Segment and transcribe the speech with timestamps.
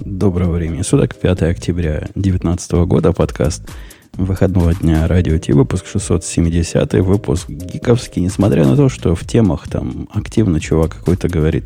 [0.00, 3.68] Доброго времени суток, 5 октября 2019 года, подкаст
[4.12, 10.08] выходного дня Радио Ти, выпуск 670, выпуск гиковский, несмотря на то, что в темах там
[10.12, 11.64] активно чувак какой-то говорит,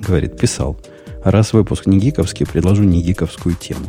[0.00, 0.80] говорит, писал.
[1.22, 3.86] Раз выпуск не гиковский, предложу не гиковскую тему.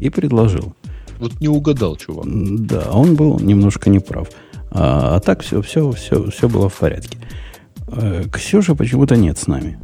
[0.00, 0.74] И предложил.
[1.20, 2.26] Вот не угадал, чувак.
[2.26, 4.28] Да, он был немножко неправ.
[4.72, 7.18] А, а так все, все, все, все было в порядке.
[7.86, 9.78] Э, Ксюша почему-то нет с нами.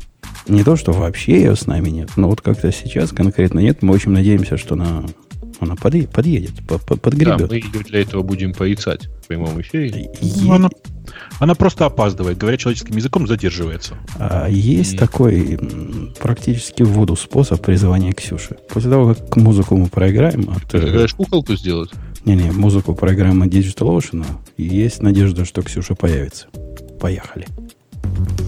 [0.49, 3.83] Не то, что вообще ее с нами нет, но вот как-то сейчас конкретно нет.
[3.83, 5.05] Мы очень надеемся, что она,
[5.59, 7.39] она подъедет, подъедет подгребет.
[7.39, 10.09] Да, мы ее для этого будем порицать в прямом эфире.
[10.23, 10.71] Ну, она,
[11.41, 13.97] она просто опаздывает, говоря человеческим языком, задерживается.
[14.19, 14.97] А есть И...
[14.97, 15.59] такой
[16.21, 18.57] практически в воду способ призывания Ксюши.
[18.69, 20.49] После того, как музыку мы проиграем...
[20.51, 20.71] От...
[20.71, 21.91] Ты же куколку сделать?
[22.25, 24.25] Не-не, музыку проиграем от Digital Ocean,
[24.57, 26.47] есть надежда, что Ксюша появится.
[27.01, 27.47] Поехали.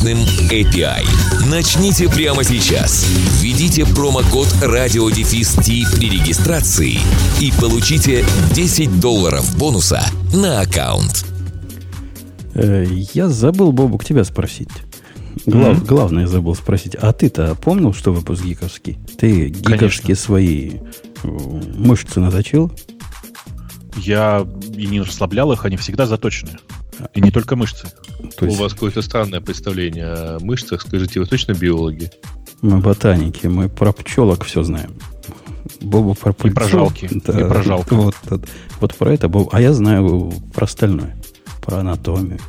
[0.00, 0.18] мощным
[0.50, 1.04] API.
[1.50, 3.06] Начните прямо сейчас.
[3.40, 6.98] Введите промокод радиодефис при регистрации
[7.40, 11.26] и получите 10 долларов бонуса на аккаунт.
[12.54, 14.70] Э, я забыл, Бобук, тебя спросить.
[15.46, 15.86] Глав, mm-hmm.
[15.86, 16.94] Главное забыл спросить.
[16.94, 18.98] А ты-то помнил, что выпуск гиковский?
[19.18, 20.14] Ты гиковские Конечно.
[20.14, 20.70] свои
[21.22, 22.72] э, мышцы наточил?
[23.96, 26.52] Я и не расслаблял их, они всегда заточены.
[27.14, 27.88] И не только мышцы.
[28.36, 28.58] То есть...
[28.58, 30.82] У вас какое-то странное представление о мышцах.
[30.82, 32.10] Скажите, вы точно биологи?
[32.62, 34.94] Мы ботаники, мы про пчелок все знаем.
[35.80, 36.52] Бобу про пыльцу.
[36.52, 37.08] И про жалки.
[37.26, 37.94] Да, и про жалко.
[37.94, 38.48] Вот, вот,
[38.80, 39.48] вот про это Боб.
[39.52, 41.16] А я знаю про остальное.
[41.62, 42.40] Про анатомию,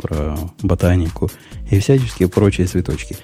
[0.00, 1.30] про ботанику
[1.70, 3.16] и всяческие прочие цветочки.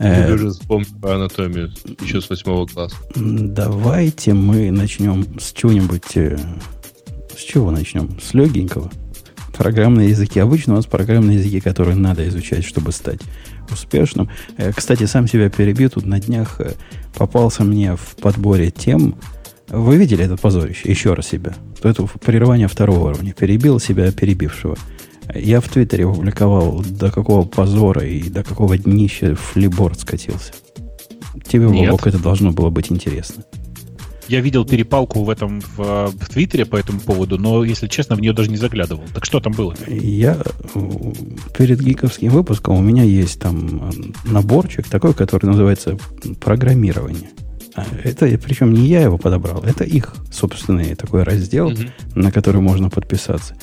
[0.00, 2.96] Я э, уже вспомнил про анатомию еще с восьмого класса.
[3.14, 6.16] Давайте мы начнем с чего-нибудь...
[6.16, 6.38] Э,
[7.36, 8.18] с чего начнем?
[8.20, 8.90] С легенького.
[9.56, 10.40] Программные языки.
[10.40, 13.20] Обычно у нас программные языки, которые надо изучать, чтобы стать
[13.70, 14.28] успешным.
[14.56, 15.90] Э, кстати, сам себя перебью.
[15.90, 16.72] Тут на днях э,
[17.16, 19.16] попался мне в подборе тем.
[19.68, 20.90] Вы видели это позорище?
[20.90, 21.54] Еще раз себя.
[21.82, 23.32] Это прерывание второго уровня.
[23.32, 24.76] Перебил себя перебившего.
[25.34, 30.52] Я в Твиттере опубликовал, до какого позора и до какого днища флиборд скатился.
[31.46, 33.44] Тебе, Бобок, это должно было быть интересно.
[34.28, 38.20] Я видел перепалку в этом в, в Твиттере по этому поводу, но, если честно, в
[38.20, 39.04] нее даже не заглядывал.
[39.12, 39.74] Так что там было?
[39.86, 40.38] Я
[41.56, 43.92] перед гиковским выпуском у меня есть там
[44.24, 45.98] наборчик такой, который называется
[46.40, 47.30] программирование.
[47.74, 51.82] А это причем не я его подобрал, это их собственный такой раздел, угу.
[52.14, 53.56] на который можно подписаться.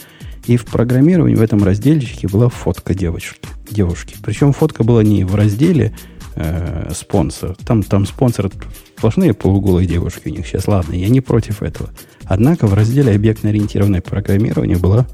[0.48, 3.40] И в программировании в этом разделчике была фотка девочки.
[3.70, 4.16] девушки.
[4.24, 5.96] Причем фотка была не в разделе
[6.36, 7.56] э, спонсор.
[7.66, 8.50] Там, там спонсор
[8.98, 10.68] сплошные полуголые девушки у них сейчас.
[10.68, 11.90] Ладно, я не против этого.
[12.26, 15.08] Однако в разделе объектно-ориентированное программирование была...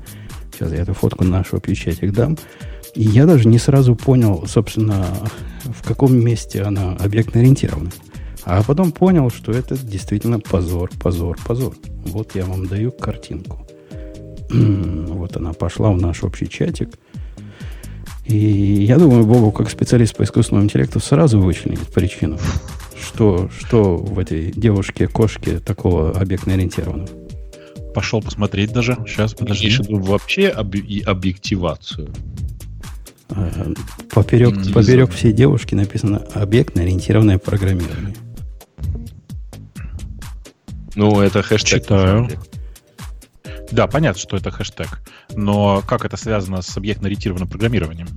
[0.54, 2.38] Сейчас я эту фотку на нашу печатик дам.
[2.96, 5.06] И я даже не сразу понял, собственно,
[5.64, 7.92] в каком месте она объектно-ориентирована.
[8.44, 11.76] А потом понял, что это действительно позор, позор, позор.
[12.06, 13.68] Вот я вам даю картинку.
[14.50, 16.90] вот она пошла в наш общий чатик.
[18.28, 22.38] И я думаю, Богу, как специалист по искусственному интеллекту, сразу вычленить причину,
[23.02, 27.10] что, что в этой девушке-кошке такого объектно-ориентированного.
[27.94, 28.98] Пошел посмотреть даже.
[29.08, 29.68] Сейчас, подожди.
[29.68, 32.10] Имеешь вообще об- и объективацию?
[33.30, 33.72] А,
[34.14, 38.14] поперек, поперек всей девушки написано объектно-ориентированное программирование.
[40.96, 41.84] Ну, это хэштег.
[41.84, 42.28] Читаю.
[43.72, 45.02] Да, понятно, что это хэштег.
[45.36, 48.08] Но как это связано с объектно-ориентированным программированием?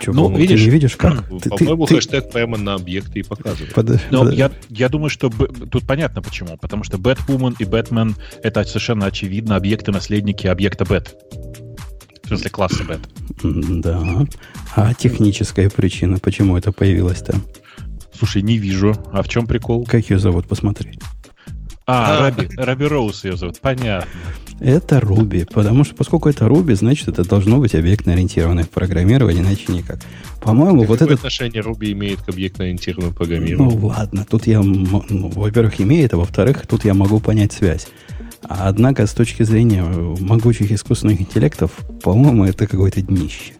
[0.00, 1.28] Че, ну, видишь, ты не видишь, как?
[1.42, 2.32] Ты, По-моему, ты, хэштег ты...
[2.32, 3.74] прямо на объекты и показывает.
[3.74, 4.34] Под, Но под...
[4.34, 5.48] Я, я думаю, что б...
[5.66, 6.56] тут понятно почему.
[6.58, 11.14] Потому что Бэтвумен и Бэтмен— это совершенно очевидно объекты-наследники объекта Bat.
[12.24, 13.00] В смысле класса Bat.
[13.42, 14.26] Да.
[14.74, 17.42] А техническая причина, почему это появилось там?
[18.16, 18.94] Слушай, не вижу.
[19.12, 19.84] А в чем прикол?
[19.84, 20.98] Как ее зовут, посмотри.
[21.86, 24.08] А, а, Раби, Раби Роуз ее зовут, понятно.
[24.64, 29.98] Это Руби, потому что поскольку это Руби, значит, это должно быть объектно-ориентированное программирование, иначе никак.
[30.40, 31.14] По-моему, вот это...
[31.14, 33.76] отношение Руби имеет к объектно-ориентированному программированию?
[33.76, 37.88] Ну, ладно, тут я, ну, во-первых, имеет, а во-вторых, тут я могу понять связь.
[38.42, 41.72] Однако, с точки зрения могучих искусственных интеллектов,
[42.04, 43.54] по-моему, это какое-то днище.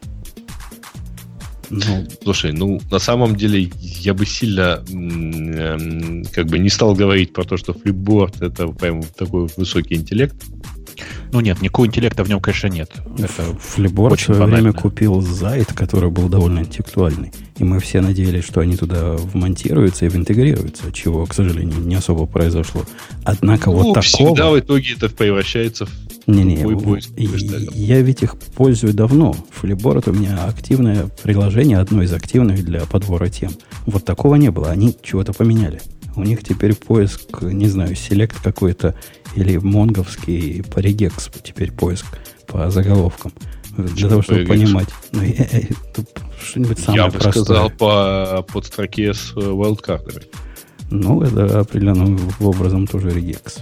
[1.71, 7.33] Ну, Слушай, ну, на самом деле, я бы сильно э, как бы не стал говорить
[7.33, 10.37] про то, что флипборд это прям такой высокий интеллект.
[11.33, 12.91] Ну нет, никакого интеллекта в нем, конечно, нет.
[13.19, 14.71] Это Флибор в свое банально.
[14.71, 17.33] время купил Зайд, который был довольно интеллектуальный.
[17.59, 22.27] И мы все надеялись, что они туда вмонтируются и интегрируются, чего, к сожалению, не особо
[22.27, 22.85] произошло.
[23.25, 24.03] Однако ну, вот такого...
[24.03, 25.91] всегда в итоге это превращается в
[26.27, 26.57] не-не,
[27.75, 29.35] я ведь их пользую давно.
[29.51, 33.51] Флиборд у меня активное приложение, одно из активных для подбора тем.
[33.87, 34.71] Вот такого не было.
[34.71, 35.81] Они чего-то поменяли.
[36.17, 38.95] У них теперь поиск, не знаю, селект какой-то
[39.35, 42.07] или монговский по регекс теперь поиск
[42.47, 43.33] по заголовкам.
[43.77, 44.89] Для того, чтобы понимать.
[45.13, 45.67] Ну, я, я,
[46.45, 47.45] что-нибудь самое Я бы простое.
[47.45, 50.25] сказал по подстроке с wildcard'ами.
[50.91, 53.61] Ну, это определенным образом тоже регекс.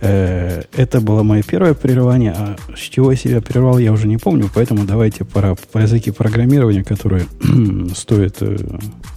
[0.00, 4.16] Э, это было мое первое прерывание, а с чего я себя прервал, я уже не
[4.16, 7.26] помню, поэтому давайте пора по языке программирования, которые
[7.96, 8.56] стоит э,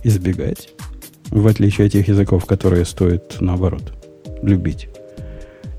[0.03, 0.69] избегать,
[1.31, 3.93] в отличие от тех языков, которые стоит, наоборот,
[4.43, 4.89] любить.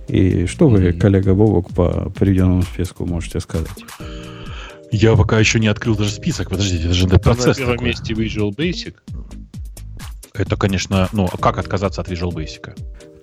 [0.08, 3.69] И что вы, коллега Бобок, по приведенному списку можете сказать?
[4.90, 6.50] Я пока еще не открыл даже список.
[6.50, 7.88] Подождите, это же процесс На первом такой.
[7.88, 8.94] месте Visual Basic.
[10.34, 12.75] Это, конечно, ну, а как отказаться от Visual Basic?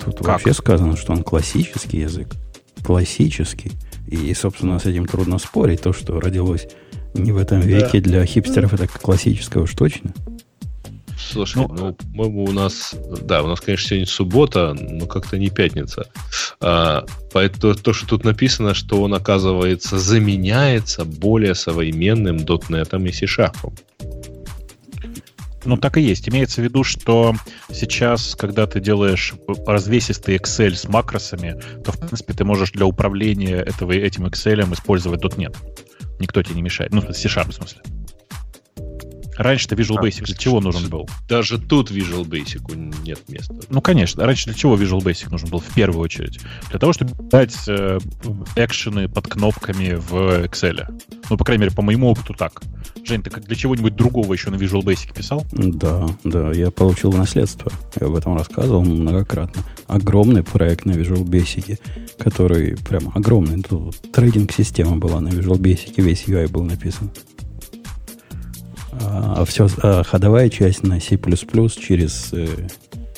[0.03, 0.27] Тут как?
[0.27, 2.29] вообще сказано, что он классический язык.
[2.83, 3.71] Классический.
[4.07, 5.81] И, собственно, с этим трудно спорить.
[5.81, 6.67] То, что родилось
[7.13, 8.09] не в этом веке, да.
[8.09, 10.13] для хипстеров это классическое уж точно.
[11.19, 15.49] Слушай, ну, ну по-моему, у нас, да, у нас, конечно, сегодня суббота, но как-то не
[15.49, 16.07] пятница.
[16.61, 23.55] А, поэтому то, что тут написано, что он, оказывается, заменяется более современным .NET и C-Sharp.
[25.65, 26.29] Ну, так и есть.
[26.29, 27.35] Имеется в виду, что
[27.71, 29.33] сейчас, когда ты делаешь
[29.67, 35.21] развесистый Excel с макросами, то, в принципе, ты можешь для управления этого, этим Excel использовать
[35.21, 35.55] .NET.
[36.19, 36.93] Никто тебе не мешает.
[36.93, 37.81] Ну, C-Sharp, в смысле.
[39.39, 41.09] Раньше-то Visual Basic для чего нужен был?
[41.29, 42.61] Даже тут Visual Basic
[43.05, 43.55] нет места.
[43.69, 44.25] Ну, конечно.
[44.25, 46.41] Раньше для чего Visual Basic нужен был в первую очередь?
[46.69, 47.99] Для того, чтобы дать э,
[48.57, 50.85] экшены под кнопками в Excel.
[51.29, 52.61] Ну, по крайней мере, по моему опыту так.
[53.05, 55.45] Жень, ты как для чего-нибудь другого еще на Visual Basic писал?
[55.53, 56.51] Да, да.
[56.51, 57.71] Я получил наследство.
[57.97, 59.63] Я об этом рассказывал многократно.
[59.87, 61.79] Огромный проект на Visual Basic,
[62.17, 63.63] который прям огромный.
[63.63, 67.09] Тут трейдинг-система была на Visual Basic, весь UI был написан.
[69.01, 72.47] А, все, а ходовая часть на C++ через э,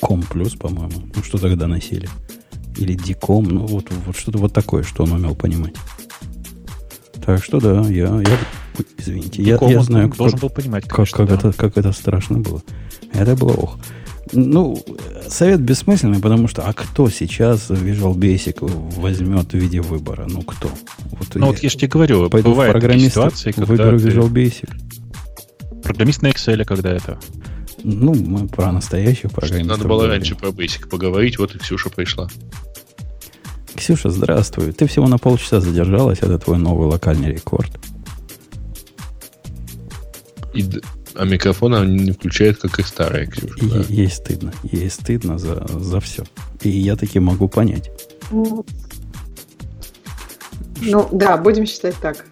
[0.00, 0.22] com+,
[0.58, 1.08] по-моему.
[1.14, 2.08] Ну, что тогда носили.
[2.76, 5.74] Или dcom, ну, вот, вот что-то вот такое, что он умел понимать.
[7.24, 8.38] Так что да, я, я
[8.98, 11.48] извините, я, я знаю, как, должен был понимать, конечно, как, как, да.
[11.48, 12.62] это, как это страшно было.
[13.12, 13.78] Это было ох.
[14.32, 14.82] Ну,
[15.28, 18.58] совет бессмысленный, потому что а кто сейчас Visual Basic
[18.98, 20.26] возьмет в виде выбора?
[20.26, 20.70] Ну, кто?
[21.10, 24.08] Вот ну, я, вот я же тебе говорю, бывают ситуации, когда выберу ты...
[24.08, 24.70] Visual Basic.
[25.82, 27.18] Программист на Excel, когда это?
[27.84, 29.78] Ну, мы про настоящих программистов.
[29.78, 32.28] Надо было раньше про Basic поговорить, вот и Ксюша пришла.
[33.74, 34.72] Ксюша, здравствуй.
[34.72, 37.70] Ты всего на полчаса задержалась, это твой новый локальный рекорд.
[40.54, 40.64] И,
[41.14, 43.54] а микрофон она не включает, как и старая Ксюша.
[43.56, 43.84] И, да?
[43.88, 44.52] Ей стыдно.
[44.62, 46.24] Ей стыдно за, за все.
[46.62, 47.90] И я таки могу понять.
[48.30, 48.64] Ну,
[51.12, 52.26] да, будем считать так.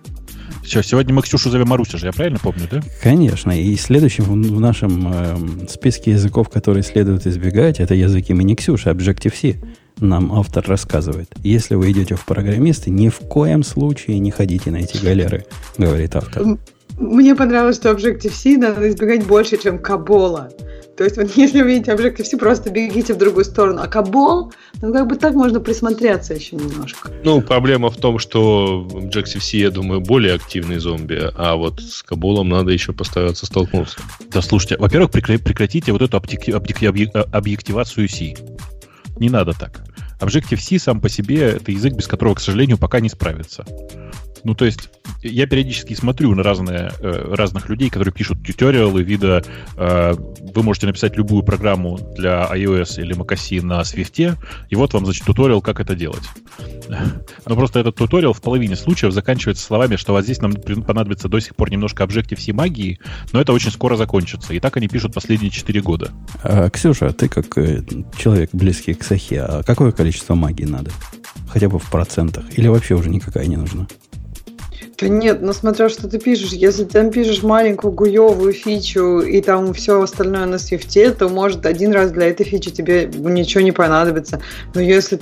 [0.64, 2.80] Все, сегодня мы Ксюшу зовем Маруся же, я правильно помню, да?
[3.02, 3.58] Конечно.
[3.58, 9.56] И следующим в нашем э, списке языков, которые следует избегать, это язык имени Ксюши, Objective-C.
[10.00, 11.28] Нам автор рассказывает.
[11.42, 15.44] Если вы идете в программисты, ни в коем случае не ходите на эти галеры,
[15.76, 16.58] говорит автор.
[16.98, 20.50] Мне понравилось, что Objective-C надо избегать больше, чем Кабола.
[21.00, 23.80] То есть, вот если вы видите Objective-C, просто бегите в другую сторону.
[23.82, 24.52] А Кабол,
[24.82, 27.10] ну, как бы так можно присмотреться еще немножко.
[27.24, 32.50] Ну, проблема в том, что Objective-C, я думаю, более активный зомби, а вот с Каболом
[32.50, 33.98] надо еще постараться столкнуться.
[34.30, 38.34] Да, слушайте, во-первых, прекратите вот эту объективацию C.
[39.16, 39.82] Не надо так.
[40.20, 43.64] Objective-C сам по себе это язык, без которого, к сожалению, пока не справится.
[44.44, 44.90] Ну, то есть,
[45.22, 49.44] я периодически смотрю на разные, э, разных людей, которые пишут тьюториалы вида
[49.76, 50.14] э,
[50.54, 54.36] вы можете написать любую программу для iOS или macOS на Swift,
[54.68, 56.24] и вот вам, значит, туториал, как это делать.
[57.46, 61.40] Но просто этот туториал в половине случаев заканчивается словами, что вот здесь нам понадобится до
[61.40, 62.98] сих пор немножко Objective-C магии,
[63.32, 64.52] но это очень скоро закончится.
[64.54, 66.10] И так они пишут последние 4 года.
[66.42, 67.82] А, Ксюша, ты как э,
[68.16, 70.90] человек близкий к Сахе, а какое количество магии надо?
[71.48, 72.44] Хотя бы в процентах?
[72.56, 73.86] Или вообще уже никакая не нужна?
[75.00, 76.52] Да нет, ну смотря что ты пишешь.
[76.52, 81.64] Если ты там пишешь маленькую гуевую фичу и там все остальное на свифте, то может
[81.64, 84.42] один раз для этой фичи тебе ничего не понадобится.
[84.74, 85.18] Но если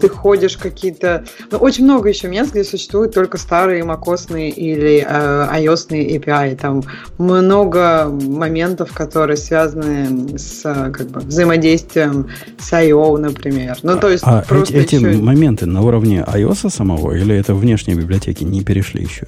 [0.00, 1.24] ты ходишь какие-то...
[1.50, 6.56] Ну, очень много еще мест, где существуют только старые macOS или э, iOS API.
[6.56, 6.82] Там
[7.18, 12.28] много моментов, которые связаны с как бы, взаимодействием
[12.58, 13.78] с I.O., например.
[13.82, 15.10] Ну, то есть а просто эти, еще...
[15.10, 19.26] эти моменты на уровне iOS самого или это внешние библиотеки не перешли еще?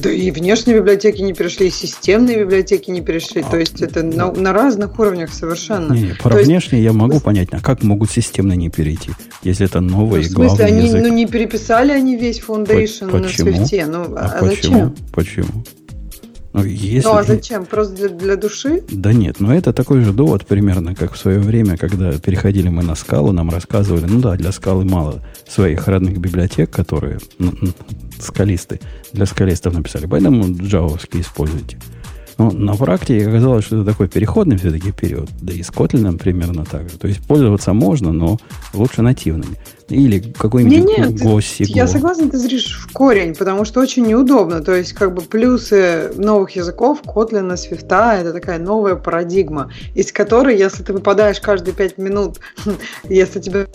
[0.00, 3.42] Да и внешние библиотеки не перешли, и системные библиотеки не перешли.
[3.42, 5.92] А, То есть это на, на разных уровнях совершенно.
[5.92, 6.92] Не, не, про То внешние есть...
[6.92, 9.12] я могу понять, а как могут системные не перейти,
[9.42, 11.02] если это новый ну, в смысле, они, язык?
[11.02, 13.50] Ну, не переписали они весь Foundation По- почему?
[13.50, 13.86] на Swift.
[13.86, 14.72] Ну, а, а почему?
[14.72, 14.96] Зачем?
[15.12, 15.64] Почему?
[16.56, 17.06] Ну, если...
[17.06, 17.66] ну а зачем?
[17.66, 18.82] Просто для, для души?
[18.90, 22.82] Да нет, но это такой же довод примерно, как в свое время, когда переходили мы
[22.82, 27.52] на скалу, нам рассказывали, ну да, для скалы мало своих родных библиотек, которые ну,
[28.18, 28.80] скалисты,
[29.12, 31.76] для скалистов написали, поэтому джавовские используйте.
[32.38, 35.30] Но на практике оказалось, что это такой переходный все-таки период.
[35.40, 36.98] Да и с Kotlin примерно так же.
[36.98, 38.38] То есть пользоваться можно, но
[38.74, 39.56] лучше нативными.
[39.88, 41.72] Или какой-нибудь не, госсигл.
[41.74, 44.60] Я согласна, ты зришь в корень, потому что очень неудобно.
[44.60, 50.58] То есть, как бы плюсы новых языков, Kotlin, Swift, это такая новая парадигма, из которой,
[50.58, 52.40] если ты выпадаешь каждые пять минут,
[53.08, 53.66] если тебе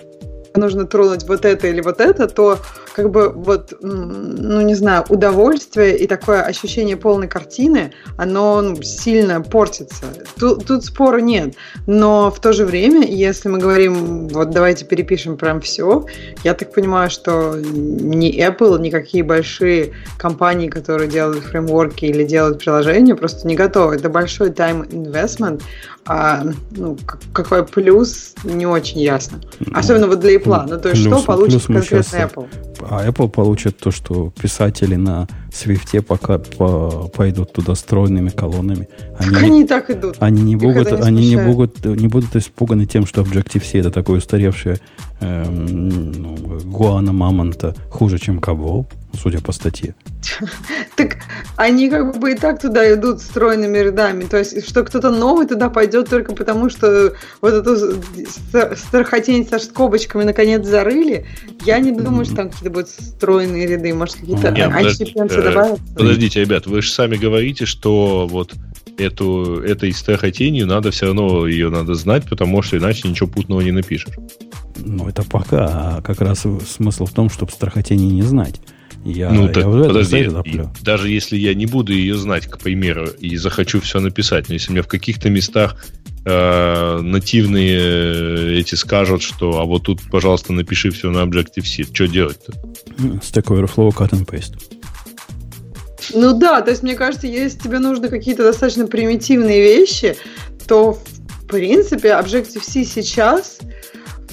[0.56, 2.60] нужно тронуть вот это или вот это, то
[2.94, 9.42] как бы вот, ну не знаю, удовольствие и такое ощущение полной картины, оно ну, сильно
[9.42, 10.06] портится.
[10.38, 11.56] Тут, тут спора нет.
[11.88, 16.06] Но в то же время, если мы говорим, вот давайте перепишем прям все,
[16.44, 23.16] я так понимаю, что ни Apple, никакие большие компании, которые делают фреймворки или делают приложения,
[23.16, 23.96] просто не готовы.
[23.96, 25.62] Это большой time investment,
[26.06, 26.98] а ну,
[27.32, 29.40] какой плюс, не очень ясно.
[29.74, 30.66] Особенно вот для Apple.
[30.68, 32.48] Ну, то есть, плюс, что получит конкретно сейчас, Apple?
[32.90, 38.88] А Apple получит то, что писатели на Swift пока по, пойдут туда стройными колоннами.
[39.20, 40.16] Они, так они и так идут.
[40.20, 44.18] Они не будут, не они не будут, не будут испуганы тем, что Objective-C это такое
[44.18, 44.80] устаревшее
[45.20, 49.96] эм, ну, Гуана Мамонта хуже, чем Кабол судя по статье.
[50.96, 51.18] Так
[51.56, 54.24] они как бы и так туда идут стройными рядами.
[54.24, 58.02] То есть, что кто-то новый туда пойдет только потому, что вот эту
[58.76, 61.26] страхотень со скобочками наконец зарыли.
[61.66, 63.94] Я не думаю, что там какие-то будут стройные ряды.
[63.94, 65.84] Может, какие-то отщепенцы э, добавятся.
[65.96, 68.54] Подождите, ребят, вы же сами говорите, что вот
[68.98, 73.72] эту, этой страхотенью надо все равно ее надо знать, потому что иначе ничего путного не
[73.72, 74.16] напишешь.
[74.78, 75.98] Ну, это пока.
[75.98, 78.60] А как раз смысл в том, чтобы страхотение не знать.
[79.04, 80.30] Я, ну, так, я уже подожди,
[80.82, 84.72] даже если я не буду ее знать, к примеру, и захочу все написать, но если
[84.72, 85.84] мне в каких-то местах
[86.24, 92.08] э, нативные э, эти скажут, что а вот тут, пожалуйста, напиши все на Objective-C, что
[92.08, 92.54] делать-то?
[93.22, 94.56] Stack Overflow, cut and paste.
[96.14, 100.16] Ну да, то есть мне кажется, если тебе нужны какие-то достаточно примитивные вещи,
[100.68, 103.60] то в принципе Objective-C сейчас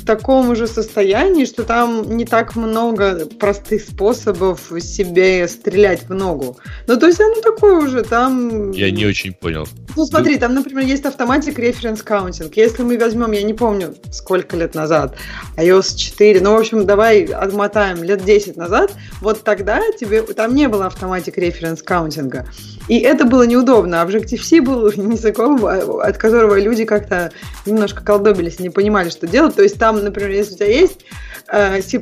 [0.08, 6.56] таком же состоянии, что там не так много простых способов себе стрелять в ногу.
[6.86, 8.70] Ну, то есть оно такое уже, там...
[8.70, 9.68] Я не очень понял.
[9.96, 12.56] Ну, смотри, там, например, есть automatic reference counting.
[12.56, 15.14] Если мы возьмем, я не помню, сколько лет назад,
[15.58, 20.68] iOS 4, ну, в общем, давай отмотаем лет 10 назад, вот тогда тебе, там не
[20.68, 22.46] было automatic reference counting а.
[22.88, 23.96] И это было неудобно.
[23.96, 27.30] Objective-C был языком, от которого люди как-то
[27.66, 29.54] немножко колдобились, не понимали, что делать.
[29.54, 31.04] То есть там, например, если у тебя есть
[31.52, 32.00] э, C++,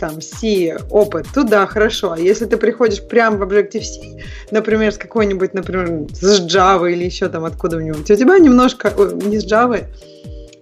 [0.00, 2.12] там, C опыт, то да, хорошо.
[2.12, 7.28] А если ты приходишь прямо в Objective-C, например, с какой-нибудь, например, с Java или еще
[7.28, 8.92] там откуда-нибудь, у тебя немножко,
[9.24, 9.84] не с Java,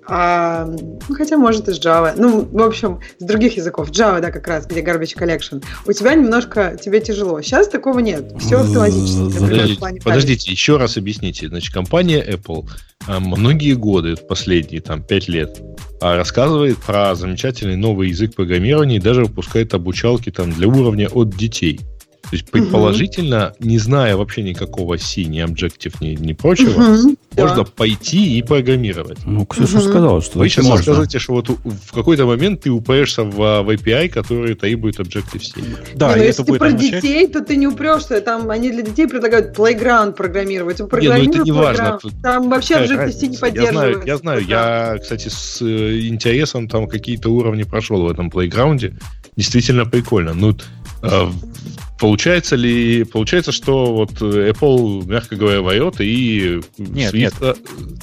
[0.06, 2.14] а, ну, хотя, может, из Java.
[2.16, 3.90] Ну, в общем, с других языков.
[3.90, 5.62] Java, да, как раз, где Garbage Collection.
[5.86, 7.40] У тебя немножко, тебе тяжело.
[7.40, 8.32] Сейчас такого нет.
[8.38, 9.38] Все автоматически.
[9.38, 11.48] Подождите, подождите, еще раз объясните.
[11.48, 12.68] Значит, компания Apple
[13.06, 15.60] а, многие годы, последние там пять лет,
[16.00, 21.30] а, рассказывает про замечательный новый язык программирования и даже выпускает обучалки там для уровня от
[21.30, 21.80] детей.
[22.22, 23.68] То есть, предположительно, угу.
[23.68, 27.64] не зная вообще никакого C, ни Objective, ни, ни прочего, угу, можно да.
[27.64, 29.18] пойти и программировать.
[29.26, 29.88] Ну, Ксюша угу.
[29.88, 30.82] сказала, что Вы сейчас можно.
[30.82, 35.60] скажете, что вот в какой-то момент ты упрешься в, в API, который требует Objective-C.
[35.94, 37.02] Да, не, ну, если ты про означать...
[37.02, 38.20] детей, то ты не упрешься.
[38.20, 40.78] Там они для детей предлагают playground программировать.
[40.78, 41.98] Не, ну это не важно.
[42.22, 44.06] Там вообще Objective-C не поддерживается.
[44.06, 44.46] Я знаю, я знаю.
[44.46, 48.94] Я, кстати, с э, интересом там какие-то уровни прошел в этом плейграунде.
[49.36, 50.34] Действительно прикольно.
[50.34, 50.54] Ну,
[51.02, 51.32] А,
[52.02, 57.32] получается ли, получается, что вот Apple, мягко говоря, воет и нет, нет.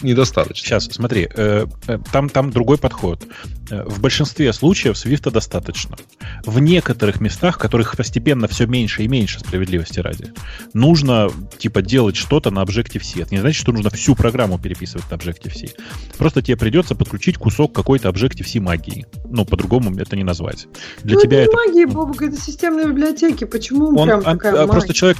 [0.01, 0.55] недостаточно?
[0.65, 3.27] Сейчас, смотри, э, э, там, там другой подход.
[3.69, 5.97] Э, в большинстве случаев Swift достаточно.
[6.45, 10.31] В некоторых местах, в которых постепенно все меньше и меньше справедливости ради,
[10.73, 13.21] нужно типа делать что-то на Objective-C.
[13.21, 15.75] Это не значит, что нужно всю программу переписывать на Objective-C.
[16.17, 19.05] Просто тебе придется подключить кусок какой-то Objective-C магии.
[19.29, 20.67] Ну, по-другому это не назвать.
[21.03, 21.51] Для ну, тебя это...
[21.51, 23.43] магия, Бобок, это системные библиотеки.
[23.43, 25.17] Почему он, прям он, такая а, Просто человек,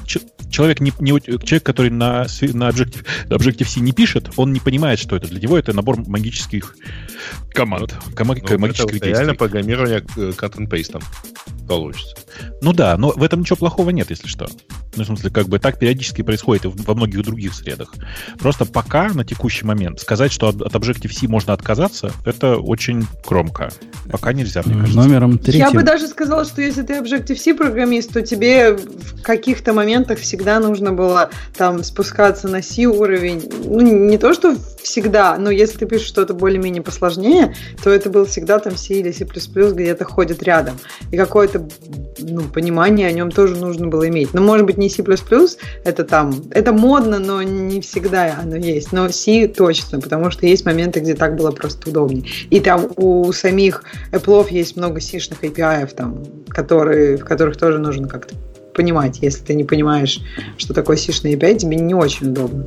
[0.50, 5.16] человек, не, не, человек, который на, на Objective, Objective-C не пишет, он не понимает, что
[5.16, 5.28] это.
[5.28, 6.76] Для него это набор магических
[7.52, 7.96] команд.
[8.16, 11.02] Команд ну, магических это реально программирование э, cut and paste
[11.68, 12.16] получится.
[12.62, 14.48] Ну да, но в этом ничего плохого нет, если что.
[15.00, 17.94] Ну, в смысле, как бы так периодически происходит и во многих других средах.
[18.38, 23.70] Просто пока, на текущий момент, сказать, что от Objective-C можно отказаться, это очень громко.
[24.12, 24.98] Пока нельзя, мне кажется.
[24.98, 25.62] Номером третьим...
[25.62, 30.60] Я бы даже сказала, что если ты Objective-C программист, то тебе в каких-то моментах всегда
[30.60, 33.50] нужно было там спускаться на C уровень.
[33.63, 38.25] Ну, не то, что всегда, но если ты пишешь что-то более-менее посложнее, то это был
[38.25, 40.77] всегда там C или C++, где-то ходит рядом.
[41.12, 41.68] И какое-то
[42.20, 44.34] ну, понимание о нем тоже нужно было иметь.
[44.34, 45.03] Но, может быть, не C++,
[45.84, 48.91] это там, это модно, но не всегда оно есть.
[48.91, 52.25] Но C точно, потому что есть моменты, где так было просто удобнее.
[52.50, 58.08] И там у самих Apple есть много C-шных API, там, которые, в которых тоже нужно
[58.08, 58.36] как-то
[58.74, 59.19] понимать.
[59.22, 60.22] Если ты не понимаешь,
[60.58, 62.65] что такое C-шный API, тебе не очень удобно.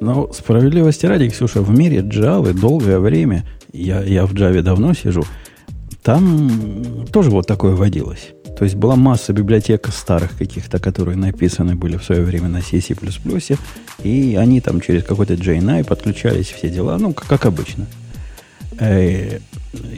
[0.00, 5.24] Но справедливости ради, Ксюша, в мире Java долгое время, я, я в Java давно сижу,
[6.02, 8.34] там тоже вот такое водилось.
[8.56, 12.80] То есть была масса библиотек старых каких-то, которые написаны были в свое время на C,
[14.02, 17.86] и они там через какой-то JNI подключались, все дела, ну, как, как обычно.
[18.78, 19.38] Э,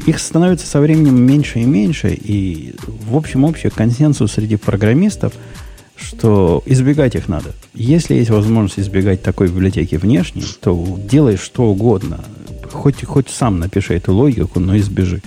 [0.06, 5.32] их становится со временем меньше и меньше, и в общем общий консенсус среди программистов,
[5.96, 7.52] что избегать их надо.
[7.75, 12.20] Если есть возможность избегать такой библиотеки внешней, то делай что угодно.
[12.70, 15.22] Хоть, хоть сам напиши эту логику, но избежи.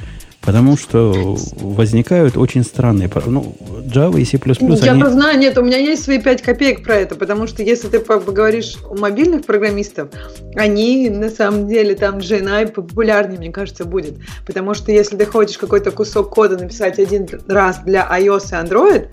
[0.50, 3.08] Потому что возникают очень странные...
[3.28, 4.40] Ну, Java и C++...
[4.44, 5.04] Я они...
[5.04, 8.78] знаю, нет, у меня есть свои 5 копеек про это, потому что если ты поговоришь
[8.90, 10.10] у мобильных программистов,
[10.56, 14.16] они на самом деле там GNI популярнее, мне кажется, будет.
[14.48, 19.08] Потому что если ты хочешь какой-то кусок кода написать один раз для iOS и Android,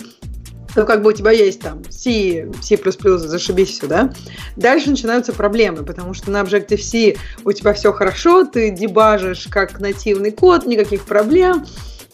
[0.76, 2.78] ну, как бы у тебя есть там C, C++,
[3.18, 4.12] зашибись все, да?
[4.56, 10.30] Дальше начинаются проблемы, потому что на Objective-C у тебя все хорошо, ты дебажишь как нативный
[10.30, 11.64] код, никаких проблем,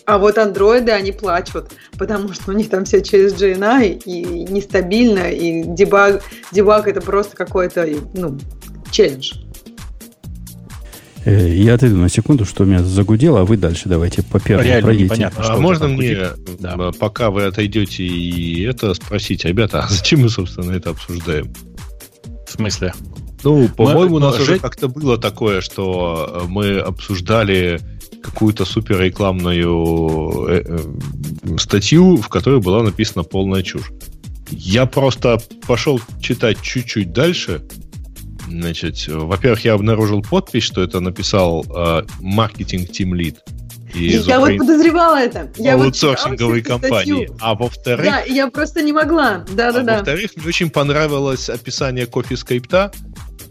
[0.05, 5.31] а вот андроиды, они плачут, потому что у них там все через GNI и нестабильно,
[5.31, 8.39] и дебаг, дебаг это просто какой-то, ну,
[8.91, 9.33] челлендж.
[11.25, 14.67] Э, я отойду на секунду, что у меня загудело, а вы дальше давайте по первому
[14.67, 15.05] Реально пройдите.
[15.05, 16.19] Непонятно, а можно мне,
[16.59, 16.93] да.
[16.93, 21.53] пока вы отойдете и это спросить, ребята, а зачем мы, собственно, это обсуждаем?
[22.47, 22.93] В смысле?
[23.45, 27.81] Ну, по-моему, у нас уже как-то было такое, что э, мы обсуждали
[28.23, 30.79] какую-то супер рекламную э,
[31.59, 33.91] статью, в которой была написана полная чушь.
[34.51, 37.63] Я просто пошел читать чуть-чуть дальше,
[38.53, 43.37] Значит, во-первых, я обнаружил подпись, что это написал э, маркетинг Team Lead.
[43.95, 45.51] Из я вот подозревала это.
[45.57, 47.31] Я аутсорсинговой вот компании.
[47.41, 48.07] А во-вторых...
[48.07, 49.45] Да, я просто не могла.
[49.51, 49.97] Да, да, а да.
[49.99, 52.93] Во-вторых, мне очень понравилось описание кофе скрипта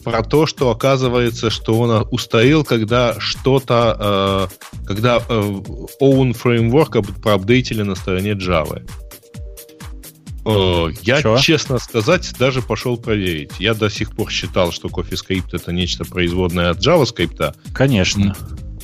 [0.03, 4.49] про то, что оказывается, что он устарел, когда что-то,
[4.81, 5.41] э, когда э,
[6.01, 8.83] own framework проапдейтили на стороне Java.
[10.43, 11.37] О, я, Чего?
[11.37, 13.51] честно сказать, даже пошел проверить.
[13.59, 17.55] Я до сих пор считал, что CoffeeScript это нечто производное от JavaScript.
[17.73, 18.35] Конечно.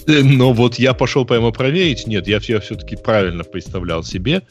[0.08, 2.08] Э, но вот я пошел прямо проверить.
[2.08, 4.44] Нет, я, я все-таки правильно представлял себе.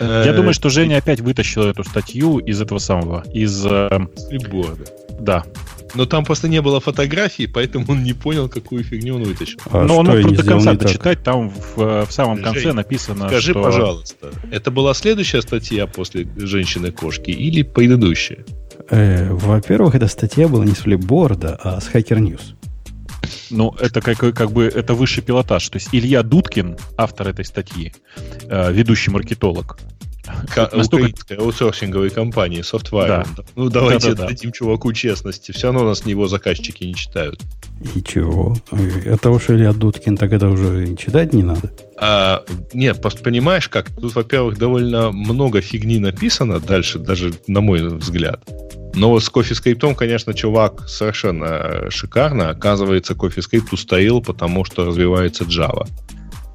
[0.00, 3.64] Я э, думаю, что Женя опять вытащил эту статью из этого самого, из...
[3.66, 3.88] Э,
[4.28, 4.84] Флипборда.
[5.20, 5.44] Да,
[5.94, 9.58] но там просто не было фотографии, поэтому он не понял, какую фигню он вытащил.
[9.70, 13.52] А Но он мог до конца дочитать, там в, в самом конце Жень, написано, скажи,
[13.52, 13.62] что...
[13.62, 18.44] пожалуйста, это была следующая статья после «Женщины-кошки» или предыдущая?
[18.90, 22.54] Э, во-первых, эта статья была не с Флипборда, а с Hacker News.
[23.50, 25.68] Ну, это как, как бы это высший пилотаж.
[25.68, 27.92] То есть Илья Дудкин, автор этой статьи,
[28.48, 29.78] э, ведущий маркетолог,
[30.72, 31.34] Настолько...
[31.36, 33.06] аутсорсинговой компании, Software.
[33.08, 33.24] Да.
[33.56, 34.56] Ну, давайте да, да, дадим да.
[34.56, 35.52] чуваку честности.
[35.52, 37.40] Все равно нас него заказчики не читают.
[37.94, 38.56] И чего?
[39.06, 41.72] От того, что Илья Дудкин, так это уже читать не надо?
[41.96, 47.86] А, нет, просто понимаешь, как тут, во-первых, довольно много фигни написано дальше, даже на мой
[47.96, 48.40] взгляд.
[48.94, 52.50] Но вот с CoffeeScript, конечно, чувак совершенно шикарно.
[52.50, 55.86] Оказывается, CoffeeScript устоял, потому что развивается Java.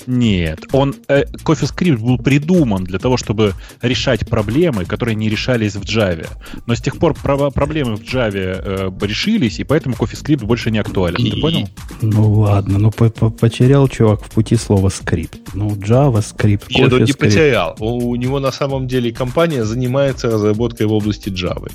[0.10, 5.84] Нет, он э, CoffeeScript был придуман для того, чтобы решать проблемы, которые не решались в
[5.84, 6.26] Java.
[6.66, 10.80] Но с тех пор про- проблемы в Java э, решились, и поэтому CoffeeScript больше не
[10.80, 11.18] актуален.
[11.32, 11.70] Ты понял?
[12.02, 15.40] Ну ладно, ну по- по- потерял чувак в пути слово скрипт.
[15.54, 17.76] Ну, JavaScript, Нет, он не потерял.
[17.80, 21.72] У, у него на самом деле компания занимается разработкой в области Java.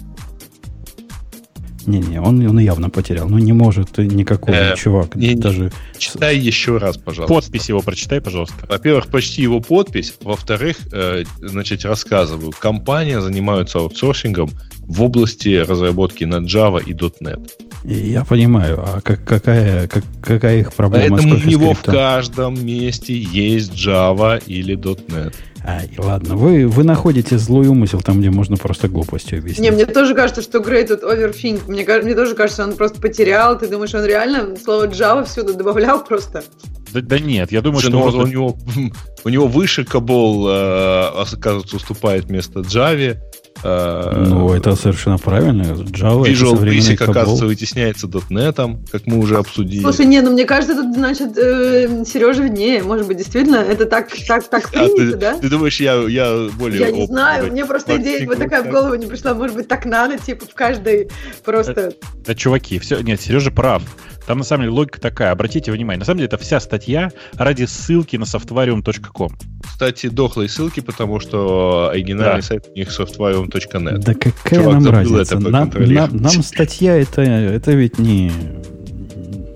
[1.87, 3.29] Не-не, он, он явно потерял.
[3.29, 5.73] Ну, не может никакой Э, чувак не- даже...
[5.99, 7.35] Читай еще раз, пожалуйста.
[7.35, 8.67] Подпись его прочитай, пожалуйста.
[8.69, 10.15] Во-первых, почти его подпись.
[10.23, 12.53] Во-вторых, э, значит, рассказываю.
[12.59, 17.51] Компания занимается аутсорсингом в области разработки на Java и .NET.
[17.85, 22.65] Я понимаю, а как, какая, как, какая их проблема Поэтому с у него в каждом
[22.65, 25.35] месте есть Java или .NET.
[25.67, 29.61] Ай, ладно, вы, вы находите злой умысел там, где можно просто глупостью объяснить.
[29.61, 31.63] Не, мне тоже кажется, что Грей тут overthink.
[31.69, 33.59] Мне, мне тоже кажется, он просто потерял.
[33.59, 36.45] Ты думаешь, он реально слово Java всюду добавлял просто?
[36.93, 38.59] Да, да нет, я думаю, Слушай, что ну, он у, него,
[39.25, 43.17] у него выше Кабол, э, оказывается, уступает место Java.
[43.65, 45.63] Э, Ну, это совершенно правильно.
[45.63, 49.81] Java это Visual Basic, оказывается, вытесняется .NET, как мы уже обсудили.
[49.83, 52.83] Слушай, не, ну мне кажется, тут, значит, э, Сережа виднее.
[52.83, 55.39] Может быть, действительно, это так, так, так А, принято, ты, да?
[55.39, 58.95] ты думаешь, я, я более Я не знаю, мне просто идея вот такая в голову
[58.97, 59.33] не пришла.
[59.35, 61.09] Может быть, так надо, типа, в каждой
[61.45, 61.95] просто...
[62.27, 63.83] Да, чуваки, все, нет, Сережа прав.
[64.27, 67.65] Там на самом деле логика такая, обратите внимание, на самом деле это вся статья ради
[67.65, 69.31] ссылки на softvarium.com.
[69.63, 72.43] Кстати, дохлые ссылки, потому что оригинальный Да.
[72.43, 73.99] сайт у них softvarium.net.
[73.99, 75.35] Да какая Чувак нам забыл разница?
[75.37, 78.31] это Нам, нам- нам статья это, это ведь не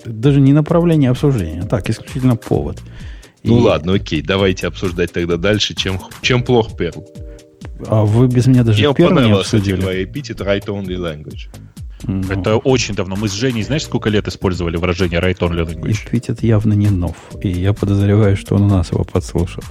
[0.05, 2.81] даже не направление обсуждения, а так, исключительно повод.
[3.45, 7.05] Ну И- ладно, окей, давайте обсуждать тогда дальше, чем, чем плох Perl.
[7.87, 9.81] А вы без меня даже Мне не понравилось, кстати, обсудили.
[9.81, 11.49] говоря, epithet write only language.
[12.07, 13.17] Ну, Это очень давно.
[13.17, 16.09] Мы с Женей, знаешь, сколько лет использовали выражение right only language?
[16.09, 17.17] Эпитет явно не нов.
[17.43, 19.63] И я подозреваю, что он у нас его подслушал.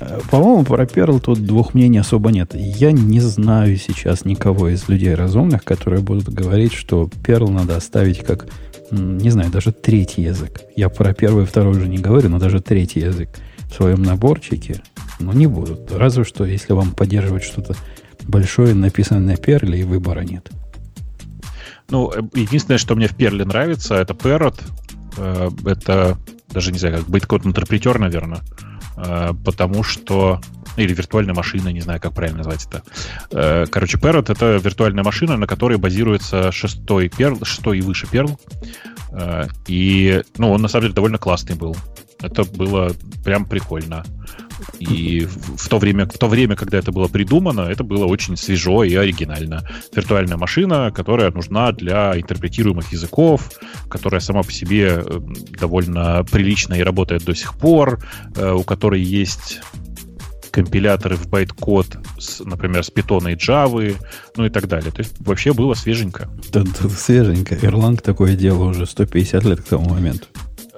[0.00, 2.54] Э, По-моему, про Perl тут двух мнений особо нет.
[2.54, 8.18] Я не знаю сейчас никого из людей разумных, которые будут говорить, что Perl надо оставить
[8.18, 8.46] как,
[8.90, 10.62] не знаю, даже третий язык.
[10.76, 13.30] Я про первый и второй уже не говорю, но даже третий язык
[13.70, 14.82] в своем наборчике,
[15.18, 15.90] ну, не будут.
[15.92, 17.74] Разве что, если вам поддерживать что-то
[18.22, 20.50] большое, написанное на Perl, и выбора нет.
[21.90, 24.60] Ну, э, единственное, что мне в Перле нравится, это Parrot.
[25.16, 26.18] Э, Это
[26.48, 28.40] даже не знаю, как байткод интерпретер, наверное.
[28.96, 30.40] Э, Потому что
[30.76, 33.68] или виртуальная машина, не знаю, как правильно назвать это.
[33.70, 38.40] Короче, Parrot— это виртуальная машина, на которой базируется шестой перл, шестой и выше перл.
[39.68, 41.76] И, ну, он на самом деле довольно классный был.
[42.20, 42.90] Это было
[43.24, 44.04] прям прикольно.
[44.78, 48.84] И в то время, в то время, когда это было придумано, это было очень свежо
[48.84, 49.68] и оригинально.
[49.94, 53.50] Виртуальная машина, которая нужна для интерпретируемых языков,
[53.88, 55.20] которая сама по себе э,
[55.58, 58.00] довольно прилично и работает до сих пор,
[58.36, 59.60] э, у которой есть
[60.54, 61.98] компиляторы в байткод,
[62.44, 63.96] например, с питона и Java,
[64.36, 64.92] ну и так далее.
[64.92, 66.28] То есть вообще было свеженько.
[66.52, 67.56] Тут, тут свеженько.
[67.56, 70.26] Erlang такое дело уже 150 лет к тому моменту.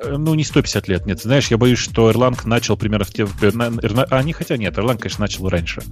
[0.02, 1.20] Э, Ну, не 150 лет, нет.
[1.20, 3.22] Знаешь, я боюсь, что Erlang начал примерно в те...
[3.24, 5.82] Erlang- А, не, хотя нет, Erlang, конечно, начал раньше.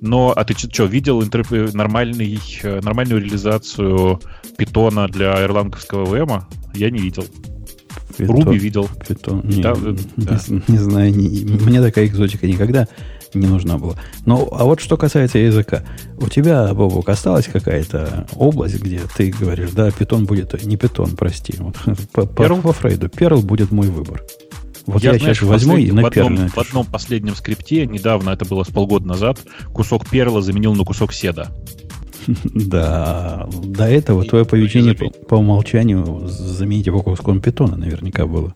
[0.00, 4.20] Но, а ты что, видел интерп- э, нормальный, э, нормальную реализацию
[4.56, 6.42] питона для эрланговского VM?
[6.74, 7.24] Я не видел.
[8.18, 8.88] Руби видел.
[9.06, 9.40] Питон.
[9.44, 10.38] Не, Да, не, да.
[10.68, 12.86] не знаю, не- мне такая экзотика никогда
[13.34, 13.94] не нужна была.
[14.26, 15.84] Но, а вот что касается языка.
[16.18, 20.62] У тебя, Бобок, осталась какая-то область, где ты говоришь, да, питон будет...
[20.64, 21.54] Не питон, прости.
[21.58, 21.76] Вот,
[22.12, 23.08] по, по- Фрейду.
[23.08, 24.22] Перл будет мой выбор.
[24.86, 28.30] Вот я, знаешь, сейчас возьму и на в одном, Perl в одном последнем скрипте, недавно,
[28.30, 29.38] это было с полгода назад,
[29.72, 31.48] кусок перла заменил на кусок седа.
[32.44, 38.54] Да, до этого твое поведение по умолчанию заменить его куском питона наверняка было.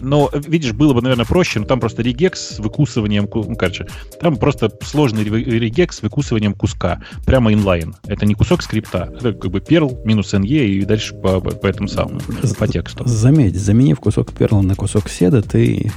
[0.00, 3.86] Но, видишь, было бы, наверное, проще, но там просто регекс с выкусыванием, ку- ну, короче,
[4.20, 7.94] там просто сложный ре- регекс с выкусыванием куска, прямо инлайн.
[8.06, 11.66] Это не кусок скрипта, это как бы perl минус NE и дальше по, по, по
[11.66, 12.20] этому самому,
[12.58, 13.04] по тексту.
[13.06, 15.90] Заметь, заменив кусок перла на кусок седа, ты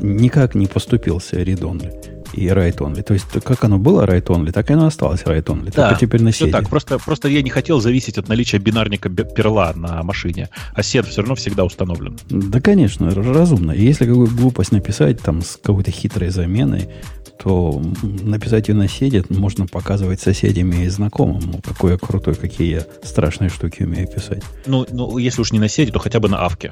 [0.00, 3.02] никак не поступился only и write only.
[3.02, 5.72] То есть, как оно было write only, так и оно осталось write only.
[5.72, 6.68] Только теперь на все так.
[6.68, 11.20] Просто, просто я не хотел зависеть от наличия бинарника перла на машине, а сед все
[11.20, 12.18] равно всегда установлен.
[12.28, 13.72] Да, конечно, разумно.
[13.72, 16.88] И Если какую глупость написать там с какой-то хитрой заменой,
[17.42, 22.74] то написать ее на седе можно показывать соседям и знакомым, ну, какой я крутой, какие
[22.74, 24.42] я страшные штуки умею писать.
[24.66, 26.70] Ну, ну, если уж не на седе, то хотя бы на авке.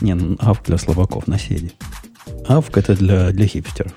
[0.00, 1.70] Не, ну, авк для слабаков на седе.
[2.48, 3.92] Авк это для, для хипстеров.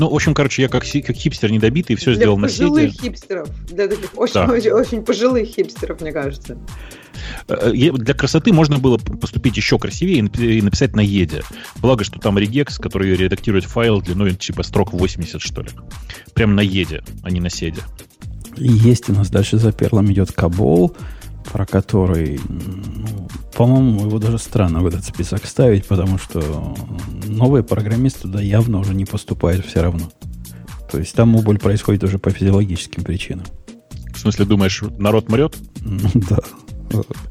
[0.00, 2.62] Ну, в общем, короче, я как, как хипстер недобитый, все Для сделал на седе.
[2.62, 3.48] пожилых хипстеров.
[3.66, 4.46] Для таких очень, Да.
[4.46, 6.56] очень, очень пожилых хипстеров, мне кажется.
[7.48, 11.42] Э, для красоты можно было поступить еще красивее и написать на еде.
[11.82, 15.68] Благо, что там регекс, который редактирует файл длиной типа строк 80, что ли.
[16.32, 17.82] Прям на еде, а не на седе.
[18.56, 20.96] Есть у нас дальше за перлом идет Кабол,
[21.52, 26.76] про который, ну, по-моему, его даже странно в этот список ставить, потому что
[27.26, 30.10] новые программисты туда явно уже не поступают все равно.
[30.90, 33.44] То есть там убыль происходит уже по физиологическим причинам.
[34.12, 35.56] В смысле, думаешь, народ мрет?
[36.14, 36.38] Да.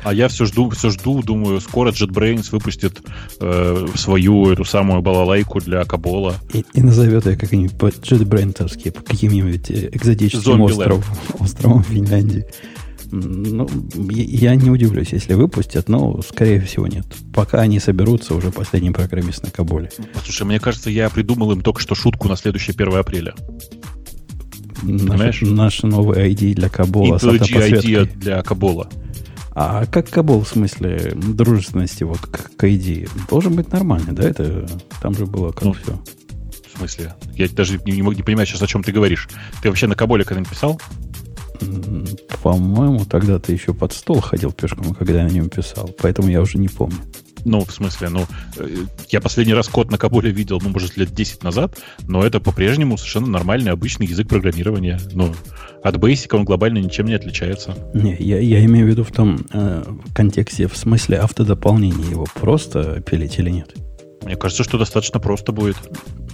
[0.03, 3.01] А я все жду, все жду, думаю, скоро JetBrains выпустит
[3.41, 6.35] э, свою эту самую балалайку для Кабола.
[6.53, 11.03] И, и назовет ее как-нибудь JetBrains, каким-нибудь э, экзотическим островом,
[11.39, 12.45] островом Финляндии.
[13.11, 13.67] Ну,
[14.11, 17.05] я не удивлюсь, если выпустят, но, скорее всего, нет.
[17.33, 19.89] Пока они соберутся, уже последний программист на Каболе.
[20.23, 23.33] Слушай, мне кажется, я придумал им только что шутку на следующее 1 апреля.
[24.83, 27.17] Наш, наш новый ID для Кабола.
[27.17, 28.89] ID для Кабола.
[29.51, 33.09] А как Кабол в смысле дружественности вот к, к ID?
[33.29, 34.23] Должен быть нормальный, да?
[34.23, 34.69] Это
[35.01, 35.99] там же было как ну, все.
[36.73, 37.13] В смысле?
[37.33, 39.27] Я даже не, не, не понимаю сейчас, о чем ты говоришь.
[39.61, 40.79] Ты вообще на Каболе когда-нибудь писал?
[42.43, 45.89] По-моему, тогда ты еще под стол ходил пешком, когда я на нем писал.
[46.01, 46.99] Поэтому я уже не помню.
[47.45, 48.25] Ну, в смысле, ну,
[48.57, 48.67] э,
[49.09, 52.97] я последний раз код на Каболе видел, ну, может, лет 10 назад, но это по-прежнему
[52.97, 54.99] совершенно нормальный, обычный язык программирования.
[55.13, 55.33] Ну,
[55.83, 57.75] от Basic он глобально ничем не отличается.
[57.93, 63.01] Не, я, я имею в виду в том э, контексте, в смысле автодополнения его просто
[63.01, 63.73] пилить или нет?
[64.23, 65.77] Мне кажется, что достаточно просто будет.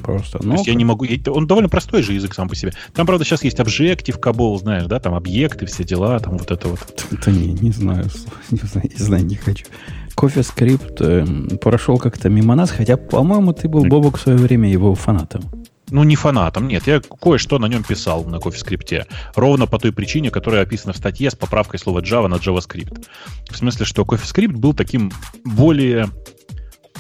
[0.06, 0.38] Просто.
[0.44, 1.08] Ну, То есть я не могу...
[1.28, 2.74] Он довольно простой же язык сам по себе.
[2.94, 6.68] Там, правда, сейчас есть Objective, Cabol, знаешь, да, там объекты, все дела, там вот это
[6.68, 7.06] вот.
[7.12, 8.06] Это не, не знаю,
[8.52, 9.66] не знаю, не знаю, не хочу.
[10.14, 11.26] Кофе скрипт э,
[11.60, 15.42] прошел как-то мимо нас, хотя, по-моему, ты был, Бобок, в свое время его фанатом.
[15.90, 16.86] Ну, не фанатом, нет.
[16.86, 19.08] Я кое-что на нем писал на CoffeeScript.
[19.34, 23.08] Ровно по той причине, которая описана в статье с поправкой слова Java на JavaScript.
[23.50, 25.12] В смысле, что CoffeeScript был таким
[25.44, 26.10] более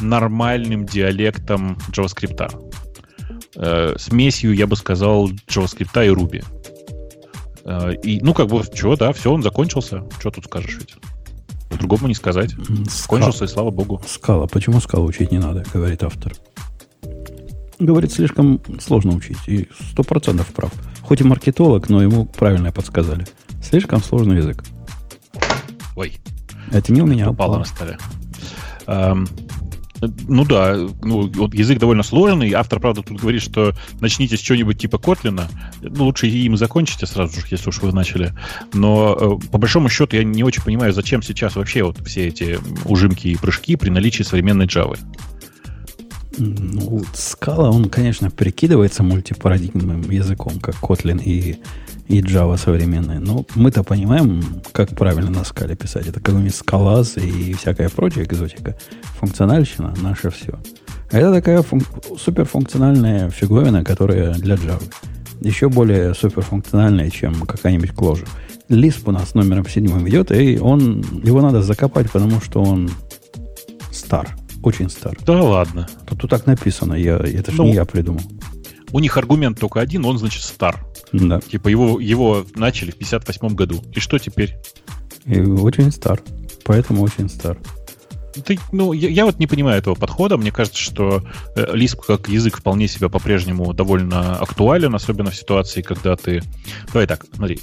[0.01, 2.84] нормальным диалектом JavaScript.
[3.57, 6.43] Э, смесью, я бы сказал, JavaScript и Ruby.
[7.63, 10.03] Э, и, ну, как бы, что, да, все, он закончился.
[10.19, 10.95] Что тут скажешь ведь?
[11.69, 12.51] По-другому не сказать.
[12.89, 14.01] Закончился, и слава богу.
[14.07, 14.47] Скала.
[14.47, 16.33] Почему скалу учить не надо, говорит автор.
[17.79, 19.37] Говорит, слишком сложно учить.
[19.47, 20.71] И сто процентов прав.
[21.01, 23.25] Хоть и маркетолог, но ему правильно подсказали.
[23.61, 24.63] Слишком сложный язык.
[25.95, 26.17] Ой.
[26.71, 27.29] Отменил меня.
[27.29, 27.97] Упало на столе.
[28.87, 29.27] Эм,
[30.01, 32.51] ну да, ну, вот язык довольно сложный.
[32.53, 35.49] Автор, правда, тут говорит, что начните с чего-нибудь типа Котлина.
[35.81, 38.33] Ну, лучше им закончите сразу же, если уж вы начали.
[38.73, 42.59] Но э, по большому счету я не очень понимаю, зачем сейчас вообще вот все эти
[42.85, 44.97] ужимки и прыжки при наличии современной Java.
[46.37, 51.57] Ну, Scala, он, конечно, прикидывается мультипарадигмным языком, как Kotlin и,
[52.07, 53.19] и Java современная.
[53.19, 54.41] Но мы-то понимаем,
[54.71, 56.07] как правильно на скале писать.
[56.07, 58.75] Это какой-нибудь скалаз и всякая прочая экзотика.
[59.19, 60.59] Функциональщина– наше все.
[61.11, 61.85] А это такая фун-
[62.17, 64.83] суперфункциональная фиговина, которая для Java.
[65.41, 68.27] Еще более суперфункциональная, чем какая-нибудь Clojure.
[68.69, 72.89] Lisp у нас номером седьмым идет, и он, его надо закопать, потому что он
[73.91, 75.15] стар– очень стар.
[75.25, 75.87] Да ладно.
[76.07, 78.21] Тут, тут так написано, я, это же ну, не я придумал.
[78.95, 80.85] У них аргумент только один, он, значит, стар.
[81.11, 81.41] Да.
[81.41, 83.83] Типа его, его начали в 58 году.
[83.93, 84.55] И что теперь?
[85.25, 86.21] И очень стар.
[86.63, 87.57] Поэтому очень стар.
[88.45, 90.37] Ты, ну, я, я вот не понимаю этого подхода.
[90.37, 91.25] Мне кажется, что
[91.57, 96.41] э, Lisp как язык вполне себя по-прежнему довольно актуален, особенно в ситуации, когда ты...
[96.93, 97.59] Давай так, смотри,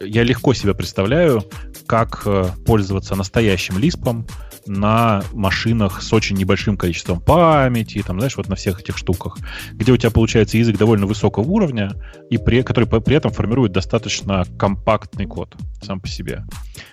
[0.00, 1.44] я, легко себе представляю,
[1.86, 4.26] как э, пользоваться настоящим Lisp
[4.66, 9.38] на машинах с очень небольшим количеством памяти, там, знаешь, вот на всех этих штуках,
[9.72, 11.92] где у тебя получается язык довольно высокого уровня,
[12.30, 16.44] и при, который при этом формирует достаточно компактный код сам по себе.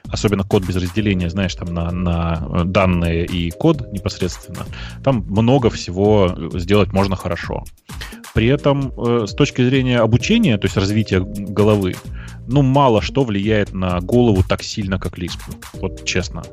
[0.08, 4.66] Особенно код без разделения, знаешь, там на, на э, данные и код непосредственно.
[5.04, 7.64] Там много всего сделать можно хорошо.
[8.34, 11.96] При этом э, с точки зрения обучения, то есть развития головы,
[12.48, 15.40] ну, мало что влияет на голову так сильно, как Lisp.
[15.74, 16.44] Вот честно.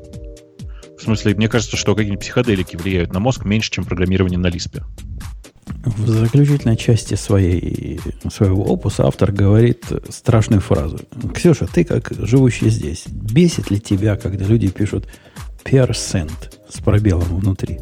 [0.99, 4.83] В смысле, мне кажется, что какие-нибудь психоделики влияют на мозг меньше, чем программирование на Лиспе.
[5.85, 8.01] В заключительной части своей,
[8.33, 11.01] своего опуса автор говорит страшную фразу.
[11.35, 15.07] Ксюша, ты как живущий здесь, бесит ли тебя, когда люди пишут
[15.65, 16.33] percent
[16.69, 17.79] с пробелом внутри?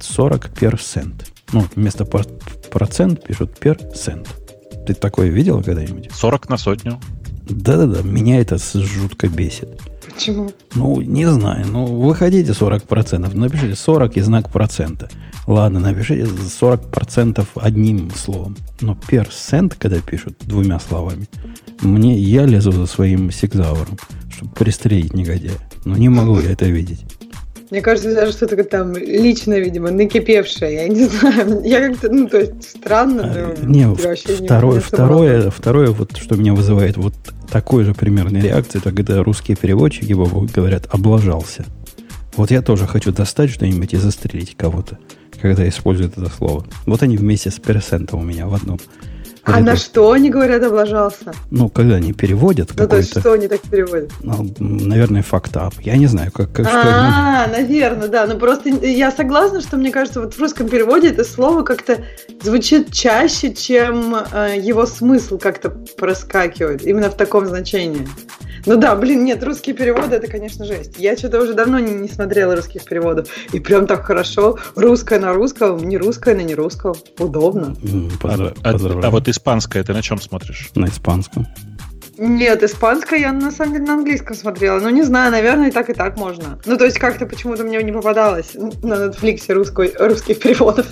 [0.00, 1.26] 40 percent.
[1.52, 4.26] Ну, вместо процент пишут percent.
[4.86, 6.10] Ты такое видел когда-нибудь?
[6.12, 7.00] 40 на сотню.
[7.48, 9.68] Да-да-да, меня это жутко бесит.
[10.14, 10.50] Почему?
[10.74, 11.66] Ну, не знаю.
[11.66, 13.34] Ну, выходите 40%.
[13.34, 15.08] Напишите 40 и знак процента.
[15.46, 18.56] Ладно, напишите 40% одним словом.
[18.80, 21.28] Но перцент, когда пишут двумя словами,
[21.80, 23.98] Мне я лезу за своим сигзауром,
[24.30, 25.58] чтобы пристрелить негодяя.
[25.84, 27.04] Но не могу я это видеть.
[27.74, 30.74] Мне кажется, даже что-то там личное, видимо, накипевшее.
[30.74, 31.60] Я не знаю.
[31.64, 33.32] Я как-то, ну, то есть, странно.
[33.34, 37.14] А, не, второе, не второе, второе, вот что меня вызывает вот
[37.50, 41.64] такой же примерной реакции, это когда русские переводчики говорят «облажался».
[42.36, 45.00] Вот я тоже хочу достать что-нибудь и застрелить кого-то,
[45.42, 46.64] когда используют это слово.
[46.86, 48.78] Вот они вместе с персентом у меня в одном.
[49.44, 51.32] А на что они говорят облажался?
[51.50, 54.10] Ну, когда они переводят Ну, то есть, что они так переводят?
[54.22, 55.74] Ну, наверное, фактап.
[55.80, 56.66] Я не знаю, как, как.
[56.66, 58.26] А, наверное, да.
[58.26, 62.04] Ну, просто я согласна, что, мне кажется, вот в русском переводе это слово как-то
[62.42, 66.86] звучит чаще, чем э, его смысл как-то проскакивает.
[66.86, 68.08] Именно в таком значении.
[68.66, 70.98] Ну да, блин, нет, русские переводы это, конечно, жесть.
[70.98, 73.28] Я что-то уже давно не, не смотрела русских переводов.
[73.52, 74.58] И прям так хорошо.
[74.74, 76.94] Русское на русском, не русское на не русском.
[77.18, 77.76] Удобно.
[78.20, 78.54] Поздрав...
[78.62, 80.70] а, а, а вот испанское ты на чем смотришь?
[80.74, 81.46] На испанском.
[82.16, 84.78] Нет, испанское я на самом деле на английском смотрела.
[84.78, 86.60] Ну, не знаю, наверное, и так, и так можно.
[86.64, 90.86] Ну, то есть как-то почему-то мне не попадалось на Netflix русской, русских переводов.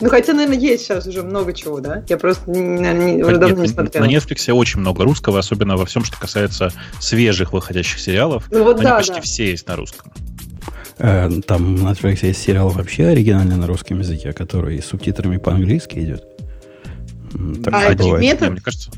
[0.00, 2.02] Ну, хотя, наверное, есть сейчас уже много чего, да?
[2.08, 4.04] Я просто, наверное, не, уже давно не смотрела.
[4.04, 8.44] На Netflix очень много русского, особенно во всем, что касается свежих выходящих сериалов.
[8.50, 9.20] Ну, вот Они да, почти да.
[9.20, 10.12] все есть на русском.
[10.98, 15.98] Э, там на Netflix есть сериал вообще оригинальный на русском языке, который с субтитрами по-английски
[16.00, 16.24] идет.
[17.64, 18.50] Так а это метод?
[18.50, 18.90] Мне кажется,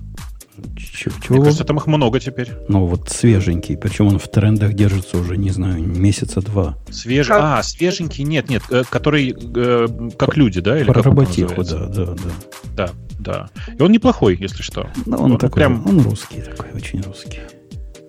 [0.77, 1.37] чего?
[1.37, 2.53] Мне кажется, там их много теперь.
[2.69, 3.77] Ну, вот свеженький.
[3.77, 6.77] Причем он в трендах держится уже, не знаю, месяца два.
[6.91, 7.29] Свежий.
[7.29, 7.43] Как?
[7.43, 10.79] А, свеженький, нет, нет, э, который э, как люди, да?
[10.79, 12.31] Или Про роботиху, да, да, да.
[12.75, 13.51] Да, да.
[13.79, 14.89] И он неплохой, если что.
[15.07, 15.87] Ну, он, он такой, прям...
[15.87, 17.41] он русский такой, очень русский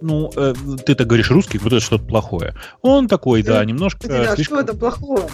[0.01, 0.53] ну, э,
[0.85, 2.55] ты так говоришь русский, будто это что-то плохое.
[2.81, 4.07] Он такой, да, немножко...
[4.07, 4.57] Да, слишком...
[4.57, 5.27] что это плохое?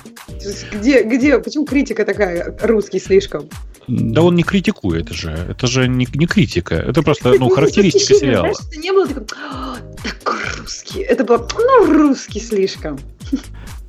[0.73, 3.49] Где, где, почему критика такая, русский слишком?
[3.87, 5.31] Да он не критикует же.
[5.31, 6.75] Это же не, не критика.
[6.75, 8.53] Это просто ну, характеристика сериала.
[8.53, 9.27] Знаешь, это не было такое,
[10.03, 10.99] так русский.
[11.01, 12.97] Это было, ну, русский слишком.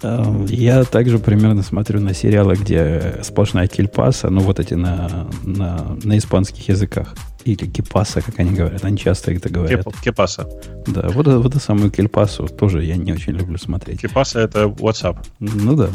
[0.03, 5.97] Эм, я также примерно смотрю на сериалы, где сплошная кельпаса, ну вот эти на, на,
[6.03, 7.15] на испанских языках
[7.47, 8.85] или кипаса, как они говорят.
[8.85, 9.85] Они часто это говорят.
[9.85, 10.49] Кеп, кепаса.
[10.87, 14.01] Да, вот, вот эту самую кельпасу тоже я не очень люблю смотреть.
[14.01, 15.19] Кепаса это WhatsApp.
[15.39, 15.91] Ну да.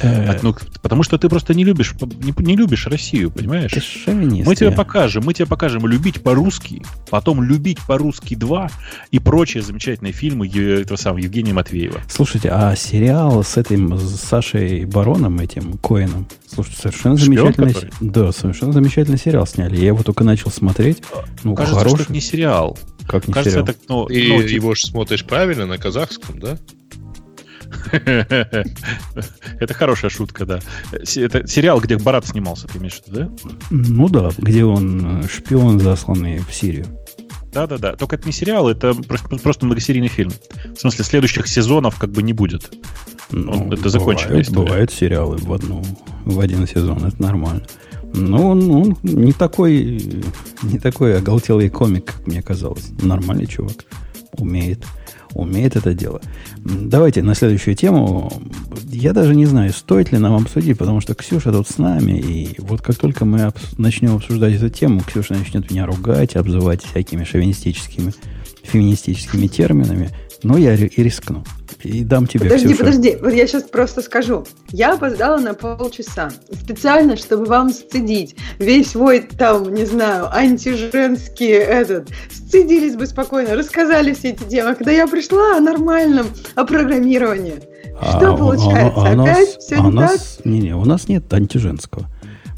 [0.00, 3.72] Э, ну, потому что ты просто не любишь, не, не любишь Россию, понимаешь?
[4.06, 8.70] Мы тебе покажем, мы тебе покажем любить по-русски, потом любить по-русски 2
[9.10, 12.00] и прочие замечательные фильмы этого самого Евгения Матвеева.
[12.08, 17.92] Слушайте, а сериал с этим с Сашей Бароном, этим Коином, слушайте, совершенно Шпион, замечательный, который?
[18.00, 19.76] да, совершенно замечательный сериал сняли.
[19.76, 21.02] Я его только начал смотреть.
[21.42, 21.96] Ну, Кажется, хороший.
[21.96, 22.78] что это не сериал.
[23.06, 23.68] Как не Кажется, сериал?
[23.68, 26.58] Это, ну, Ты ну, его же смотришь правильно на казахском, да?
[27.92, 30.60] Это хорошая шутка, да.
[30.92, 33.30] Это сериал, где Барат снимался, ты имеешь в виду, да?
[33.70, 36.86] Ну да, где он э, шпион, засланный в Сирию.
[37.52, 37.96] Да-да-да.
[37.96, 38.94] Только это не сериал, это
[39.42, 40.32] просто многосерийный фильм.
[40.74, 42.72] В смысле, следующих сезонов как бы не будет.
[43.30, 44.44] Ну, это история.
[44.50, 45.82] Бывают сериалы в, одну,
[46.24, 47.62] в один сезон, это нормально.
[48.14, 50.22] Но он, он не такой
[50.62, 52.90] не такой оголтелый комик, как мне казалось.
[53.02, 53.84] Нормальный чувак.
[54.38, 54.84] Умеет
[55.34, 56.20] умеет это дело.
[56.58, 58.32] Давайте на следующую тему.
[58.88, 62.60] Я даже не знаю, стоит ли нам обсудить, потому что Ксюша тут с нами, и
[62.60, 67.24] вот как только мы обс- начнем обсуждать эту тему, Ксюша начнет меня ругать, обзывать всякими
[67.24, 68.12] шовинистическими,
[68.62, 70.10] феминистическими терминами,
[70.42, 71.44] но я и рискну.
[71.84, 72.78] И дам тебе, Подожди, Ксюша.
[72.78, 73.18] подожди.
[73.20, 74.44] Вот я сейчас просто скажу.
[74.70, 76.30] Я опоздала на полчаса.
[76.52, 82.08] Специально, чтобы вам сцедить весь свой, там, не знаю, антиженский этот.
[82.30, 84.74] Сцедились бы спокойно, рассказали все эти темы.
[84.76, 87.62] Когда я пришла о нормальном, о программировании.
[88.00, 89.00] Что а, получается?
[89.00, 90.46] А, а, а Опять нас, все а не нас, так?
[90.46, 92.08] Не-не, у нас нет антиженского.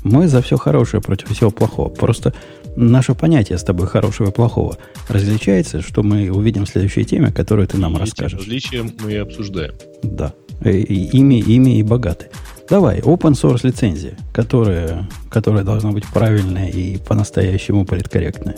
[0.05, 1.89] Мы за все хорошее против всего плохого.
[1.89, 2.35] Просто
[2.77, 4.77] наше понятие с тобой хорошего и плохого
[5.09, 8.39] различается, что мы увидим в следующей теме, которую ты нам и расскажешь.
[8.39, 9.75] Различия мы и обсуждаем.
[10.03, 10.35] Да.
[10.63, 12.29] И, и, ими, ими и богаты.
[12.69, 18.57] Давай, open source лицензия, которая, которая должна быть правильная и по-настоящему политкорректная.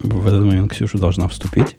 [0.00, 1.76] В этот момент Ксюша должна вступить.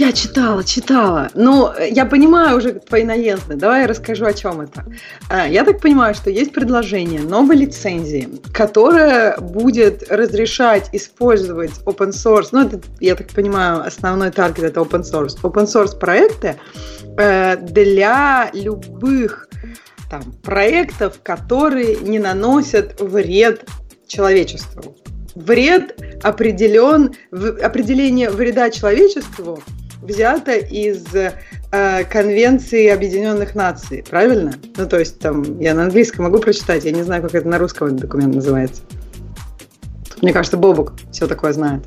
[0.00, 1.28] Я читала, читала.
[1.34, 3.56] Ну, я понимаю уже твои наезды.
[3.56, 4.86] Давай я расскажу, о чем это.
[5.28, 12.48] А, я так понимаю, что есть предложение новой лицензии, которая будет разрешать использовать open source.
[12.52, 15.38] Ну, это, я так понимаю, основной таргет это open source.
[15.42, 16.56] Open source проекты
[17.18, 19.50] э, для любых
[20.08, 23.66] там, проектов, которые не наносят вред
[24.06, 24.96] человечеству
[25.34, 27.14] вред определен,
[27.62, 29.62] определение вреда человечеству
[30.02, 34.54] взято из э, Конвенции Объединенных Наций, правильно?
[34.76, 37.58] Ну, то есть там, я на английском могу прочитать, я не знаю, как это на
[37.58, 38.82] русском документ называется.
[40.22, 41.82] Мне кажется, Бобок все такое знает.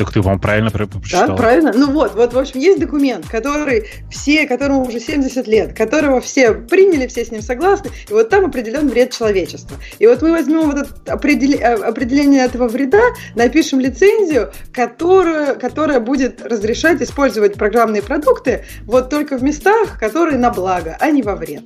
[0.00, 1.28] Так ты вам правильно прочитал.
[1.28, 1.72] Да, правильно.
[1.74, 6.54] Ну вот, вот, в общем, есть документ, который все, которому уже 70 лет, которого все
[6.54, 9.76] приняли, все с ним согласны, и вот там определен вред человечества.
[9.98, 13.02] И вот мы возьмем вот это определение этого вреда,
[13.34, 20.48] напишем лицензию, которая, которая будет разрешать использовать программные продукты вот только в местах, которые на
[20.48, 21.64] благо, а не во вред.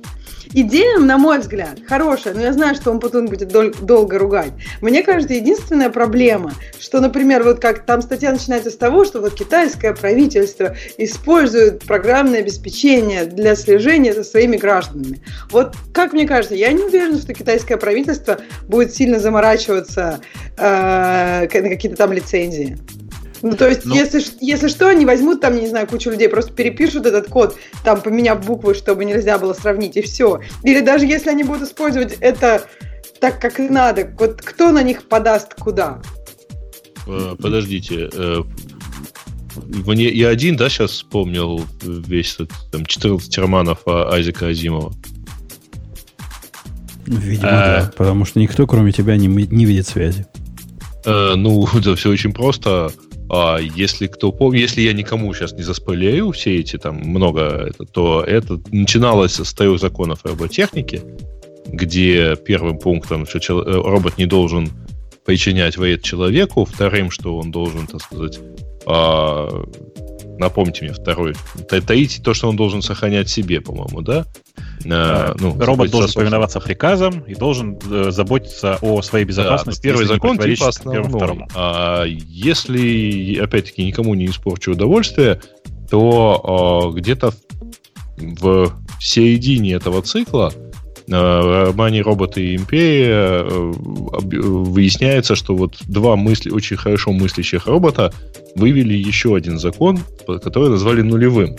[0.53, 4.53] Идея, на мой взгляд, хорошая, но я знаю, что он потом будет дол- долго ругать.
[4.79, 9.33] Мне кажется, единственная проблема, что, например, вот как там статья начинается с того, что вот
[9.33, 15.21] китайское правительство использует программное обеспечение для слежения за своими гражданами.
[15.51, 20.21] Вот как мне кажется, я не уверена, что китайское правительство будет сильно заморачиваться
[20.57, 22.77] э, на какие-то там лицензии.
[23.41, 26.51] Ну, то есть, ну, если, если что, они возьмут там, не знаю, кучу людей, просто
[26.53, 30.41] перепишут этот код, там, поменяв буквы, чтобы нельзя было сравнить, и все.
[30.63, 32.63] Или даже если они будут использовать это
[33.19, 36.01] так, как надо, вот кто на них подаст куда?
[37.07, 38.43] Э, подождите, э,
[39.85, 42.37] мне, я один, да, сейчас вспомнил весь
[42.71, 44.93] там 14 романов Айзека Азимова.
[47.05, 50.25] Видимо, а, да, потому что никто, кроме тебя, не, не видит связи.
[51.05, 52.91] Э, ну, да, все очень просто.
[53.29, 57.85] А если кто помнит, если я никому сейчас не заспойлерю все эти там много, это,
[57.85, 61.01] то это начиналось с трех законов роботехники,
[61.67, 64.69] где первым пунктом, что э, робот не должен
[65.25, 68.39] причинять вред человеку, вторым, что он должен, так сказать,
[68.85, 69.65] а,
[70.37, 71.33] напомните мне второй,
[71.85, 74.25] таить то, что он должен сохранять себе, по-моему, да?
[74.89, 79.81] А, ну, Робот должен повиноваться приказам и должен э, заботиться о своей безопасности.
[79.81, 81.47] Да, первый закон типа основной.
[81.55, 85.41] А если, опять-таки, никому не испорчу удовольствие,
[85.89, 87.33] то а, где-то
[88.17, 90.53] в середине этого цикла
[91.07, 98.13] романе «Роботы и империя» э, выясняется, что вот два мысли, очень хорошо мыслящих робота
[98.55, 101.55] вывели еще один закон, который назвали нулевым.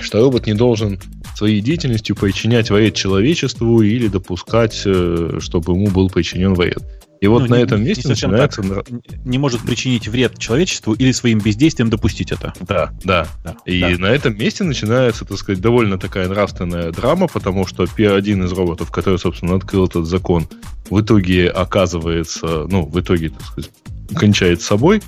[0.00, 0.98] Что робот не должен
[1.36, 6.82] своей деятельностью причинять вред человечеству или допускать, э, чтобы ему был причинен вред.
[7.24, 8.62] И вот ну, на не, этом месте не начинается...
[8.62, 8.86] Так.
[9.24, 12.52] Не может причинить вред человечеству или своим бездействием допустить это.
[12.60, 13.26] Да, да.
[13.42, 13.88] да и да.
[13.96, 18.90] на этом месте начинается, так сказать, довольно такая нравственная драма, потому что один из роботов,
[18.90, 20.46] который, собственно, открыл этот закон,
[20.90, 23.70] в итоге оказывается, ну, в итоге, так сказать,
[24.14, 25.00] кончает собой,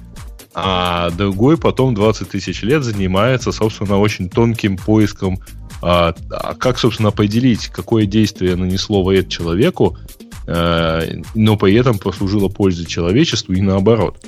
[0.54, 5.38] а другой потом 20 тысяч лет занимается, собственно, очень тонким поиском,
[5.82, 9.98] а, а как, собственно, определить, какое действие нанесло вред человеку,
[10.46, 14.24] но при этом послужило пользе человечеству и наоборот.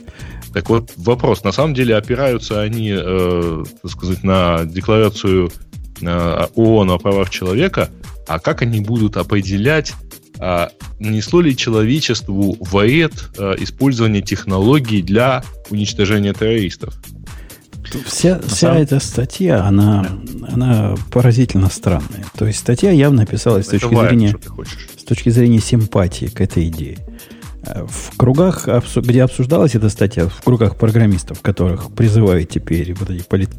[0.53, 1.45] Так вот, вопрос.
[1.45, 5.53] На самом деле опираются они, э, так сказать, на декларацию
[6.01, 7.91] э, ООН о правах человека,
[8.27, 9.93] а как они будут определять,
[10.41, 13.13] а нанесло ли человечеству вред
[13.59, 16.95] использование технологий для уничтожения террористов?
[18.07, 20.07] Вся, вся эта статья, она,
[20.51, 22.25] она поразительно странная.
[22.37, 24.35] То есть статья явно писалась с точки зрения
[25.09, 26.99] точки зрения симпатии к этой идее.
[27.65, 33.23] Э, в кругах, где обсуждалась эта статья, в кругах программистов, которых призывают теперь вот эти
[33.23, 33.51] полит,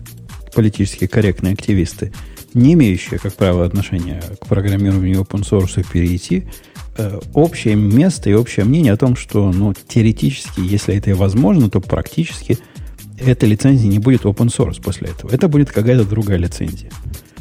[0.55, 2.13] политически корректные активисты,
[2.53, 6.47] не имеющие, как правило, отношения к программированию open source, перейти,
[6.97, 11.69] э, общее место и общее мнение о том, что ну, теоретически, если это и возможно,
[11.69, 12.59] то практически
[13.19, 15.31] эта лицензия не будет open source после этого.
[15.31, 16.91] Это будет какая-то другая лицензия.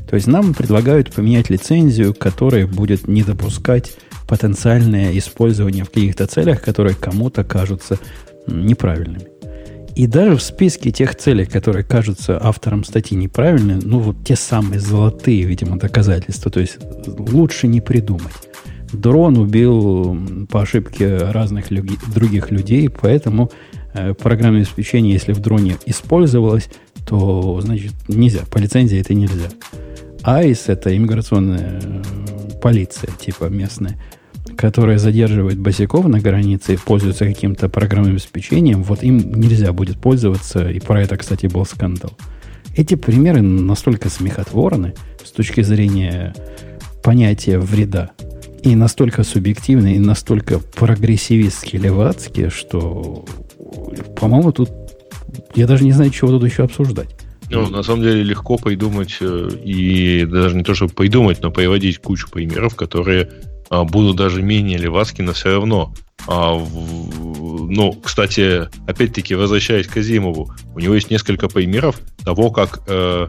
[0.09, 6.62] То есть нам предлагают поменять лицензию, которая будет не допускать потенциальное использование в каких-то целях,
[6.62, 7.99] которые кому-то кажутся
[8.47, 9.29] неправильными.
[9.95, 14.81] И даже в списке тех целей, которые кажутся авторам статьи неправильными, ну вот те самые
[14.81, 18.33] золотые, видимо, доказательства, то есть лучше не придумать.
[18.93, 20.16] Дрон убил
[20.51, 23.51] по ошибке разных люги, других людей, поэтому
[24.18, 26.68] программное обеспечение, если в дроне использовалось,
[27.07, 28.41] то, значит, нельзя.
[28.51, 29.49] По лицензии это нельзя.
[30.22, 32.03] АИС– это иммиграционная э,
[32.61, 33.99] полиция, типа местная,
[34.57, 40.68] которая задерживает босиков на границе и пользуется каким-то программным обеспечением, вот им нельзя будет пользоваться,
[40.68, 42.12] и про это, кстати, был скандал.
[42.76, 46.34] Эти примеры настолько смехотворны с точки зрения
[47.03, 48.11] понятия вреда,
[48.62, 53.24] и настолько субъективны, и настолько прогрессивистские, левацкие, что,
[54.16, 54.70] по-моему, тут
[55.55, 57.09] я даже не знаю, чего тут еще обсуждать.
[57.51, 61.99] Ну, на самом деле легко придумать, э, и даже не то, чтобы придумать, но приводить
[61.99, 63.30] кучу примеров, которые
[63.70, 65.93] а, будут даже менее левацки, но все равно.
[66.26, 72.80] А, в, ну, кстати, опять-таки, возвращаясь к Азимову, у него есть несколько примеров того, как
[72.86, 73.28] э,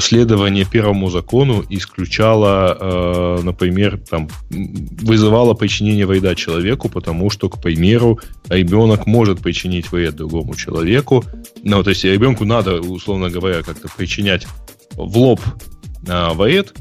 [0.00, 8.18] следование первому закону исключало, э, например, там, вызывало причинение вреда человеку, потому что, к примеру,
[8.48, 11.24] ребенок может причинить вред другому человеку.
[11.62, 14.46] Ну, то есть ребенку надо, условно говоря, как-то причинять
[14.94, 15.40] в лоб
[16.06, 16.74] э, вред,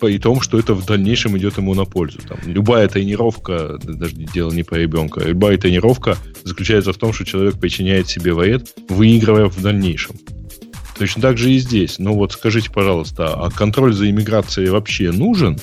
[0.00, 2.18] при том, что это в дальнейшем идет ему на пользу.
[2.26, 7.60] Там, любая тренировка, даже дело не по ребенка, любая тренировка заключается в том, что человек
[7.60, 10.16] причиняет себе вред, выигрывая в дальнейшем.
[11.00, 11.98] Точно так же и здесь.
[11.98, 15.58] Ну вот скажите, пожалуйста, а контроль за иммиграцией вообще нужен?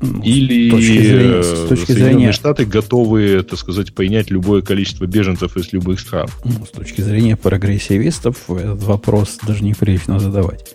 [0.00, 2.32] Ну, Или с точки зрения, с э, точки Соединенные зрения...
[2.32, 6.28] Штаты готовы, так сказать, принять любое количество беженцев из любых стран?
[6.44, 10.72] Ну, с точки зрения прогрессивистов этот вопрос даже неприлично задавать.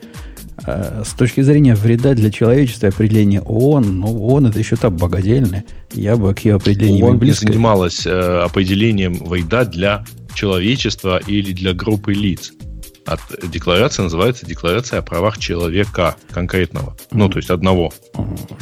[0.65, 5.63] А с точки зрения вреда для человечества определение ООН, ну, ООН это еще так богадельное.
[5.93, 10.03] Я бы к ее определению ООН не занималась э, определением вреда для
[10.33, 12.51] человечества или для группы лиц
[13.05, 13.19] от
[13.49, 16.95] декларации называется декларация о правах человека конкретного.
[17.11, 17.91] Ну, то есть одного.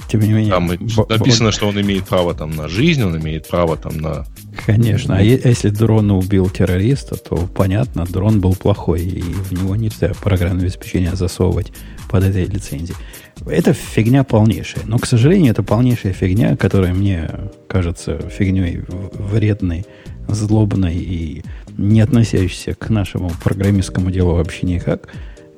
[0.10, 0.52] Тем не менее.
[0.52, 4.26] Там написано, что он имеет право там на жизнь, он имеет право там на...
[4.66, 5.18] Конечно.
[5.18, 10.64] А если дрон убил террориста, то понятно, дрон был плохой, и в него нельзя программное
[10.64, 11.72] обеспечение засовывать
[12.10, 12.98] под этой лицензией.
[13.46, 14.86] Это фигня полнейшая.
[14.86, 17.30] Но, к сожалению, это полнейшая фигня, которая мне
[17.68, 19.86] кажется фигней вредной,
[20.28, 21.44] злобной и
[21.78, 25.08] не относящийся к нашему программистскому делу вообще никак,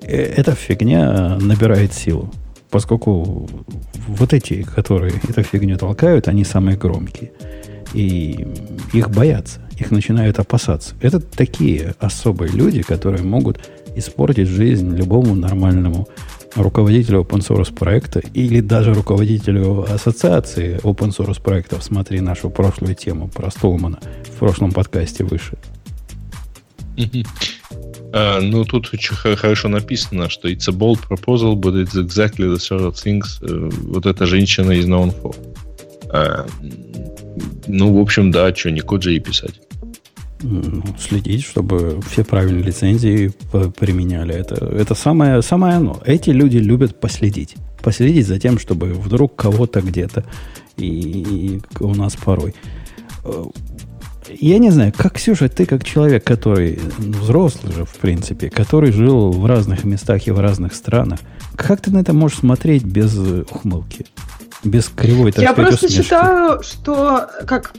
[0.01, 2.31] э, эта фигня набирает силу.
[2.69, 3.49] Поскольку
[4.07, 7.31] вот эти, которые эту фигню толкают, они самые громкие.
[7.93, 8.47] И
[8.93, 10.93] их боятся, их начинают опасаться.
[11.01, 13.59] Это такие особые люди, которые могут
[13.95, 16.07] испортить жизнь любому нормальному
[16.55, 21.83] руководителю open source проекта или даже руководителю ассоциации open source проектов.
[21.83, 25.57] Смотри нашу прошлую тему про Столмана в прошлом подкасте выше.
[28.11, 32.57] Uh, ну, тут очень хорошо написано, что it's a bold proposal, but it's exactly the
[32.57, 35.35] sort of things uh, вот эта женщина is known for.
[36.11, 36.49] Uh,
[37.67, 39.61] ну, в общем, да, что, не код же и писать.
[40.97, 43.31] Следить, чтобы все правильные лицензии
[43.77, 44.33] применяли.
[44.33, 46.01] Это, это самое, самое оно.
[46.05, 47.55] Эти люди любят последить.
[47.83, 50.23] Последить за тем, чтобы вдруг кого-то где-то
[50.77, 52.55] и, и у нас порой
[54.29, 58.91] я не знаю, как, Ксюша, ты как человек, который ну, взрослый же, в принципе, который
[58.91, 61.19] жил в разных местах и в разных странах,
[61.55, 64.05] как ты на это можешь смотреть без ухмылки?
[64.63, 66.03] Без кривой, так Я сказать, просто усмешки?
[66.03, 67.73] считаю, что как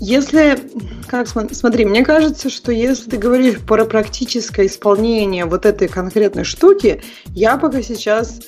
[0.00, 0.58] если,
[1.06, 7.02] как смотри, мне кажется, что если ты говоришь про практическое исполнение вот этой конкретной штуки,
[7.28, 8.40] я пока сейчас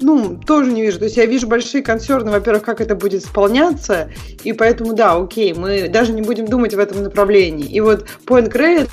[0.00, 0.98] ну, тоже не вижу.
[0.98, 4.10] То есть я вижу большие консерны, во-первых, как это будет исполняться,
[4.42, 7.66] и поэтому, да, окей, мы даже не будем думать в этом направлении.
[7.66, 8.88] И вот Point Grey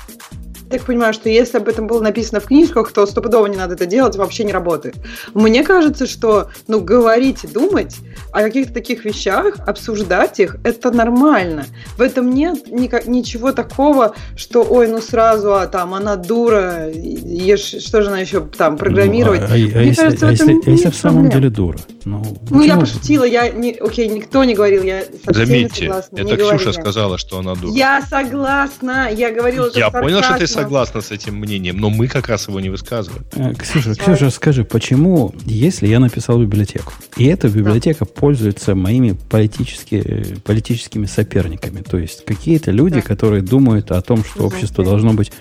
[0.72, 3.86] так понимаю, что если об этом было написано в книжках, то стопудово не надо это
[3.86, 4.96] делать, вообще не работает.
[5.34, 7.96] Мне кажется, что ну, говорить и думать
[8.32, 11.66] о каких-то таких вещах, обсуждать их, это нормально.
[11.96, 17.82] В этом нет никак, ничего такого, что, ой, ну сразу, а там, она дура, ешь,
[17.82, 19.40] что же она еще там программировать.
[19.40, 21.78] Ну, а, а, Мне а кажется, если, в этом а если в самом деле дура?
[22.04, 26.16] Ну, ну я пошутила, я не, окей, никто не говорил, я совсем Заметьте, согласна.
[26.18, 27.72] это Ксюша сказала, что она дура.
[27.72, 32.28] Я согласна, я говорила Я понял, что ты согласна с этим мнением, но мы как
[32.28, 33.24] раз его не высказываем.
[33.32, 38.10] Э, Ксюша, Ксюша, скажи, почему, если я написал библиотеку, и эта библиотека да.
[38.12, 43.02] пользуется моими политически, политическими соперниками, то есть какие-то люди, да.
[43.02, 45.32] которые думают о том, что общество должно быть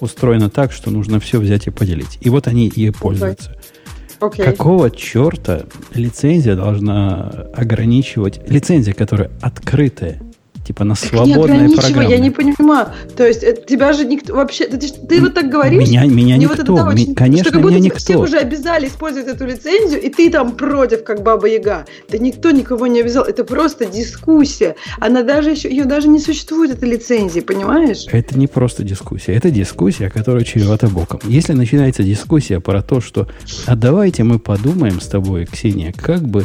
[0.00, 2.18] устроено так, что нужно все взять и поделить.
[2.20, 3.57] И вот они и пользуются.
[4.20, 4.44] Okay.
[4.44, 5.62] Какого черта
[5.94, 8.40] лицензия должна ограничивать...
[8.50, 10.20] Лицензия, которая открытая,
[10.68, 12.10] Типа на свободное программы.
[12.10, 12.88] Я не понимаю.
[13.16, 14.66] То есть это, тебя же никто вообще...
[14.66, 15.88] Ты, ты вот так говоришь?
[15.88, 16.76] Меня, меня никто.
[16.76, 17.98] Вот очень, конечно, что как будто меня никто.
[17.98, 21.86] все уже обязали использовать эту лицензию, и ты там против, как Баба Яга.
[22.10, 23.24] Да никто никого не обязал.
[23.24, 24.76] Это просто дискуссия.
[25.00, 25.70] Она даже еще...
[25.70, 28.04] Ее даже не существует, этой лицензии, понимаешь?
[28.12, 29.32] Это не просто дискуссия.
[29.32, 31.20] Это дискуссия, которая чревата боком.
[31.24, 33.26] Если начинается дискуссия про то, что
[33.64, 36.44] а давайте мы подумаем с тобой, Ксения, как бы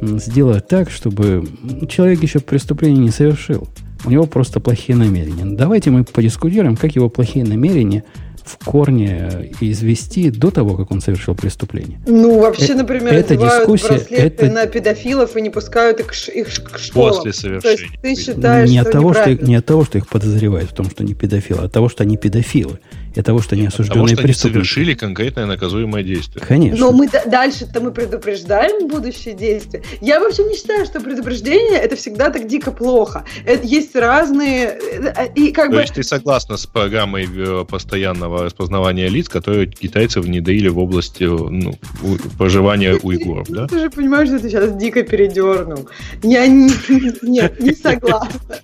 [0.00, 1.48] сделать так, чтобы
[1.88, 3.68] человек еще преступление не совершил.
[4.04, 5.44] У него просто плохие намерения.
[5.44, 8.04] Давайте мы подискутируем, как его плохие намерения
[8.46, 11.98] в корне извести до того, как он совершил преступление.
[12.06, 14.46] Ну, вообще, это, например, это дискуссия, это...
[14.46, 17.16] на педофилов и не пускают их, их к школам.
[17.16, 17.60] После совершения.
[17.60, 20.06] То есть ты считаешь, не что от того, что их, Не от того, что их
[20.06, 22.78] подозревают в том, что они педофилы, а от того, что они педофилы.
[23.16, 24.54] И того, что они осужденные Потому что они преступники.
[24.54, 26.44] совершили конкретное наказуемое действие.
[26.44, 26.78] Конечно.
[26.78, 29.82] Но мы дальше-то мы предупреждаем будущее действие.
[30.00, 33.24] Я вообще не считаю, что предупреждение это всегда так дико плохо.
[33.44, 38.44] Это есть разные э, и как То бы есть ты согласна с программой э, постоянного
[38.44, 43.66] распознавания лиц, которые китайцы внедрили в области э, ну, у- проживания уйгуров, Ну, да?
[43.66, 45.88] Ты же понимаешь, что ты сейчас дико передернул.
[46.22, 46.70] Я не,
[47.22, 48.56] нет, не согласна.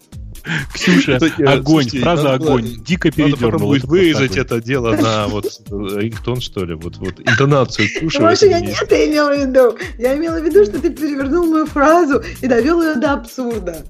[0.74, 3.68] Ксюша, Кстати, огонь, фраза надо огонь, дико Надо потом передернул.
[3.68, 8.20] будет Это дело на вот э, рингтон, что ли, вот, вот интонацию Ксюши.
[8.20, 9.78] Маша, я не это имела в виду.
[9.98, 13.84] Я имела в виду, что ты перевернул мою фразу и довел ее до абсурда.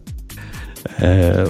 [0.99, 1.47] Э,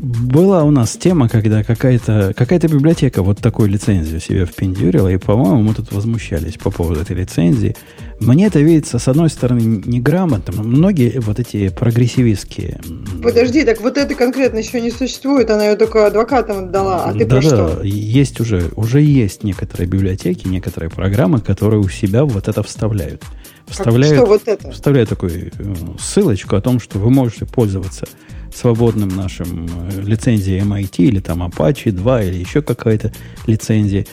[0.00, 5.62] Была у нас тема, когда какая-то какая библиотека вот такую лицензию себе впендюрила, и, по-моему,
[5.62, 7.76] мы тут возмущались по поводу этой лицензии.
[8.20, 10.62] Мне это видится, с одной стороны, неграмотно.
[10.62, 12.80] Многие вот эти прогрессивистские...
[13.22, 17.26] Подожди, так вот это конкретно еще не существует, она ее только адвокатам отдала, а ты
[17.26, 17.82] про Да-да, что?
[17.84, 23.20] есть уже, уже есть некоторые библиотеки, некоторые программы, которые у себя вот это вставляют.
[23.22, 24.70] Как- Вставляют, Что вот это?
[24.72, 28.08] вставляют такую э, ссылочку о том, что вы можете пользоваться
[28.54, 33.12] свободным нашим э, лицензией MIT или там Apache 2 или еще какая-то
[33.46, 34.06] лицензия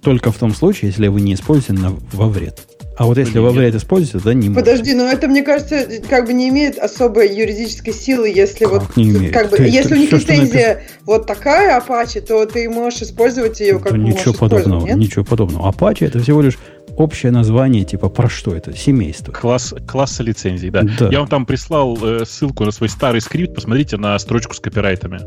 [0.00, 2.60] только в том случае, если вы не используете на, во вред.
[2.96, 4.48] А вот если во вред используете, то не.
[4.48, 8.96] Подожди, но это, мне кажется, как бы не имеет особой юридической силы, если Как вот
[8.96, 9.34] не имеет?
[9.34, 13.02] как бы, Ты- если ты у них что лицензия вот такая Apache, то ты можешь
[13.02, 14.96] использовать ее как Да ничего подобного, нет?
[14.96, 15.70] ничего подобного.
[15.70, 16.58] Apache это всего лишь
[16.96, 18.76] общее название, типа про что это?
[18.76, 19.32] Семейство.
[19.32, 20.82] Класс, класса лицензий, да.
[20.98, 21.08] Да.
[21.10, 25.20] Я вам там прислал э, ссылку на свой старый скрипт, посмотрите на строчку с копирайтами.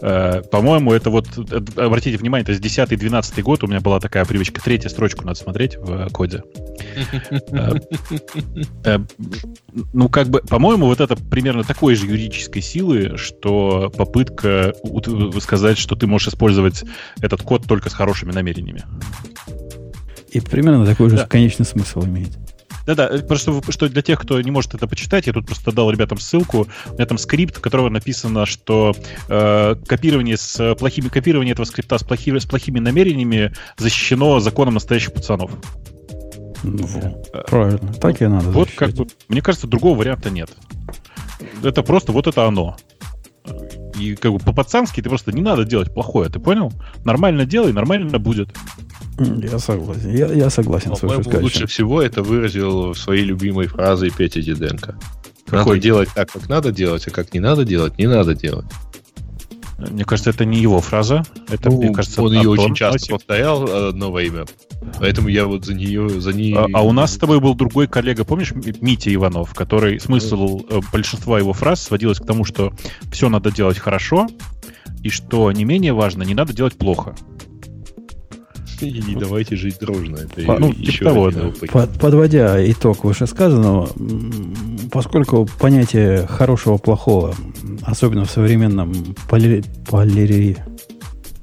[0.00, 4.24] Э, по-моему, это вот, э, обратите внимание, это с 10-12 год у меня была такая
[4.24, 4.60] привычка.
[4.60, 6.42] Третью строчку надо смотреть в э, коде.
[7.52, 7.78] Э,
[8.84, 8.98] э,
[9.92, 14.74] Ну, как бы, по-моему, вот это примерно такой же юридической силы, что попытка
[15.40, 16.84] сказать, что ты можешь использовать
[17.20, 18.82] этот код только с хорошими намерениями.
[20.34, 21.26] И примерно такой же Да.
[21.26, 22.36] конечный смысл имеет.
[22.86, 25.90] Да-да, э, просто что для тех, кто не может это почитать, я тут просто дал
[25.90, 26.66] ребятам ссылку.
[26.90, 28.94] У меня там скрипт, в котором написано, что
[29.28, 35.14] э, копирование с плохими копирование этого скрипта с плохими, с плохими намерениями защищено законом настоящих
[35.14, 35.50] пацанов.
[36.62, 36.86] Ну,
[37.46, 37.92] правильно.
[37.94, 38.50] Так и надо.
[38.50, 38.96] Вот защищать.
[38.96, 40.50] как бы, мне кажется, другого варианта нет.
[41.62, 42.76] Это просто вот это оно.
[43.98, 46.72] И как бы по-пацански ты просто не надо делать плохое, ты понял?
[47.04, 48.48] Нормально делай, нормально будет.
[49.18, 50.10] Я согласен.
[50.10, 51.44] Я, я согласен с По-моему, вышестоящим.
[51.44, 54.98] лучше всего это выразил своей любимой фразой Петя Диденко.
[55.46, 55.78] Надо Какой?
[55.80, 58.66] делать так, как надо делать, а как не надо делать, не надо делать.
[59.78, 61.24] Мне кажется, это не его фраза.
[61.48, 63.10] Это, Ну, мне кажется, он ее очень часто Носик.
[63.10, 64.46] повторял одно во имя.
[64.98, 66.54] Поэтому я вот за нее, за ней...
[66.54, 70.80] А, а у нас с тобой был другой коллега, помнишь, Митя Иванов, который смысл э,
[70.92, 72.72] большинства его фраз сводилось к тому, что
[73.10, 74.28] все надо делать хорошо,
[75.02, 77.14] и что не менее важно, не надо делать плохо.
[78.80, 80.16] И не давайте жить дружно.
[80.16, 81.30] Это Ну, еще типа того.
[81.72, 83.88] Под- подводя итог вышесказанного,
[84.90, 88.92] поскольку понятие хорошего плохого, м, особенно в современном
[89.28, 90.58] поли, полири-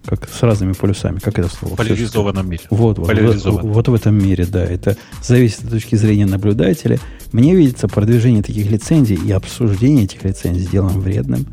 [0.06, 1.76] как с разными полюсами, как это слово?
[1.76, 2.64] Поляризованном мире.
[2.72, 3.08] Вот, вот,
[3.46, 4.64] вот, вот в этом мире, да.
[4.64, 7.00] Это зависит от точки зрения наблюдателя.
[7.32, 11.46] Мне видится продвижение таких лицензий и обсуждение этих лицензий делом вредным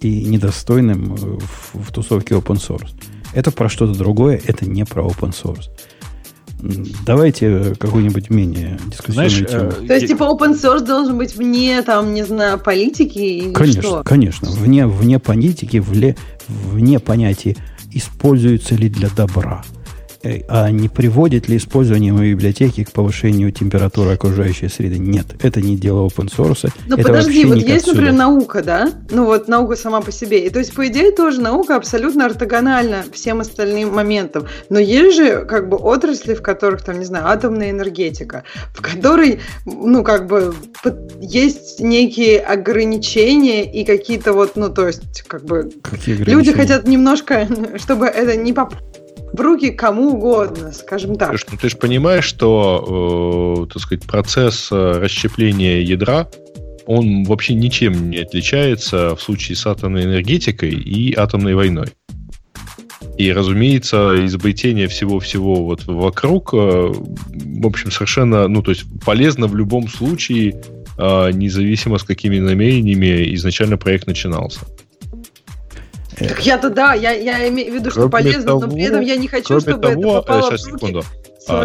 [0.00, 1.16] и недостойным э,
[1.72, 2.88] в, в тусовке open source.
[3.34, 5.68] Это про что-то другое, это не про open source.
[7.06, 9.84] Давайте э, какую-нибудь менее дискуссионную Знаешь, тему.
[9.84, 13.82] э, То есть, типа, open source должен быть вне, там, не знаю, политики или Конечно,
[13.82, 14.02] что?
[14.02, 14.50] конечно.
[14.50, 16.16] Вне, вне политики, вне,
[16.48, 17.56] вне понятия,
[17.92, 19.62] используется ли для добра.
[20.22, 24.98] Э, А не приводит ли использование моей библиотеки к повышению температуры окружающей среды?
[24.98, 26.70] Нет, это не дело open source.
[26.86, 28.24] Ну это подожди, вот есть, например, сюда.
[28.24, 28.90] наука, да?
[29.10, 30.44] Ну вот наука сама по себе.
[30.46, 34.46] И то есть, по идее, тоже наука абсолютно ортогональна всем остальным моментам.
[34.70, 38.42] Но есть же как бы отрасли, в которых, там, не знаю, атомная энергетика,
[38.74, 40.54] в которой, ну, как бы
[41.20, 47.46] есть некие ограничения и какие-то вот, ну, то есть, как бы Какие люди хотят немножко,
[47.76, 48.74] чтобы это не поп
[49.38, 51.28] в руки кому угодно, скажем так.
[51.30, 56.28] Слушай, ну ты же понимаешь, что, э, так сказать, процесс э, расщепления ядра,
[56.86, 61.86] он вообще ничем не отличается в случае с атомной энергетикой и атомной войной.
[63.16, 69.54] И, разумеется, изобретение всего-всего вот вокруг, э, в общем, совершенно, ну, то есть полезно в
[69.54, 70.60] любом случае,
[70.98, 74.60] э, независимо с какими намерениями изначально проект начинался.
[76.18, 79.00] Так я-то да, я, я имею в виду, что Кроме полезно, но того- при этом
[79.00, 81.04] я не хочу, чтобы того, это попало э, сейчас, в руки секунду.
[81.48, 81.64] А.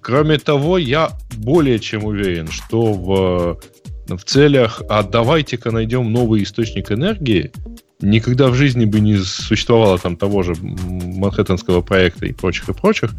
[0.00, 3.60] Кроме того, я более чем уверен, что в,
[4.08, 7.52] в целях «а давайте-ка найдем новый источник энергии»
[8.00, 13.12] никогда в жизни бы не существовало там того же Манхэттенского проекта и прочих, и прочих.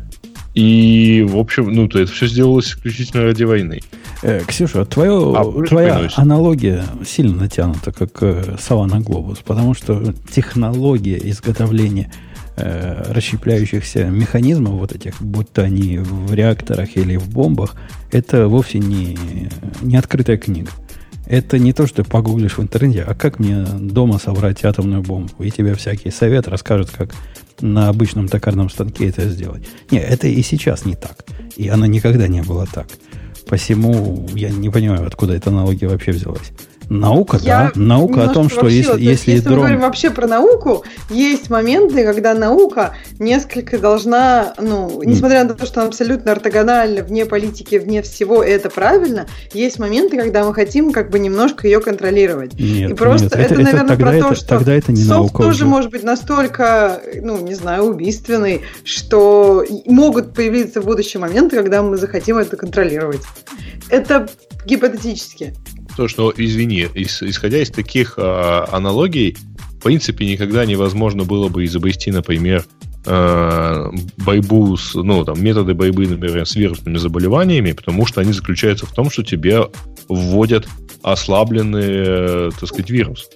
[0.54, 3.82] И, в общем, ну, то это все сделалось исключительно ради войны.
[4.22, 10.14] Э, Ксюша, твое, а, твоя аналогия сильно натянута, как э, сова на глобус, потому что
[10.34, 12.12] технология изготовления
[12.56, 17.76] э, расщепляющихся механизмов вот этих, будь то они в реакторах или в бомбах,
[18.12, 19.18] это вовсе не,
[19.82, 20.72] не открытая книга.
[21.28, 25.44] Это не то, что ты погуглишь в интернете, а как мне дома собрать атомную бомбу.
[25.44, 27.16] И тебе всякие советы расскажут, как
[27.62, 29.68] на обычном токарном станке это сделать.
[29.90, 31.26] Не, это и сейчас не так.
[31.56, 32.88] И она никогда не была так.
[33.48, 36.52] Посему я не понимаю, откуда эта аналогия вообще взялась.
[36.90, 37.82] Наука, я да.
[37.82, 39.56] Наука о том, что если, если, если, если дрон...
[39.56, 45.66] мы говорим вообще про науку, есть моменты, когда наука несколько должна, ну, несмотря на то,
[45.66, 50.92] что она абсолютно ортогональна, вне политики, вне всего, это правильно, есть моменты, когда мы хотим
[50.92, 52.54] как бы немножко ее контролировать.
[52.60, 55.10] Нет, и просто нет, это, это, наверное, про то, это, что тогда это не софт
[55.10, 55.66] наука тоже уже.
[55.66, 61.98] может быть настолько, ну, не знаю, убийственный, что могут появиться в будущем моменты, когда мы
[61.98, 63.22] захотим это контролировать.
[63.90, 64.28] Это
[64.66, 65.54] гипотетически.
[65.96, 69.38] То, что, извини, исходя из таких э, аналогий,
[69.80, 72.66] в принципе, никогда невозможно было бы изобрести, например,
[73.06, 78.86] э, борьбу с, ну, там, методы борьбы, например, с вирусными заболеваниями, потому что они заключаются
[78.86, 79.70] в том, что тебе
[80.10, 80.68] вводят
[81.02, 83.30] ослабленный, так сказать, вирус.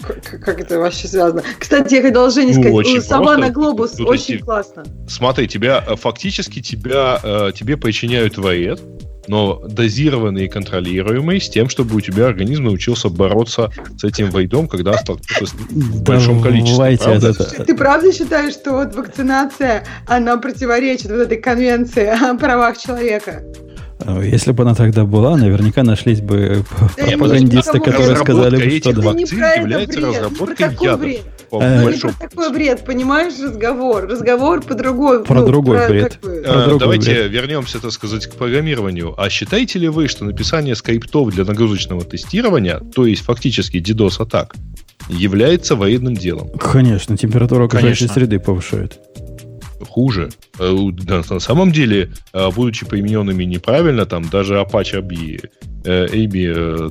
[0.00, 1.42] Как, как это вообще связано?
[1.58, 4.84] Кстати, я хотела Жене ну, сказать, сама на глобус Тут очень классно.
[5.08, 8.80] Смотри, тебя э, фактически тебя, э, тебе причиняют вред,
[9.28, 14.68] но дозированный и контролируемый с тем, чтобы у тебя организм научился бороться с этим войдом,
[14.68, 16.86] когда столкнулся с большим количеством.
[16.86, 17.64] Это...
[17.64, 23.42] Ты правда считаешь, что вот вакцинация, она противоречит вот этой конвенции о правах человека?
[24.04, 29.02] А, если бы она тогда была, наверняка нашлись бы пропагандисты, которые сказали бы, что да.
[29.02, 30.70] Вакцин является разработкой
[31.50, 34.08] по э, такой бред, понимаешь, разговор.
[34.08, 35.24] Разговор по другой.
[35.24, 36.18] Про ну, другой про, бред.
[36.22, 37.30] Другой давайте бред.
[37.30, 39.14] вернемся, так сказать, к программированию.
[39.16, 44.56] А считаете ли вы, что написание скриптов для нагрузочного тестирования, то есть фактически DDoS атак,
[45.08, 46.50] является военным делом?
[46.58, 48.98] Конечно, температура окружающей среды повышает
[49.80, 50.30] хуже.
[50.58, 55.40] Э, на самом деле, э, будучи примененными неправильно, там даже Apache ABI,
[55.84, 56.90] AB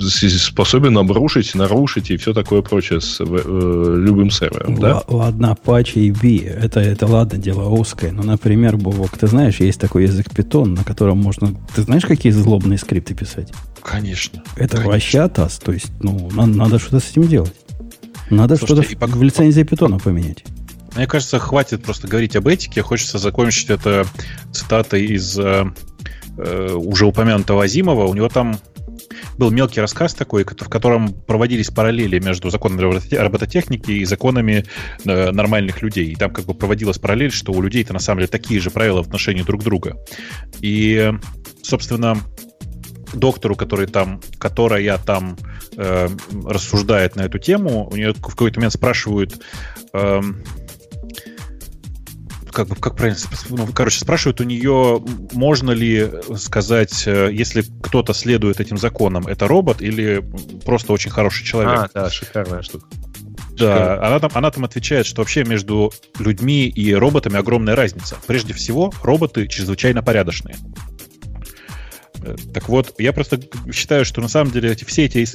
[0.00, 4.74] э, способен обрушить, нарушить и все такое прочее с любым сервером.
[4.80, 5.02] Да?
[5.06, 8.10] Ладно, Apache AB, это, это ладно, дело узкое.
[8.12, 11.54] Но, например, Бобок, ты знаешь, есть такой язык Python, на котором можно...
[11.74, 13.52] Ты знаешь, какие злобные скрипты писать?
[13.80, 14.42] Конечно.
[14.56, 14.92] Это конечно.
[14.92, 15.58] вообще атас.
[15.58, 17.54] То есть, ну, надо, надо что-то с этим делать.
[18.30, 20.44] Надо что-то в, в лицензии питона поменять.
[20.94, 22.82] Мне кажется, хватит просто говорить об этике.
[22.82, 24.06] Хочется закончить это
[24.52, 25.64] цитатой из э,
[26.36, 28.06] э, уже упомянутого Азимова.
[28.06, 28.58] У него там
[29.38, 34.64] был мелкий рассказ такой, в котором проводились параллели между законами робототехники и законами
[35.04, 36.10] э, нормальных людей.
[36.10, 39.02] И там как бы проводилась параллель, что у людей-то на самом деле такие же правила
[39.02, 39.96] в отношении друг друга.
[40.60, 41.12] И,
[41.62, 42.18] собственно,
[43.14, 45.36] доктору, который там, которая там
[45.76, 46.08] э,
[46.44, 49.40] рассуждает на эту тему, у нее в какой-то момент спрашивают,
[49.92, 50.20] э,
[52.52, 53.18] как бы, как правильно,
[53.50, 59.48] ну, короче, спрашивают у нее, можно ли сказать, э, если кто-то следует этим законам, это
[59.48, 60.24] робот или
[60.64, 61.72] просто очень хороший человек?
[61.72, 62.86] А, да, шикарная штука.
[63.58, 68.16] Да, она там, она там отвечает, что вообще между людьми и роботами огромная разница.
[68.26, 70.56] Прежде всего, роботы чрезвычайно порядочные.
[72.52, 73.40] Так вот, я просто
[73.72, 75.26] считаю, что на самом деле эти, все эти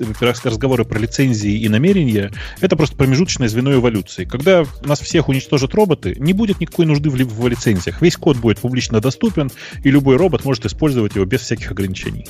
[0.46, 2.32] разговоры про лицензии и намерения
[2.62, 4.26] это просто промежуточное звено эволюции.
[4.26, 8.02] Когда нас всех уничтожат роботы, не будет никакой нужды в, в лицензиях.
[8.02, 9.52] Весь код будет публично доступен,
[9.84, 12.26] и любой робот может использовать его без всяких ограничений.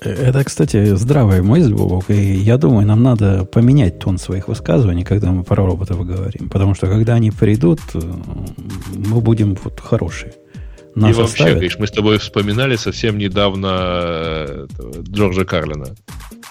[0.00, 5.32] Это, кстати, здравая мысль, Бобок, и я думаю, нам надо поменять тон своих высказываний, когда
[5.32, 6.48] мы про роботов говорим.
[6.48, 10.32] Потому что когда они придут, мы будем вот хорошие.
[10.98, 14.66] Нас и вообще, говоришь, мы с тобой вспоминали совсем недавно э,
[15.02, 15.94] Джорджа Карлина.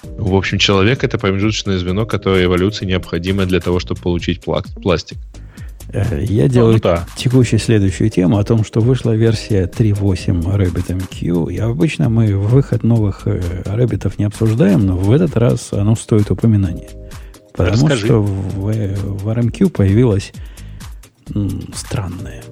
[0.04, 5.18] В общем, человек это промежуточное звено, которое эволюции необходимо для того, чтобы получить пластик.
[5.90, 7.06] Э, я делаю ну, да.
[7.18, 11.54] текущую следующую тему о том, что вышла версия 3.8 RabbitMQ.
[11.54, 16.32] И обычно мы выход новых Rabbit'ов э, не обсуждаем, но в этот раз оно стоит
[16.32, 16.90] упоминания.
[17.52, 18.06] Потому Расскажи.
[18.06, 20.32] что в, в RMQ появилась
[21.34, 22.44] м, странная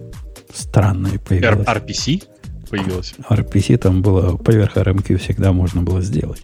[0.55, 1.67] странное появилось.
[1.67, 2.23] RPC
[2.69, 3.13] появилось?
[3.29, 6.43] RPC там было, поверх RMQ всегда можно было сделать.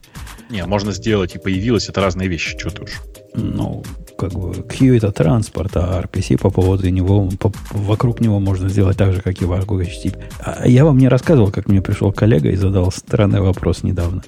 [0.49, 2.91] Не, можно сделать и появилось, это разные вещи, что ты уж.
[3.33, 3.83] Ну,
[4.17, 8.97] как бы Q это транспорт, а RPC по поводу него, по, вокруг него можно сделать
[8.97, 10.21] так же, как и в HTTP.
[10.39, 14.23] А я вам не рассказывал, как мне пришел коллега и задал странный вопрос недавно.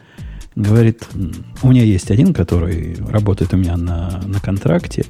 [0.56, 1.04] Говорит,
[1.62, 5.06] у меня есть один, который работает у меня на, на контракте,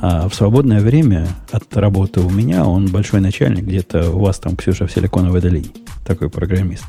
[0.00, 4.56] а в свободное время от работы у меня он большой начальник, где-то у вас там,
[4.56, 5.70] Ксюша, в Силиконовой долине,
[6.06, 6.84] такой программист.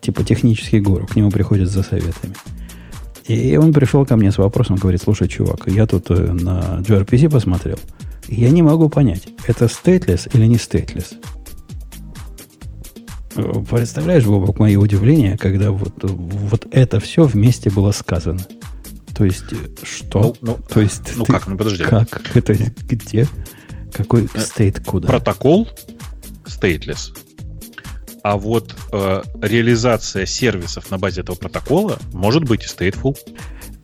[0.00, 2.34] Типа технический гуру, к нему приходят за советами.
[3.26, 7.30] И он пришел ко мне с вопросом, говорит, слушай, чувак, я тут э, на gRPC
[7.30, 7.78] посмотрел,
[8.28, 11.14] я не могу понять, это стейтлес или не стейтлес.
[13.70, 18.40] Представляешь, Бобок, мое удивление, когда вот, вот это все вместе было сказано.
[19.14, 20.34] То есть, э, что?
[20.40, 21.84] Ну, ну, То есть, ну ты- как, ну подожди.
[21.84, 22.22] Как?
[22.34, 23.28] Это где?
[23.92, 25.08] Какой Э, стейт куда?
[25.08, 25.68] Протокол
[26.46, 27.14] stateless.
[28.22, 33.16] А вот э, реализация сервисов на базе этого протокола может быть и stateful.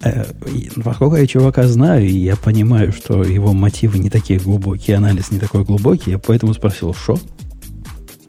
[0.03, 4.97] Э, и Поскольку я чувака знаю, и я понимаю, что его мотивы не такие глубокие,
[4.97, 7.19] анализ не такой глубокий, я поэтому спросил, что?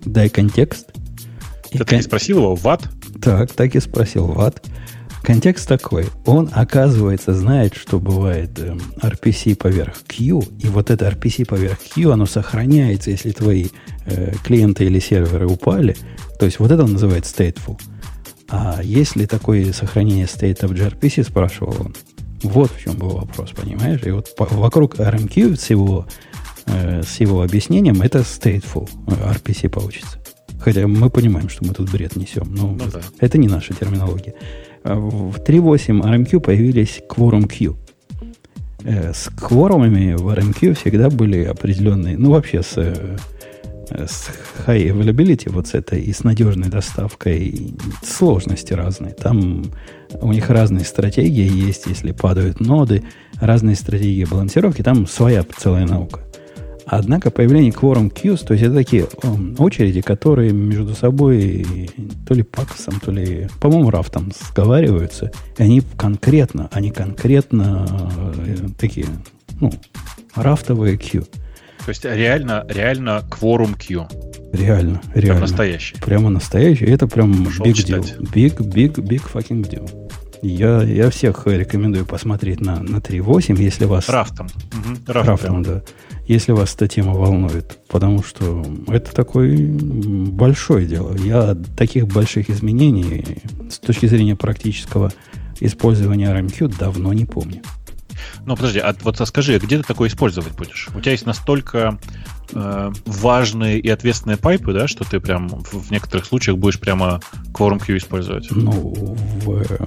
[0.03, 0.87] Дай контекст.
[1.71, 2.89] И Ты кон- не спросил его, ват?
[3.21, 4.63] Так, так и спросил Ват.
[5.23, 6.07] Контекст такой.
[6.25, 12.11] Он, оказывается, знает, что бывает эм, RPC поверх Q, и вот это RPC поверх Q,
[12.11, 13.67] оно сохраняется, если твои
[14.05, 15.95] э, клиенты или серверы упали.
[16.39, 17.79] То есть вот это он называет stateful.
[18.49, 21.95] А если такое сохранение state of gRPC, спрашивал он.
[22.41, 24.01] Вот в чем был вопрос, понимаешь?
[24.05, 26.07] И вот по- вокруг RMQ с его,
[26.65, 30.17] э, с его объяснением это stateful э, RPC получится.
[30.61, 32.53] Хотя мы понимаем, что мы тут бред несем.
[32.55, 33.01] Но Ну да.
[33.19, 34.33] это не наша терминология.
[34.95, 37.77] В 3.8 RMQ появились Quorum Q.
[38.83, 43.17] Э, С кворумами в RMQ всегда были определенные, ну вообще с, э,
[43.91, 44.29] с
[44.65, 49.13] high availability, вот с этой и с надежной доставкой сложности разные.
[49.13, 49.65] Там
[50.21, 53.03] у них разные стратегии есть, если падают ноды,
[53.39, 56.21] разные стратегии балансировки, там своя целая наука.
[56.91, 61.65] Однако появление Quorum Queues, то есть это такие м, очереди, которые между собой
[62.27, 67.85] то ли паксом, то ли, по-моему, рафтом сговариваются, и они конкретно, они конкретно
[68.45, 69.05] э, такие,
[69.59, 69.71] ну,
[70.35, 71.27] рафтовые queue.
[71.85, 74.07] То есть реально, реально кворум Q.
[74.51, 75.41] Реально, Прям реально.
[75.41, 75.95] настоящий.
[76.01, 76.85] Прямо настоящий.
[76.85, 78.15] Это прям Пошел big читать.
[78.19, 78.33] deal.
[78.33, 80.11] Big, big, big fucking deal.
[80.41, 84.07] Я, я всех рекомендую посмотреть на, на 3.8, если вас...
[84.09, 84.47] Рафтом.
[84.73, 85.81] Мгм, рафтом Рафтом, да.
[86.29, 87.79] Если вас эта тема волнует.
[87.87, 91.17] Потому что это такое большое дело.
[91.17, 95.11] Я таких больших изменений с точки зрения практического
[95.59, 97.63] использования RMQ давно не помню.
[98.45, 100.89] Ну, подожди, а вот скажи, где ты такое использовать будешь?
[100.93, 101.97] У тебя есть настолько
[102.53, 107.19] э, важные и ответственные pipe ы, да, что ты прям в, некоторых случаях будешь прямо
[107.53, 108.47] quorum queue использовать?
[108.51, 109.77] Ну, в, э,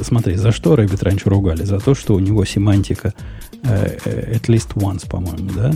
[0.00, 1.64] смотри, за что Rabbit раньше ругали?
[1.64, 3.14] За то, что у него семантика
[3.62, 5.72] э, at least once, по-моему, да?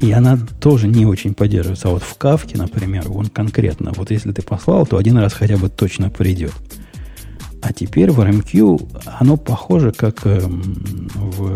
[0.00, 1.88] И она тоже не очень поддерживается.
[1.88, 5.56] А вот в Кафке, например, он конкретно, вот если ты послал, то один раз хотя
[5.56, 6.52] бы точно придет.
[7.60, 11.52] А теперь в RMQ оно похоже, как эм, в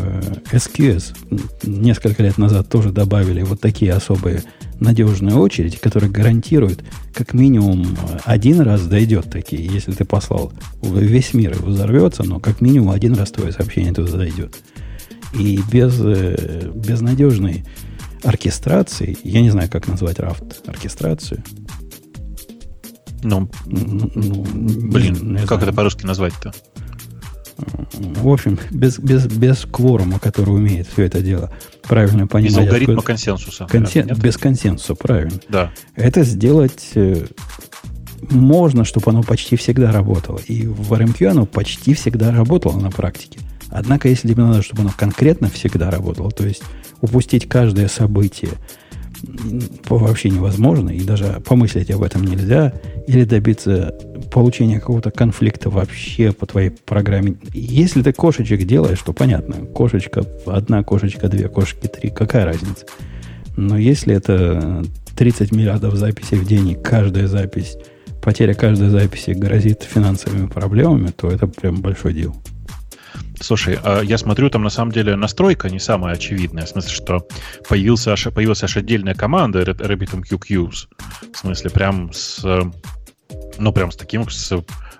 [0.52, 1.14] SQS.
[1.62, 4.42] Несколько лет назад тоже добавили вот такие особые
[4.80, 6.82] надежные очереди, которые гарантируют,
[7.14, 9.64] как минимум один раз дойдет такие.
[9.64, 14.56] Если ты послал, весь мир взорвется, но как минимум один раз твое сообщение туда дойдет.
[15.34, 17.64] И без, э, без надежной
[18.22, 21.42] оркестрации, я не знаю, как назвать рафт, оркестрацию,
[23.22, 24.44] Ну, ну, ну,
[24.90, 25.62] блин, не- не как знаю.
[25.62, 26.52] это по-русски назвать-то?
[27.56, 31.50] В общем, без, без, без кворума, который умеет все это дело
[31.82, 32.52] правильно понимать.
[32.52, 33.66] Из алгоритма откуда- консенсуса.
[33.70, 34.18] консен- Нет?
[34.18, 35.38] без консенсуса, правильно.
[35.48, 35.70] Да.
[35.94, 37.26] Это сделать э,
[38.30, 40.38] можно, чтобы оно почти всегда работало.
[40.38, 43.38] И в RMQ оно почти всегда работало на практике.
[43.68, 46.62] Однако, если тебе надо, чтобы оно конкретно всегда работало, то есть
[47.00, 48.50] упустить каждое событие
[49.88, 52.72] вообще невозможно, и даже помыслить об этом нельзя,
[53.06, 53.94] или добиться
[54.32, 57.36] получения какого-то конфликта вообще по твоей программе.
[57.52, 62.86] Если ты кошечек делаешь, то понятно, кошечка, одна кошечка, две кошечки, три, какая разница?
[63.56, 64.84] Но если это
[65.16, 67.76] 30 миллиардов записей в день, и каждая запись,
[68.22, 72.34] потеря каждой записи грозит финансовыми проблемами, то это прям большое дело.
[73.42, 76.64] Слушай, а я смотрю, там на самом деле настройка не самая очевидная.
[76.64, 77.26] В смысле, что
[77.68, 80.88] появился аж, появилась аж отдельная команда Ra- RabbitMQ Queues.
[81.32, 82.44] В смысле, прям с...
[83.58, 84.52] Ну, прям с таким, с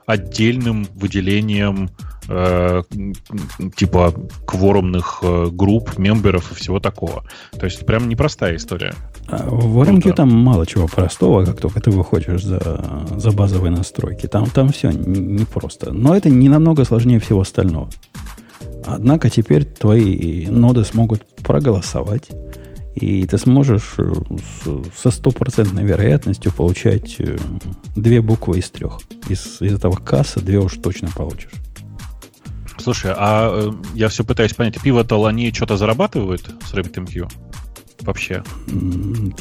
[0.07, 1.91] отдельным выделением
[2.29, 2.83] э,
[3.77, 4.15] типа
[4.47, 7.25] кворумных э, групп, мемберов и всего такого.
[7.59, 8.95] То есть прям непростая история.
[9.29, 14.27] А В RMQ там мало чего простого, как только ты выходишь за, за базовые настройки.
[14.27, 15.93] Там, там все непросто.
[15.93, 17.89] Но это не намного сложнее всего остального.
[18.85, 22.31] Однако теперь твои ноды смогут проголосовать
[22.95, 24.13] И ты сможешь э,
[24.97, 27.39] со стопроцентной вероятностью получать э,
[27.97, 29.01] две буквы из трех.
[29.29, 31.53] Из, из этого касса две уж точно получишь.
[32.79, 37.31] Слушай, а э, я все пытаюсь понять, пиво-то они что-то зарабатывают с RabbitMQ?
[38.03, 38.43] Вообще?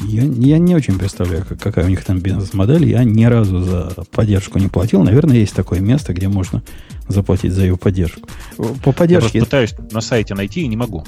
[0.06, 2.88] Я, я не очень представляю, какая у них там бизнес-модель.
[2.88, 5.02] Я ни разу за поддержку не платил.
[5.02, 6.62] Наверное, есть такое место, где можно
[7.08, 8.28] заплатить за ее поддержку.
[8.84, 9.38] По поддержке...
[9.38, 11.04] Я пытаюсь на сайте найти и не могу.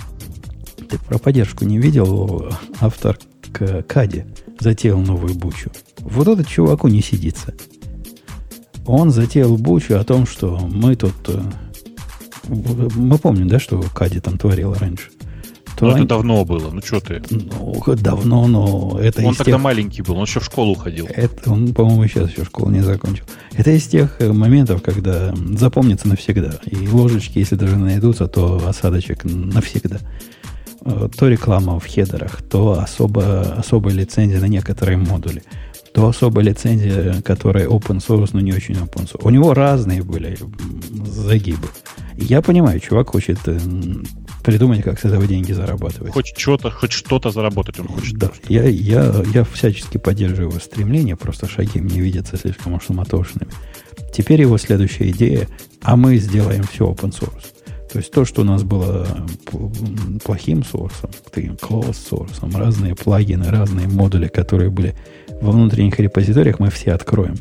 [0.89, 2.53] Ты про поддержку не видел?
[2.81, 3.19] Автор
[3.53, 4.27] к Каде
[4.59, 5.71] затеял новую бучу.
[6.01, 7.55] Вот этот чуваку не сидится.
[8.87, 11.15] Он затеял бучу о том, что мы тут...
[11.29, 11.41] Э,
[12.49, 15.11] мы помним, да, что Кади там творил раньше.
[15.77, 16.01] То ну, они...
[16.01, 16.71] это давно было.
[16.71, 17.23] Ну, что ты?
[17.31, 19.61] Ну, давно, но это Он тогда тех...
[19.61, 21.07] маленький был, он еще в школу ходил.
[21.09, 23.25] Это, он, по-моему, сейчас еще школу не закончил.
[23.53, 26.53] Это из тех э, моментов, когда запомнится навсегда.
[26.67, 29.99] И ложечки, если даже найдутся, то осадочек навсегда.
[30.85, 35.43] Э, то реклама в хедерах, то особо, особая лицензия на некоторые модули,
[35.93, 39.21] то особая лицензия, которая open source, но не очень open source.
[39.23, 40.37] У него разные были
[41.07, 41.69] загибы.
[42.17, 43.39] Я понимаю, чувак хочет
[44.45, 46.13] придумать, как с этого деньги зарабатывать.
[46.13, 48.17] Хоть что-то, хоть что-то заработать он хочет.
[48.17, 53.51] Да, я, я, я всячески поддерживаю его стремление, просто шаги мне видятся слишком уж суматошными.
[54.13, 55.49] Теперь его следующая идея,
[55.83, 57.55] а мы сделаем все open source.
[57.91, 59.07] То есть то, что у нас было
[60.25, 64.95] плохим сорсом, closed сорсом, разные плагины, разные модули, которые были
[65.41, 67.37] во внутренних репозиториях, мы все откроем.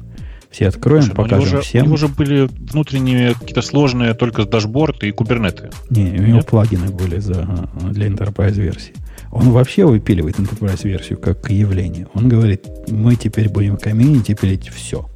[0.54, 1.82] Все откроем, Слушай, покажем у него же, всем.
[1.82, 5.72] У него же были внутренние какие-то сложные только дашборд и кубернеты.
[5.90, 6.46] Не, у него Нет?
[6.46, 8.94] плагины были за, для Enterprise версии.
[9.32, 12.06] Он вообще выпиливает Enterprise версию как явление.
[12.14, 15.10] Он говорит, мы теперь будем комьюнити пилить все.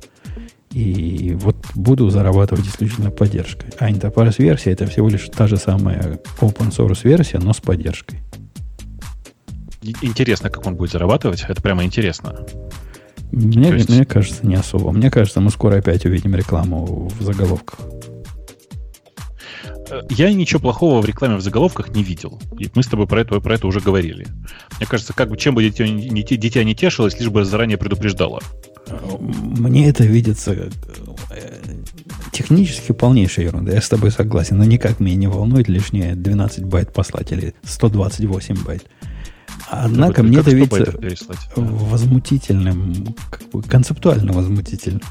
[0.72, 3.70] И вот буду зарабатывать исключительно поддержкой.
[3.78, 8.22] А Enterprise версия это всего лишь та же самая open source версия, но с поддержкой.
[10.02, 11.46] Интересно, как он будет зарабатывать.
[11.48, 12.44] Это прямо интересно.
[13.32, 13.90] Мне, есть...
[13.90, 14.92] мне кажется, не особо.
[14.92, 17.80] Мне кажется, мы скоро опять увидим рекламу в заголовках.
[20.10, 22.42] Я ничего плохого в рекламе в заголовках не видел.
[22.60, 24.28] И мы с тобой про это, про это уже говорили.
[24.78, 28.42] Мне кажется, как бы чем бы дитя не, дитя не тешилось, лишь бы заранее предупреждало.
[29.20, 30.70] Мне это видится э,
[32.32, 33.74] технически полнейшая ерунда.
[33.74, 34.58] Я с тобой согласен.
[34.58, 38.86] Но никак меня не волнует лишнее 12 байт послать или 128 байт.
[39.70, 40.94] Однако мне это видится
[41.56, 45.02] возмутительным, как бы концептуально возмутительным.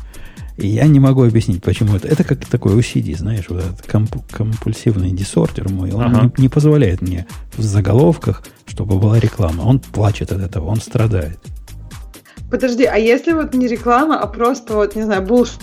[0.57, 2.09] И я не могу объяснить, почему это.
[2.09, 5.93] Это как такой OCD, знаешь, вот этот комп- компульсивный дисордер мой.
[5.93, 6.33] Он ага.
[6.39, 7.27] не, не позволяет мне
[7.57, 9.63] в заголовках, чтобы была реклама.
[9.63, 11.39] Он плачет от этого, он страдает.
[12.51, 15.59] Подожди, а если вот не реклама, а просто вот, не знаю, булш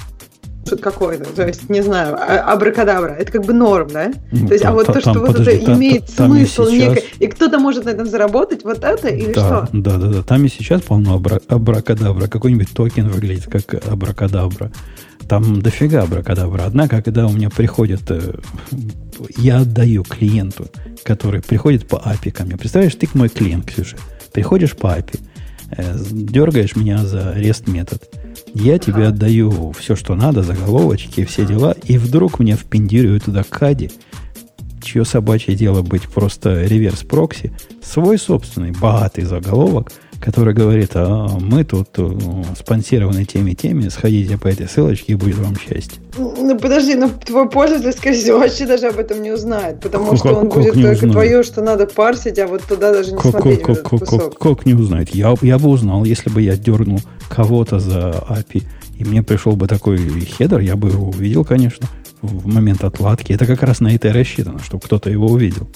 [0.81, 4.11] какой-то, то есть, не знаю, а, абракадабра, это как бы норм, да?
[4.31, 6.09] Ну, то есть, а там, а вот там, то, что там, вот подожди, это имеет
[6.09, 6.95] смысл сейчас...
[6.95, 9.69] некий, и кто-то может на этом заработать, вот это или да, что?
[9.73, 14.71] Да, да, да, там и сейчас полно абра- абракадабра, какой-нибудь токен выглядит как абракадабра.
[15.27, 16.63] Там дофига абракадабра.
[16.65, 18.33] Однако, когда у меня приходят, э,
[19.37, 20.67] я отдаю клиенту,
[21.03, 22.57] который приходит по API ко мне.
[22.57, 23.95] Представляешь, ты мой клиент, Ксюша.
[24.33, 25.19] Приходишь по API,
[25.77, 28.03] Э, дергаешь меня за REST метод.
[28.53, 33.91] Я тебе отдаю все, что надо, заголовочки, все дела, и вдруг мне впендируют туда кади,
[34.81, 37.51] чье собачье дело быть просто реверс-прокси,
[37.81, 39.91] свой собственный богатый заголовок–
[40.23, 42.09] который говорит, а мы тут э,
[42.57, 46.01] спонсированы теми-теми, сходите по этой ссылочке и будет вам счастье.
[46.17, 50.17] Ну подожди, ну твой пользователь, скорее всего, вообще даже об этом не узнает, потому как,
[50.19, 51.11] что он как, будет только узнает?
[51.11, 54.65] твое, что надо парсить, а вот туда даже не как, смотреть как, как, как, как
[54.65, 55.13] не узнает?
[55.13, 58.63] Я, я бы узнал, если бы я дернул кого-то за API,
[58.97, 61.87] и мне пришел бы такой хедер, я бы его увидел, конечно,
[62.21, 63.33] в момент отладки.
[63.33, 65.67] Это как раз на это и рассчитано, чтобы кто-то его увидел.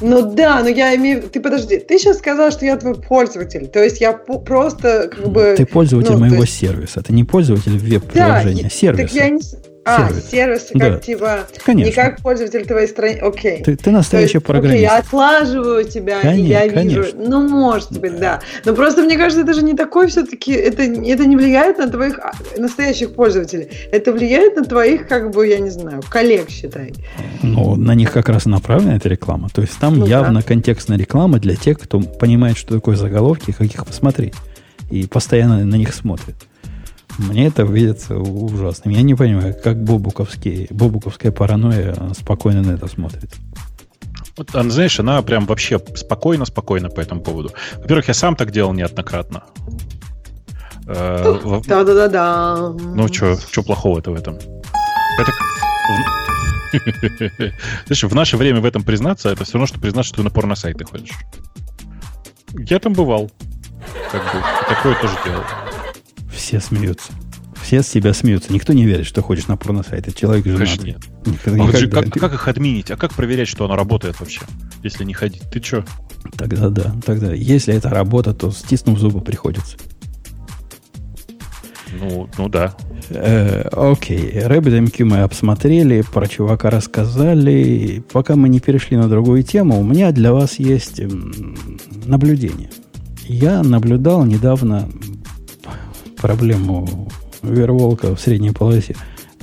[0.00, 1.22] Ну да, но я имею...
[1.22, 3.66] Ты подожди, ты сейчас сказал, что я твой пользователь.
[3.68, 5.54] То есть я просто как бы...
[5.56, 6.58] Ты пользователь ну, моего есть...
[6.58, 7.02] сервиса.
[7.02, 9.02] Ты не пользователь веб-приложения, да, сервиса.
[9.02, 9.40] Так я не...
[9.84, 10.98] А, сервис, как да.
[10.98, 11.88] типа, конечно.
[11.88, 13.20] не как пользователь твоей страницы.
[13.20, 13.62] Окей.
[13.62, 14.72] Ты, ты настоящий есть, программист.
[14.72, 17.02] Окей, я отлаживаю тебя, конечно, и я вижу.
[17.02, 17.24] Конечно.
[17.26, 18.40] Ну, может быть, да.
[18.64, 22.18] Но просто мне кажется, это же не такой все-таки, это, это не влияет на твоих
[22.18, 23.68] а, настоящих пользователей.
[23.92, 26.94] Это влияет на твоих, как бы, я не знаю, коллег, считай.
[27.42, 29.48] Ну, на них как раз направлена эта реклама.
[29.52, 30.46] То есть там ну, явно да.
[30.46, 34.34] контекстная реклама для тех, кто понимает, что такое заголовки, как их посмотреть.
[34.90, 36.36] И постоянно на них смотрит.
[37.18, 38.94] Мне это видится ужасным.
[38.94, 43.30] Я не понимаю, как бобуковский, бобуковская паранойя спокойно на это смотрит.
[44.36, 47.52] Вот, она, знаешь, она прям вообще спокойно-спокойно по этому поводу.
[47.76, 49.44] Во-первых, я сам так делал неоднократно.
[50.86, 52.70] Э, Да-да-да-да.
[52.70, 54.34] Ну, что плохого-то в этом?
[55.20, 55.32] Это...
[57.86, 60.30] Знаешь, в наше время в этом признаться, это все равно, что признаться, что ты на
[60.30, 61.12] порно-сайты ходишь.
[62.54, 63.30] Я там бывал.
[64.10, 65.42] Как бы, такое тоже делал.
[66.34, 67.12] Все смеются.
[67.62, 68.52] Все с себя смеются.
[68.52, 70.06] Никто не верит, что ходишь на порно-сайт.
[70.08, 70.66] Это человек женатый.
[70.66, 70.98] Конечно, нет.
[71.24, 72.90] Никогда- А вот же как, как их админить?
[72.90, 74.42] А как проверять, что оно работает вообще?
[74.82, 75.42] Если не ходить?
[75.50, 75.84] Ты что?
[76.36, 76.94] Тогда да.
[77.06, 79.76] Тогда, если это работа, то стиснув зубы приходится.
[81.98, 82.74] Ну, ну да.
[83.10, 88.02] Э, Окей, RabbitMQ мы обсмотрели, про чувака рассказали.
[88.12, 91.00] Пока мы не перешли на другую тему, у меня для вас есть
[92.04, 92.70] наблюдение.
[93.26, 94.88] Я наблюдал недавно
[96.24, 97.06] проблему
[97.42, 98.96] Верволка в средней полосе.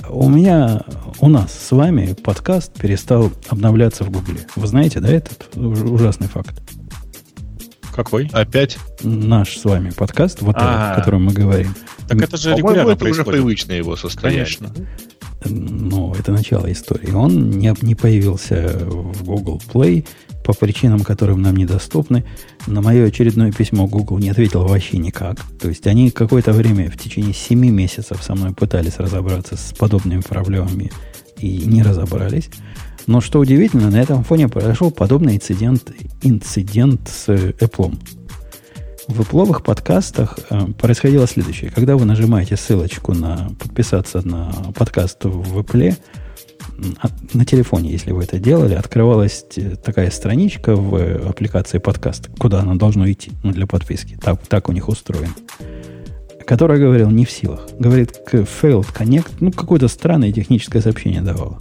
[0.08, 0.82] У меня,
[1.20, 4.40] у нас с вами подкаст перестал обновляться в Гугле.
[4.56, 6.60] Вы знаете, да, этот уж- ужасный факт?
[7.94, 8.28] Какой?
[8.32, 8.78] Опять?
[9.04, 10.92] Наш с вами подкаст, вот этот, А.
[10.94, 11.72] о котором мы говорим.
[12.08, 13.30] Так это же регулярно это уже происходит.
[13.30, 14.44] привычное его состояние.
[14.44, 14.74] Конечно.
[15.44, 17.12] Ну, это начало истории.
[17.12, 20.04] Он не, не появился в Google Play
[20.42, 22.24] по причинам, которым нам недоступны.
[22.66, 25.40] На мое очередное письмо Google не ответил вообще никак.
[25.60, 30.20] То есть они какое-то время, в течение 7 месяцев со мной пытались разобраться с подобными
[30.20, 30.90] проблемами
[31.38, 32.48] и не разобрались.
[33.06, 37.98] Но что удивительно, на этом фоне произошел подобный инцидент, инцидент с Apple.
[39.08, 41.70] В Apple подкастах э, происходило следующее.
[41.70, 45.96] Когда вы нажимаете ссылочку на подписаться на подкаст в Apple,
[47.00, 52.60] от- на телефоне, если вы это делали, открывалась э, такая страничка в аппликации подкаст, куда
[52.60, 54.18] она должно идти ну, для подписки.
[54.20, 55.34] Так, так у них устроено.
[56.46, 57.68] Которая говорил не в силах.
[57.78, 61.58] Говорит, failed connect, ну, какое-то странное техническое сообщение давало.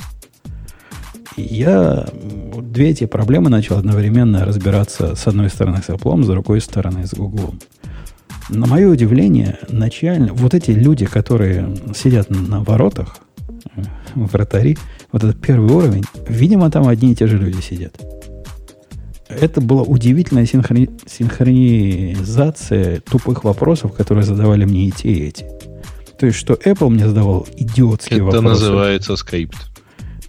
[1.38, 2.08] И я
[2.62, 7.14] две эти проблемы начал одновременно разбираться с одной стороны с Apple, с другой стороны с
[7.14, 7.56] Google.
[8.50, 13.20] На мое удивление, начально вот эти люди, которые сидят на воротах,
[14.16, 14.78] вратари,
[15.12, 18.00] вот этот первый уровень, видимо, там одни и те же люди сидят.
[19.30, 25.46] Это была удивительная синхрони- синхронизация тупых вопросов, которые задавали мне и те, и эти.
[26.20, 29.58] То есть, что Apple мне задавал идиотские Это вопросы называется скрипт.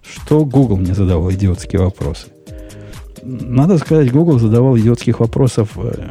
[0.03, 2.27] что Google мне задавал идиотские вопросы.
[3.23, 6.11] Надо сказать, Google задавал идиотских вопросов э,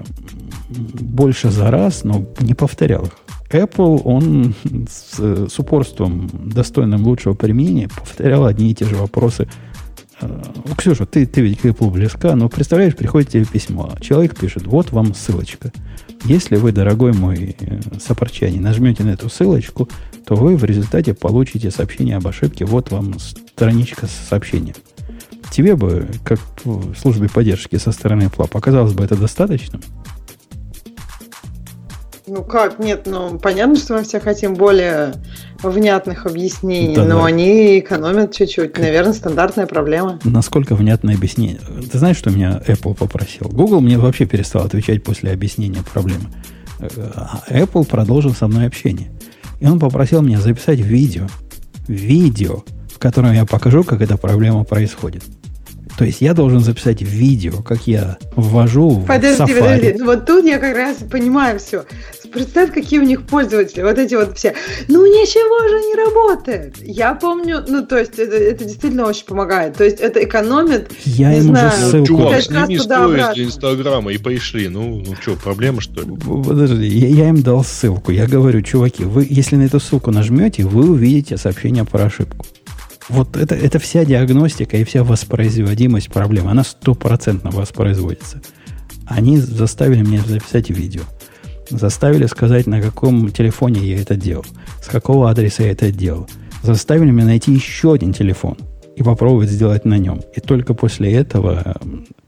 [0.70, 3.12] больше за раз, но не повторял их.
[3.56, 4.54] Apple, он
[4.90, 9.48] с, с упорством, достойным лучшего применения, повторял одни и те же вопросы.
[10.22, 10.42] Э,
[10.78, 13.92] Ксюша, ты, ты ведь к Apple близка, но представляешь, приходит тебе письмо.
[14.00, 15.72] Человек пишет, вот вам ссылочка.
[16.26, 19.90] Если вы, дорогой мой э, сопорчанин, нажмете на эту ссылочку,
[20.26, 22.66] то вы в результате получите сообщение об ошибке.
[22.66, 24.76] Вот вам страничка с сообщением.
[25.52, 29.82] Тебе бы, как в службе поддержки со стороны Apple, показалось бы это достаточным?
[32.34, 35.16] Ну как, нет, ну понятно, что мы все хотим более
[35.62, 37.16] внятных объяснений, Да-да.
[37.16, 38.78] но они экономят чуть-чуть.
[38.78, 40.18] Наверное, стандартная проблема.
[40.24, 41.60] Насколько внятное объяснение?
[41.92, 43.50] Ты знаешь, что меня Apple попросил?
[43.50, 46.30] Google мне вообще перестал отвечать после объяснения проблемы.
[46.80, 49.12] Э, А Apple продолжил со мной общение.
[49.60, 51.28] И он попросил меня записать видео.
[51.90, 52.64] Видео,
[52.96, 55.24] в котором я покажу, как эта проблема происходит.
[55.98, 59.60] То есть я должен записать видео, как я ввожу в Подожди, Safari.
[59.60, 59.96] подожди.
[60.00, 61.84] Ну вот тут я как раз понимаю все.
[62.32, 63.82] Представь, какие у них пользователи.
[63.82, 64.54] Вот эти вот все.
[64.88, 66.78] Ну ничего же не работает.
[66.82, 69.76] Я помню, ну то есть это, это действительно очень помогает.
[69.76, 70.92] То есть это экономит.
[71.06, 71.68] Я Не им знаю.
[71.68, 72.08] уже ссылку...
[72.08, 73.34] Чувак, сними сторис обратно.
[73.36, 74.70] для Инстаграма и пришли.
[74.70, 76.12] Ну, ну что, проблема что ли?
[76.18, 78.12] Подожди, я, я им дал ссылку.
[78.12, 82.46] Я говорю, чуваки, вы, если на эту ссылку нажмете, вы увидите сообщение про ошибку.
[83.10, 86.52] Вот это, это вся диагностика и вся воспроизводимость проблемы.
[86.52, 88.42] Она стопроцентно воспроизводится.
[89.06, 91.02] Они заставили меня записать видео.
[91.70, 94.46] Заставили сказать, на каком телефоне я это делал.
[94.82, 96.30] С какого адреса я это делал.
[96.64, 98.58] Заставили меня найти еще один телефон
[98.96, 100.22] и попробовать сделать на нем.
[100.36, 101.80] И только после этого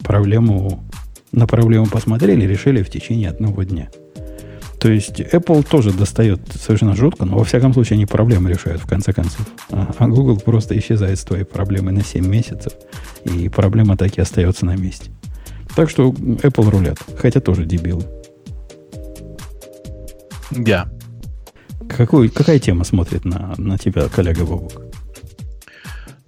[0.03, 0.83] проблему,
[1.31, 3.89] на проблему посмотрели решили в течение одного дня.
[4.83, 8.85] То есть Apple тоже достает совершенно жутко, но во всяком случае они проблемы решают в
[8.85, 9.47] конце концов.
[9.71, 12.73] А, а Google просто исчезает с твоей проблемой на 7 месяцев,
[13.23, 15.09] и проблема так и остается на месте.
[15.73, 18.03] Так что Apple рулят, хотя тоже дебилы.
[20.51, 20.89] Я.
[21.87, 24.81] Какую, какая тема смотрит на, на тебя, коллега Бобук?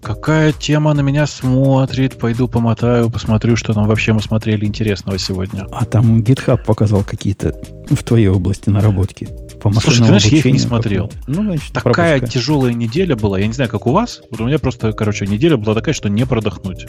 [0.06, 2.20] Какая тема на меня смотрит?
[2.20, 5.66] Пойду помотаю, посмотрю, что там вообще мы смотрели интересного сегодня.
[5.72, 9.28] А там GitHub показал какие-то в твоей области наработки
[9.66, 11.12] по Слушай, ты знаешь, я их не смотрел.
[11.26, 12.40] Ну, значит, такая пропуска.
[12.40, 13.40] тяжелая неделя была.
[13.40, 14.22] Я не знаю, как у вас.
[14.30, 16.86] Вот у меня просто, короче, неделя была такая, что не продохнуть.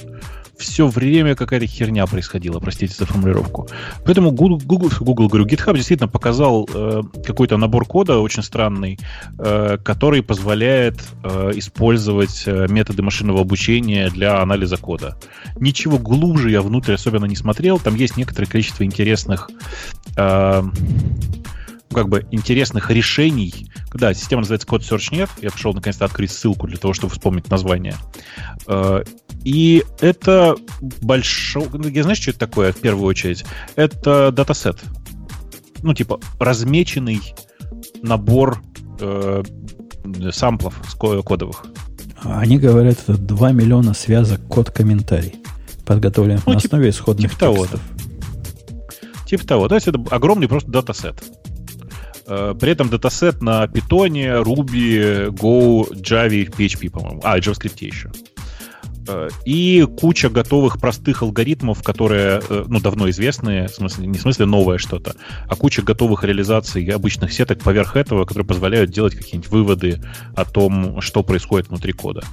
[0.59, 3.67] Все время какая-то херня происходила, простите за формулировку.
[4.05, 8.99] Поэтому Google, Google, Google говорю, GitHub действительно показал э, какой-то набор кода очень странный,
[9.39, 15.17] э, который позволяет э, использовать э, методы машинного обучения для анализа кода.
[15.59, 17.79] Ничего глубже я внутрь особенно не смотрел.
[17.79, 19.51] Там есть некоторое количество интересных
[20.17, 20.63] э,
[21.93, 23.71] как бы интересных решений.
[23.95, 25.31] Да, система называется Code Search нет.
[25.41, 27.95] Я пришел наконец-то открыть ссылку для того, чтобы вспомнить название.
[28.67, 29.03] Э,
[29.45, 30.57] и это
[31.03, 31.69] большой...
[31.73, 33.45] Ну, я знаешь, что это такое в первую очередь?
[33.77, 34.83] Это dataset.
[35.83, 37.21] Ну, типа, размеченный
[38.03, 38.63] набор
[39.01, 39.43] э,
[40.31, 41.67] sample ов кодовых.
[42.35, 45.37] Они говорят, это 2 миллиона связок код-комментарий,
[45.85, 47.81] подготовленных ну, на тип, основе исходных типа текстов.
[47.81, 49.27] Того.
[49.27, 49.69] Типа того.
[49.69, 51.23] То есть это огромный просто dataset.
[52.27, 57.21] Э, при этом dataset на Python, Ruby, Go, Java, PHP, по-моему.
[57.25, 58.11] А, JavaScript еще.
[59.09, 64.23] Э, и куча готовых простых алгоритмов, которые, э, ну, давно известные, в смысле, не в
[64.23, 65.15] смысле новое что-то,
[65.49, 70.03] а куча готовых реализаций обычных сеток поверх этого, которые позволяют делать какие-нибудь выводы
[70.35, 72.25] о том, что происходит внутри кода.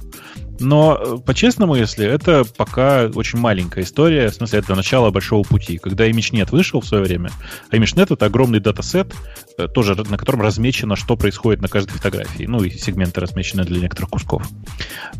[0.60, 5.78] Но, э, по-честному, если это пока очень маленькая история, в смысле, это начало большого пути.
[5.78, 7.30] Когда ImageNet вышел в свое время,
[7.70, 9.14] а ImageNet— это огромный датасет,
[9.58, 12.44] э, тоже на котором размечено, что происходит на каждой фотографии.
[12.44, 14.46] Ну, и сегменты размечены для некоторых кусков.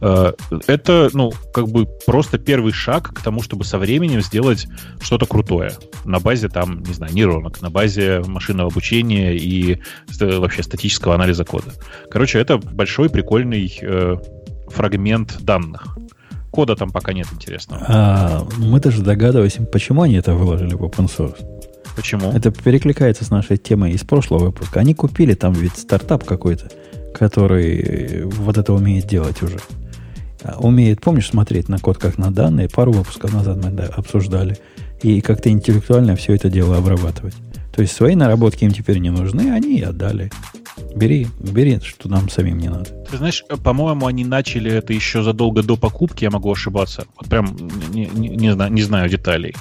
[0.01, 0.32] Э,
[0.66, 4.66] это, ну, как бы просто первый шаг к тому, чтобы со временем сделать
[5.01, 5.73] что-то крутое.
[6.05, 9.81] На базе, там, не знаю, нейронок, на базе машинного обучения и
[10.20, 11.73] вообще статического анализа кода.
[12.11, 13.73] Короче, это большой, прикольный
[14.75, 15.97] фрагмент данных.
[16.51, 17.85] Кода там пока нет интересного.
[17.89, 21.45] А, мы даже догадываемся, почему они это выложили в open source.
[21.97, 22.31] Почему?
[22.33, 24.81] Это перекликается с нашей темой из прошлого выпуска.
[24.81, 26.71] Они купили там ведь стартап какой-то,
[27.15, 29.59] который вот это умеет делать уже.
[30.43, 32.69] А, умеет, помнишь, смотреть на код как на данные.
[32.69, 34.59] Пару выпусков назад мы да, обсуждали.
[35.03, 37.35] И как-то интеллектуально все это дело обрабатывать.
[37.75, 40.31] То есть свои наработки им теперь не нужны, они и отдали.
[40.97, 42.91] Бери, бери, что нам самим не надо.
[43.11, 47.07] Ты знаешь, по-моему, они начали это еще задолго до покупки, я могу ошибаться.
[47.17, 47.57] Вот прям
[47.93, 49.55] не, не, не, знаю, не знаю деталей.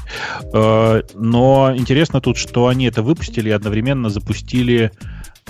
[0.54, 4.92] Э, но интересно тут, что они это выпустили и одновременно запустили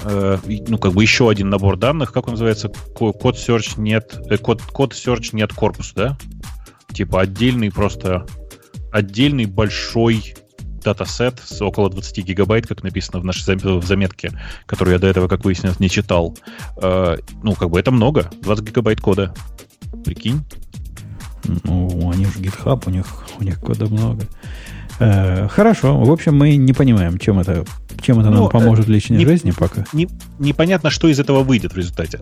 [0.03, 0.37] э,
[0.67, 2.11] ну, как бы еще один набор данных.
[2.11, 2.69] Как он называется?
[2.69, 4.19] Код Search нет...
[4.29, 6.17] Э, код, код Search нет корпус, да?
[6.93, 8.25] Типа отдельный просто...
[8.91, 10.35] Отдельный большой
[10.83, 14.31] датасет с около 20 гигабайт, как написано в нашей в заметке,
[14.65, 16.37] которую я до этого, как выяснилось, не читал.
[16.81, 18.29] Э, ну, как бы это много.
[18.41, 19.33] 20 гигабайт кода.
[20.05, 20.43] Прикинь.
[21.63, 23.05] Ну, они же GitHub, у них,
[23.39, 24.27] у них кода много.
[24.99, 25.99] Э, хорошо.
[25.99, 27.65] В общем, мы не понимаем, чем это,
[28.01, 29.85] чем это ну, нам поможет в личной не, жизни пока.
[29.93, 30.07] Не,
[30.39, 32.21] непонятно, что из этого выйдет в результате.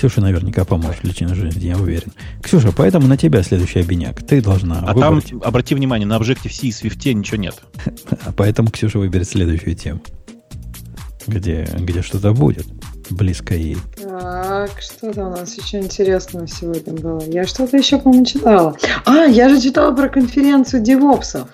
[0.00, 2.14] Ксюша наверняка поможет в личной жизни, я уверен.
[2.42, 4.22] Ксюша, поэтому на тебя следующий обиняк.
[4.26, 5.28] Ты должна А выбрать...
[5.28, 7.56] там, обрати внимание, на Objective-C и Swift ничего нет.
[8.24, 10.00] А поэтому Ксюша выберет следующую тему,
[11.26, 12.66] где, где что-то будет
[13.10, 13.76] близко ей.
[13.98, 17.22] Так, что-то у нас еще интересного сегодня было.
[17.26, 18.74] Я что-то еще, по-моему, читала.
[19.04, 21.48] А, я же читала про конференцию девопсов.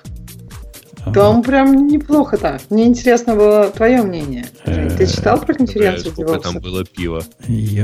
[1.15, 2.63] Там прям неплохо так.
[2.71, 4.47] Мне интересно было твое мнение.
[4.65, 6.85] Ты читал про конференцию Сколько там было?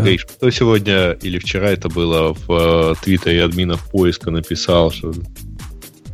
[0.03, 5.13] Гриш, кто сегодня или вчера это было в э, твиттере админов поиска написал, что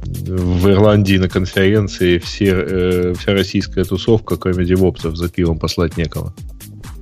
[0.04, 6.34] в Ирландии на конференции все, э, вся российская тусовка, кроме девопсов, за пивом послать некого.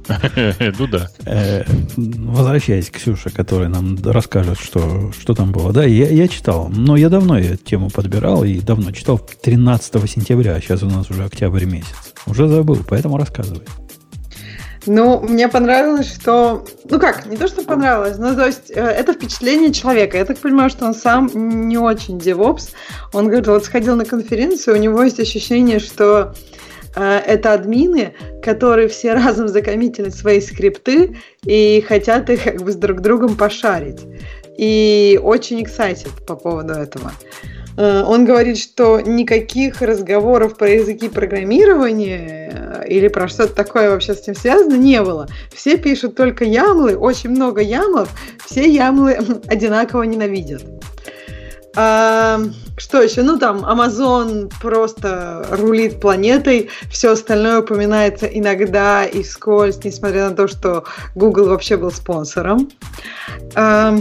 [0.79, 1.09] Ну да.
[1.25, 1.65] Э,
[1.97, 5.73] возвращаясь к Ксюше, которая нам расскажет, что, что там было.
[5.73, 10.55] Да, я, я читал, но я давно эту тему подбирал и давно читал 13 сентября,
[10.55, 12.15] а сейчас у нас уже октябрь месяц.
[12.27, 13.67] Уже забыл, поэтому рассказывай.
[14.87, 16.65] Ну, мне понравилось, что...
[16.89, 20.17] Ну как, не то, что понравилось, но то есть э, это впечатление человека.
[20.17, 21.29] Я так понимаю, что он сам
[21.69, 22.71] не очень девопс.
[23.13, 26.35] Он говорит, вот сходил на конференцию, у него есть ощущение, что
[26.97, 33.01] это админы, которые все разом закоммитили свои скрипты и хотят их как бы с друг
[33.01, 34.01] другом пошарить.
[34.59, 37.13] И очень excited по поводу этого.
[37.77, 44.15] Э, он говорит, что никаких разговоров про языки программирования э, или про что-то такое вообще
[44.15, 45.29] с этим связано не было.
[45.53, 48.09] Все пишут только ямлы, очень много ямлов,
[48.47, 50.65] все ямлы одинаково ненавидят.
[51.77, 52.41] А,
[52.79, 53.23] что еще?
[53.23, 60.49] Ну, там, Amazon просто рулит планетой, все остальное упоминается иногда и вскользь, несмотря на то,
[60.49, 60.85] что
[61.15, 62.71] Google вообще был спонсором.
[63.55, 63.99] А,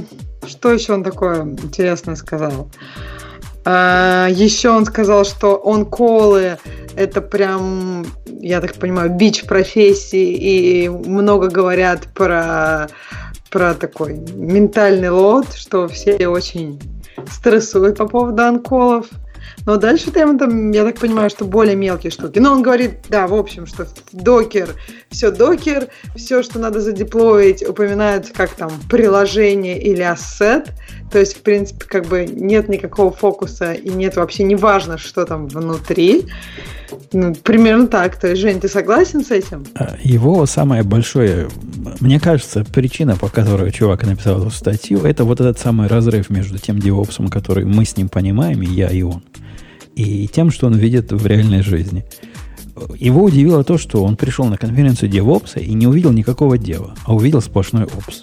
[0.48, 2.70] что еще он такое интересное сказал?
[3.66, 6.58] А, еще он сказал, что он колы
[6.96, 8.06] это прям,
[8.40, 12.88] я так понимаю, бич профессии, и много говорят про,
[13.50, 16.80] про такой ментальный лот, что все очень
[17.30, 19.08] стрессуют по поводу анколов.
[19.66, 22.40] Но дальше там, там, я так понимаю, что более мелкие штуки.
[22.40, 24.70] Но он говорит, да, в общем, что докер,
[25.10, 30.72] все докер, все, что надо задеплоить, упоминается как там приложение или ассет.
[31.12, 35.26] То есть, в принципе, как бы нет никакого фокуса и нет вообще не важно, что
[35.26, 36.26] там внутри.
[37.14, 38.20] Ну, примерно так.
[38.20, 39.66] То есть, Жень, ты согласен с этим?
[39.76, 41.48] А, его самое большое,
[42.00, 46.58] мне кажется, причина, по которой чувак написал эту статью, это вот этот самый разрыв между
[46.58, 49.24] тем девопсом, который мы с ним понимаем, и я, и он
[49.96, 52.06] и тем, что он видит в реальной жизни.
[52.98, 57.16] Его удивило то, что он пришел на конференцию DevOps и не увидел никакого дела, а
[57.16, 58.22] увидел сплошной опс.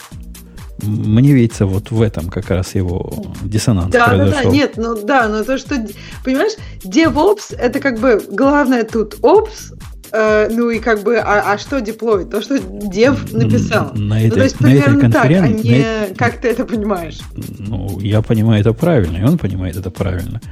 [0.83, 4.33] Мне видится вот в этом как раз его диссонанс да, произошел.
[4.33, 5.77] Да, да, нет, ну да, но то, что,
[6.25, 6.53] понимаешь,
[6.85, 9.73] DevOps, это как бы главное тут Ops,
[10.13, 12.27] Э, ну и как бы, а, а что деплой?
[12.27, 13.93] То, что дев написал.
[13.95, 16.15] На этой, ну, то есть на этой примерно так, а не на...
[16.15, 17.19] как ты это понимаешь.
[17.59, 20.43] Ну, я понимаю это правильно, и он понимает это правильно.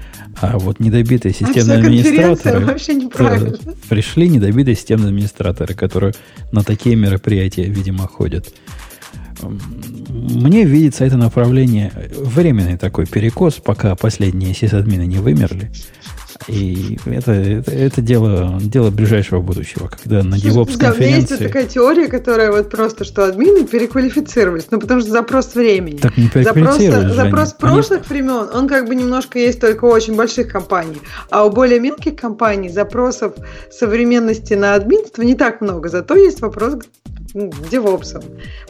[0.41, 3.59] А вот недобитые а системные а администраторы вообще неправильно.
[3.91, 6.15] пришли недобитые системные администраторы, которые
[6.53, 8.49] на такие мероприятия, видимо, ходят.
[9.43, 15.71] Мне видится это направление временный такой перекос, пока последние сисадмины не вымерли.
[16.49, 21.35] И это, это, это дело, дело ближайшего будущего, когда на DevOps да, конференции...
[21.35, 25.99] есть такая теория, которая вот просто, что админы переквалифицировались, ну потому что запрос времени.
[25.99, 28.09] Так не переквалифицировались Запрос, запрос прошлых они...
[28.09, 31.01] времен, он как бы немножко есть только у очень больших компаний,
[31.31, 33.35] а у более мелких компаний запросов
[33.71, 36.77] современности на админство не так много, зато есть вопрос
[37.35, 38.23] девопсом.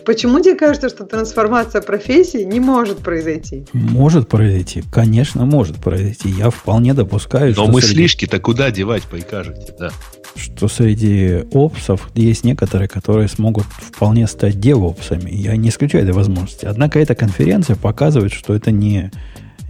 [0.04, 3.66] Почему тебе кажется, что трансформация профессии не может произойти?
[3.72, 6.28] Может произойти, конечно, может произойти.
[6.30, 8.42] Я вполне допускаю, Но мыслишки-то среди...
[8.42, 9.90] куда девать, прикажете, да?
[10.36, 15.30] Что среди опсов есть некоторые, которые смогут вполне стать девопсами.
[15.30, 16.66] Я не исключаю этой возможности.
[16.66, 19.10] Однако эта конференция показывает, что это не,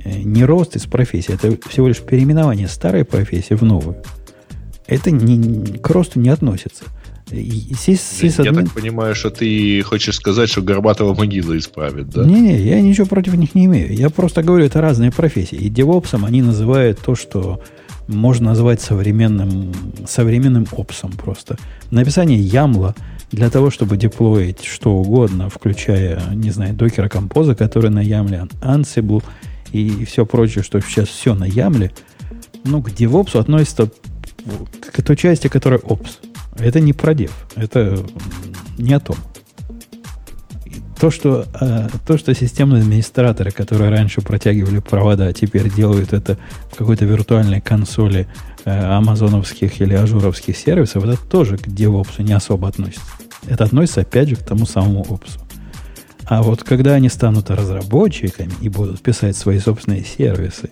[0.05, 3.97] э, не рост из профессии, это всего лишь переименование старой профессии в новую.
[4.87, 6.85] Это не, к росту не относится.
[7.31, 12.25] Сис, Я так понимаю, что ты хочешь сказать, что Горбатова могила исправит, да?
[12.25, 13.95] Не-не, я ничего против них не имею.
[13.95, 15.57] Я просто говорю, это разные профессии.
[15.57, 17.61] И девопсом они называют то, что
[18.09, 19.73] можно назвать современным,
[20.07, 21.57] современным опсом просто.
[21.91, 22.95] Написание ямла
[23.31, 29.23] для того, чтобы деплоить что угодно, включая, не знаю, докера композа, который на ямле, Ansible
[29.73, 31.93] и все прочее, что сейчас все на YAML е,
[32.65, 33.89] ну, к DevOps у относится
[34.93, 36.19] к той части, которая ops.
[36.61, 37.33] Это не про dev.
[37.57, 37.99] Это
[38.79, 39.17] не о том.
[41.01, 46.37] То, что, э, то, что системные администраторы, которые раньше протягивали провода, а теперь делают это
[46.71, 48.29] в какой-то виртуальной консоли
[48.67, 53.01] э, амазоновских или ажуровских сервисов, это тоже к DevOps не особо относится.
[53.49, 55.41] Это относится, опять же, к тому самому ops у.
[56.27, 60.71] А вот когда они станут разработчиками и будут писать свои собственные сервисы,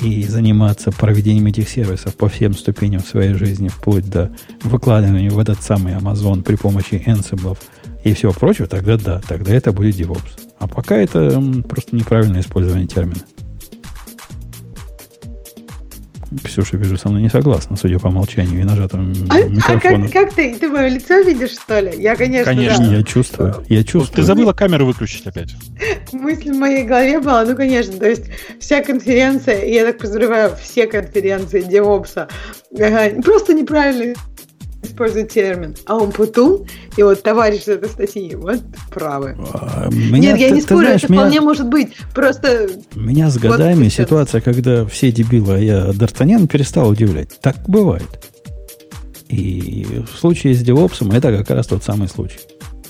[0.00, 4.32] и заниматься проведением этих сервисов по всем ступеням своей жизни, вплоть до
[4.62, 7.56] выкладывания в этот самый Amazon при помощи Ansible
[8.04, 10.48] и всего прочего, тогда да, тогда это будет DevOps.
[10.58, 13.20] А пока это просто неправильное использование термина.
[16.44, 20.06] Ксюша, вижу, со мной не согласна, судя по молчанию и нажатому а, микрофону.
[20.06, 20.54] А как, как ты?
[20.54, 22.00] Ты мое лицо видишь, что ли?
[22.00, 22.96] Я, конечно, Конечно, да.
[22.96, 23.64] я чувствую.
[23.68, 24.16] Я чувствую.
[24.16, 25.54] Ты забыла камеру выключить опять.
[26.12, 28.24] Мысль в моей голове была, ну, конечно, то есть
[28.60, 32.28] вся конференция, я так подозреваю, все конференции DevOps,
[33.22, 34.14] просто неправильно
[34.92, 36.66] использует термин а он путун
[36.96, 38.60] и вот товарищ этой статьи, вот
[38.90, 39.36] правы.
[39.54, 41.92] А, меня, Нет, я ты, не спорю, знаешь, это меня, вполне может быть.
[42.14, 42.68] Просто...
[42.94, 47.40] Меня с годами вот ситуация, когда все дебилы, а я Д'Артаньян, перестал удивлять.
[47.40, 48.08] Так бывает.
[49.28, 52.38] И в случае с девопсом это как раз тот самый случай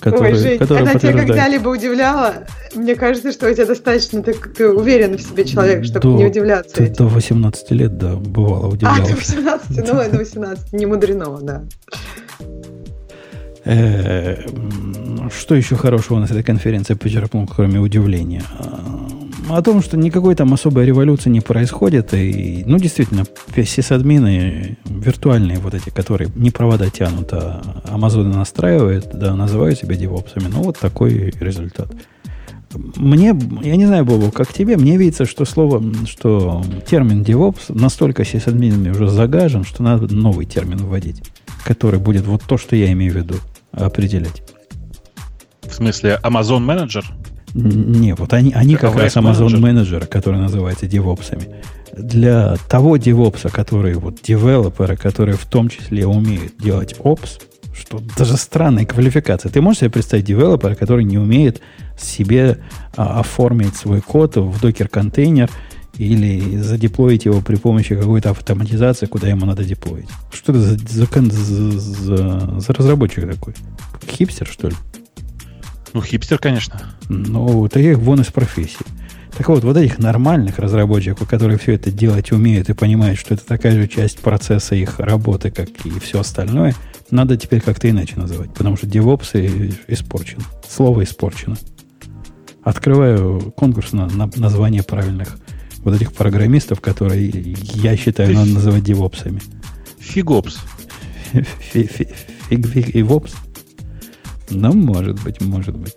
[0.03, 2.35] который, Ой, Жень, который она тебя когда-либо удивляла?
[2.75, 6.27] Мне кажется, что у тебя достаточно, ты, ты уверен в себе человек, чтобы до, не
[6.27, 6.75] удивляться.
[6.75, 9.03] Ты, до 18 лет, да, бывало удивлялся.
[9.03, 11.63] А, до 18, ну, до 18, не мудрено, да.
[13.65, 14.39] Э,
[15.31, 18.43] что еще хорошего у нас этой конференции почерпнул, кроме удивления?
[19.57, 22.15] О том, что никакой там особой революции не происходит.
[22.15, 23.25] И, ну, действительно,
[23.55, 30.45] сисадмины виртуальные вот эти, которые не провода тянут, а Амазоны настраивают, да, называют себя девопсами.
[30.49, 31.93] Ну, вот такой результат.
[32.75, 38.25] Мне, я не знаю, Бобу, как тебе, мне видится, что слово, что термин DevOps настолько
[38.25, 41.23] сисадминами уже загажен, что надо новый термин вводить,
[41.65, 43.35] который будет вот то, что я имею в виду,
[43.73, 44.43] определять.
[45.63, 47.05] В смысле, Amazon менеджер?
[47.55, 51.63] Не, вот они, они как раз Amazon менеджеры, которые называются девопсами.
[51.97, 57.39] Для того девопса, который вот девелопера, который в том числе умеет делать опс,
[57.75, 59.51] что даже странная квалификация.
[59.51, 61.61] Ты можешь себе представить девелопера, который не умеет
[61.99, 62.59] себе
[62.97, 65.51] а, оформить свой код в докер-контейнер
[65.99, 70.09] или задеплоить его при помощи какой-то автоматизации, куда ему надо деплоить.
[70.33, 73.55] Что это за, за, за, за, за разработчик такой?
[74.09, 74.75] Хипстер, что ли?
[75.93, 76.81] Ну, хипстер, конечно.
[77.09, 78.87] Ну, таких вон из профессии.
[79.37, 83.45] Так вот, вот этих нормальных разработчиков, которые все это делать умеют и понимают, что это
[83.47, 86.75] такая же часть процесса их работы, как и все остальное,
[87.11, 88.53] надо теперь как-то иначе называть.
[88.53, 90.41] Потому что DevOps испорчен.
[90.69, 91.57] Слово испорчено.
[92.63, 95.39] Открываю конкурс на, на название правильных
[95.79, 97.29] вот этих программистов, которые
[97.75, 99.41] я считаю, надо называть девопсами.
[99.99, 100.59] Фигопс.
[101.73, 103.35] Фиг и вопс.
[104.51, 105.97] Ну, может быть, может быть.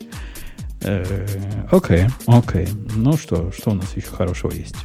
[0.82, 1.26] Э,
[1.72, 2.68] окей, окей.
[2.96, 4.76] Ну что, что у нас еще хорошего есть?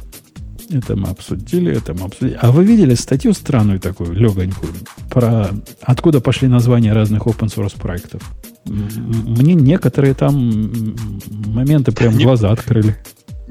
[0.69, 2.37] Это мы обсудили, это мы обсудили.
[2.41, 4.73] А вы видели статью странную такую, легонькую,
[5.09, 5.49] про
[5.81, 8.21] откуда пошли названия разных open source проектов?
[8.65, 10.35] Мне некоторые там
[11.47, 12.97] моменты прям глаза открыли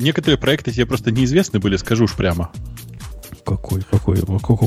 [0.01, 2.51] некоторые проекты тебе просто неизвестны были, скажу уж прямо.
[3.45, 4.59] Какой, какой, какой,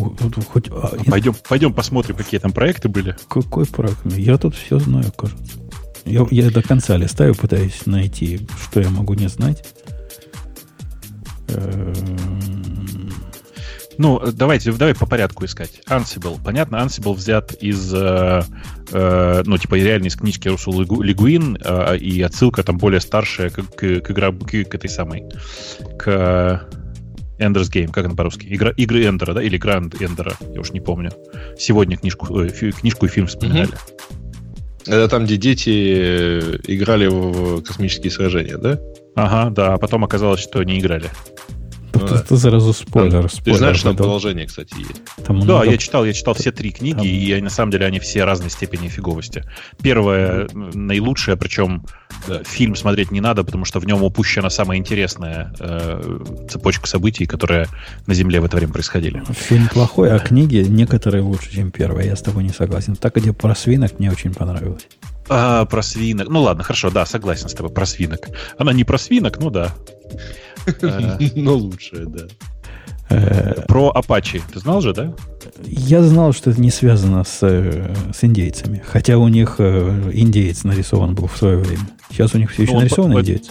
[0.52, 3.16] хоть, а, пойдем, пойдем посмотрим, какие там проекты были.
[3.28, 4.00] Какой проект?
[4.06, 5.60] Я тут все знаю, кажется.
[6.06, 9.64] Я, я до конца листаю, пытаюсь найти, что я могу не знать.
[11.48, 13.12] Эм,
[13.98, 15.82] ну, давайте, давай по порядку искать.
[15.88, 16.40] Ansible.
[16.44, 18.44] Понятно, Ansible взят из, э,
[18.92, 20.72] э, ну, типа, реально из книжки Русу
[21.02, 25.24] Лигуин, э, и отсылка там более старшая к, к, к, игра, к, к этой самой,
[25.98, 26.68] к
[27.40, 28.48] Ender's Game, как она по-русски?
[28.50, 29.42] Игра, игры Эндера, да?
[29.44, 31.12] Или Гранд Эндера, я уж не помню.
[31.58, 33.72] Сегодня книжку, э, книжку и фильм вспоминали.
[34.86, 38.80] Это там, где дети э, играли в космические сражения, да?
[39.16, 41.10] Ага, да, а потом оказалось, что не играли.
[41.94, 43.22] Ну, это, это сразу спойлер.
[43.22, 45.04] Там, спойлер ты знаешь, там продолжение, кстати, есть.
[45.26, 45.72] Там да, много...
[45.72, 47.06] я читал, я читал все три книги, там...
[47.06, 49.44] и на самом деле они все разной степени фиговости.
[49.82, 51.86] Первая наилучшая, причем
[52.28, 57.26] да, фильм смотреть не надо, потому что в нем упущена самая интересная э, цепочка событий,
[57.26, 57.68] которые
[58.08, 59.24] на Земле в это время происходили.
[59.34, 62.06] Фильм плохой, а книги некоторые лучше, чем первая.
[62.06, 62.96] Я с тобой не согласен.
[62.96, 64.88] Так, где про свинок мне очень понравилось.
[65.30, 66.30] А, про свинок.
[66.30, 68.30] Ну ладно, хорошо, да, согласен с тобой про свинок.
[68.58, 69.74] Она не про свинок, ну да.
[71.36, 72.26] Но лучшее, да.
[73.10, 74.42] Э, про Apache.
[74.52, 75.14] Ты знал же, да?
[75.66, 78.82] Я знал, что это не связано с, э, с индейцами.
[78.86, 81.88] Хотя у них э, индеец нарисован был в свое время.
[82.10, 83.50] Сейчас у них все еще ну, нарисован он, индеец.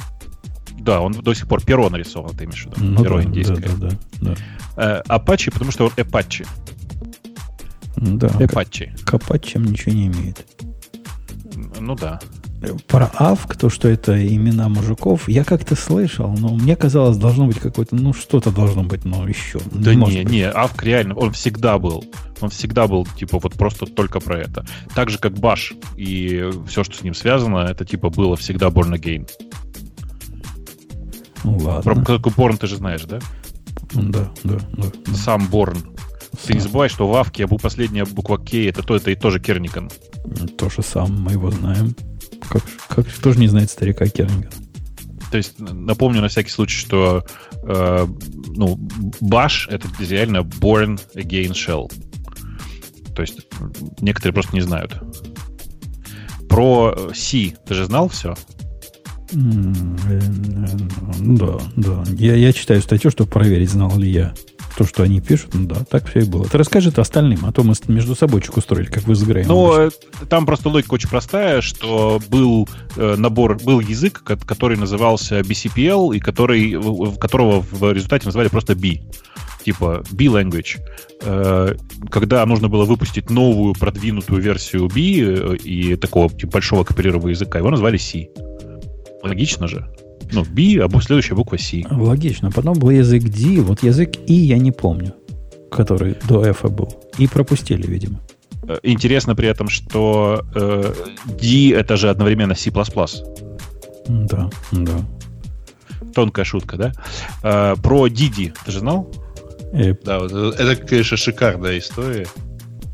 [0.80, 2.84] Да, он до сих пор перо нарисован, ты имеешь в виду?
[2.84, 3.70] Ну, перо да, индейское.
[3.78, 3.89] Да,
[4.20, 4.34] да,
[4.76, 5.02] да.
[5.09, 6.47] Apache, потому что он Apache.
[7.97, 8.28] Да.
[8.28, 8.97] Apache.
[9.05, 10.44] К, к Apache ничего не имеет.
[11.78, 12.18] Ну да
[12.86, 17.59] про Авк, то, что это имена мужиков, я как-то слышал, но мне казалось, должно быть
[17.59, 19.60] какое-то, ну, что-то должно быть, но еще.
[19.70, 22.05] Да не, не, не, Авк реально, он всегда был.
[22.40, 24.66] Он всегда был, типа, вот просто только про это.
[24.94, 28.98] Так же, как Баш и все, что с ним связано, это, типа, было всегда Born
[28.98, 29.28] Again.
[31.44, 31.82] Ну, ладно.
[31.82, 33.20] Про какой Борн ты же знаешь, да?
[33.94, 35.14] Да, да, да.
[35.14, 35.78] Сам Борн.
[36.47, 39.90] Ты не забывай, что в Авке последняя буква К, это то, это и тоже Керникан.
[40.56, 41.94] То же самое, мы его знаем.
[42.48, 44.51] Как, как кто же не знает старика Кернига?
[45.31, 47.24] То есть напомню на всякий случай, что
[47.62, 48.06] э,
[48.55, 48.77] ну,
[49.23, 51.90] Bash это реально Born Again Shell.
[53.14, 53.47] То есть
[54.01, 55.01] некоторые просто не знают.
[56.48, 58.35] Про C ты же знал все?
[59.32, 62.05] Да, да.
[62.19, 64.35] Я, я читаю статью, чтобы проверить, знал ли я
[64.77, 66.47] то, что они пишут, ну да, так все и было.
[66.47, 66.59] Это
[66.99, 69.23] остальным, а то мы между собойчик устроили, как вы с.
[69.23, 69.90] Ну, э,
[70.28, 76.20] там просто логика очень простая, что был э, набор, был язык, который назывался BCPL, и
[76.20, 76.73] который,
[77.19, 79.01] которого в результате называли просто B
[79.65, 80.81] типа B-language,
[81.23, 81.74] э,
[82.11, 87.70] когда нужно было выпустить новую продвинутую версию B и такого типа, большого копированного языка, его
[87.70, 88.28] назвали C.
[89.23, 89.89] Логично же.
[90.32, 91.84] Ну, B, а следующая буква C.
[91.90, 92.50] Логично.
[92.50, 95.14] Потом был язык D, вот язык И я не помню,
[95.70, 96.88] который до F был.
[97.18, 98.20] И пропустили, видимо.
[98.66, 100.94] Э, интересно при этом, что э,
[101.40, 102.70] D это же одновременно C++.
[104.09, 105.06] Да, да.
[106.14, 106.92] Тонкая шутка, да?
[107.42, 109.10] Э, про Didi ты же знал?
[109.72, 112.26] Э, да, вот это, конечно, шикарная история.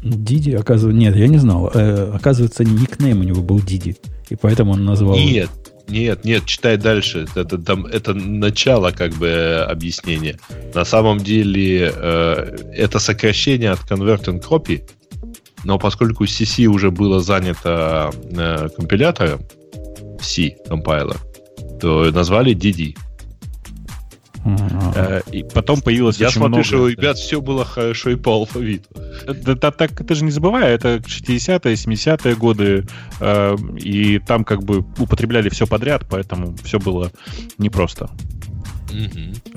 [0.03, 1.71] Диди, оказывается, нет, я не знал.
[1.75, 3.97] Э, оказывается, никнейм у него был Диди.
[4.29, 5.17] И поэтому он назвал...
[5.17, 5.51] Нет,
[5.89, 7.27] нет, нет, читай дальше.
[7.35, 10.39] Это, там, это начало как бы объяснения.
[10.75, 14.83] На самом деле э, это сокращение от Convert and Copy,
[15.65, 19.41] но поскольку CC уже было занято э, компилятором,
[20.21, 21.17] C компайлер,
[21.81, 22.97] то назвали DD.
[24.95, 26.65] Э, и потом появилось Я очень смотрю, много...
[26.65, 28.89] что у ребят все было хорошо и по алфавиту.
[29.27, 32.87] Да, да, так ты же не забывай, это 60-е, 70-е годы,
[33.21, 37.11] э, и там как бы употребляли все подряд, поэтому все было
[37.59, 38.11] непросто.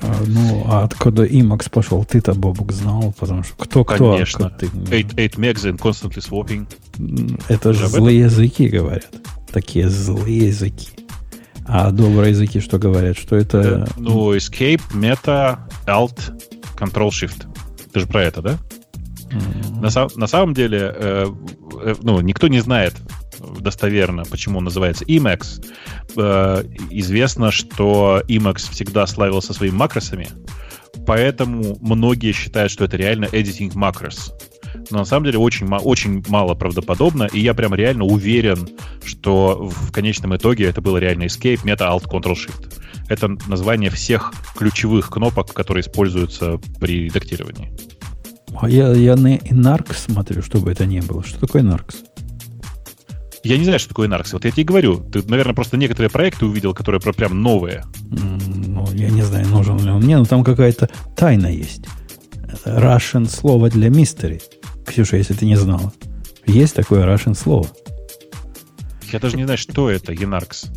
[0.02, 2.04] А, ну, а откуда Emacs пошел?
[2.04, 4.12] Ты-то, Бобук, знал, потому что кто-кто?
[4.12, 4.46] Конечно.
[4.46, 6.66] а ты- 8, 8 megs and constantly swapping.
[7.48, 9.08] Это же злые языки говорят.
[9.50, 10.88] Такие злые языки.
[11.66, 13.16] А добрые языки что говорят?
[13.16, 13.88] Что это...
[13.96, 16.18] Ну, escape, meta, alt,
[16.76, 17.46] control shift.
[17.92, 18.58] Ты же про это, да?
[19.30, 21.26] м, На, на самом деле, э,
[21.84, 22.94] э, ну, никто не знает
[23.58, 25.64] достоверно, почему он называется Emacs.
[26.16, 30.28] Э, известно, что Emacs всегда славился своими макросами,
[31.06, 34.32] поэтому многие считают, что это реально editing macros.
[34.90, 38.68] Но на самом деле очень, очень мало правдоподобно, и я прям реально уверен,
[39.04, 42.72] что в конечном итоге это было реально Escape, Meta, Alt, Control, Shift.
[43.08, 47.72] Это название всех ключевых кнопок, которые используются при редактировании.
[48.60, 51.22] А я, я на Narcs смотрю, чтобы это не было.
[51.24, 51.96] Что такое Narcs?
[53.44, 54.28] Я не знаю, что такое Narcs.
[54.32, 57.84] Вот я тебе говорю, ты, наверное, просто некоторые проекты увидел, которые прям новые.
[58.10, 61.84] М, Ну, я не знаю, нужен ли он мне, но там какая-то тайна есть.
[62.64, 64.40] Russian слово для мистери.
[64.86, 65.92] Ксюша, если ты не знала.
[66.46, 67.68] Есть такое Russian слово.
[69.12, 70.68] Я даже не знаю, что это, Enarx.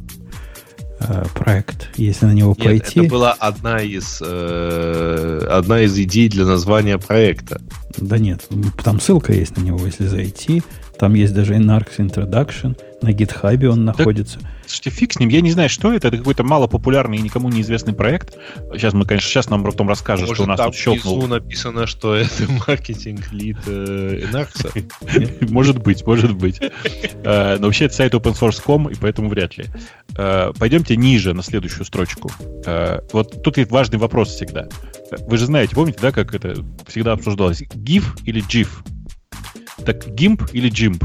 [0.99, 1.89] Э, проект.
[1.97, 2.99] Если на него Нет, пойти...
[3.01, 7.61] это была одна из, э, одна из идей для названия проекта.
[7.97, 8.47] Да нет,
[8.83, 10.63] там ссылка есть на него, если зайти.
[10.97, 12.77] Там есть даже Narcs Introduction.
[13.01, 14.39] На гитхабе он находится.
[14.75, 16.09] Слушайте, фиг с ним, я не знаю, что это.
[16.09, 18.35] Это какой-то малопопулярный и никому неизвестный проект.
[18.73, 21.15] Сейчас мы, конечно, сейчас нам потом расскажут, Может, что у нас там тут щелкнул.
[21.15, 22.29] внизу написано, что это
[22.67, 25.49] маркетинг-лид э, Enarx?
[25.49, 26.59] Может быть, может быть.
[26.59, 29.65] Э, Но вообще это сайт opensource.com, и поэтому вряд ли.
[30.17, 32.29] Э, Пойдемте ниже, на следующую строчку.
[32.65, 34.67] Э, Вот тут есть важный вопрос всегда.
[35.21, 36.53] Вы же знаете, помните, да, как это
[36.85, 37.61] всегда обсуждалось?
[37.61, 38.67] GIF или GIF?
[39.85, 41.01] Так GIMP или GIMP?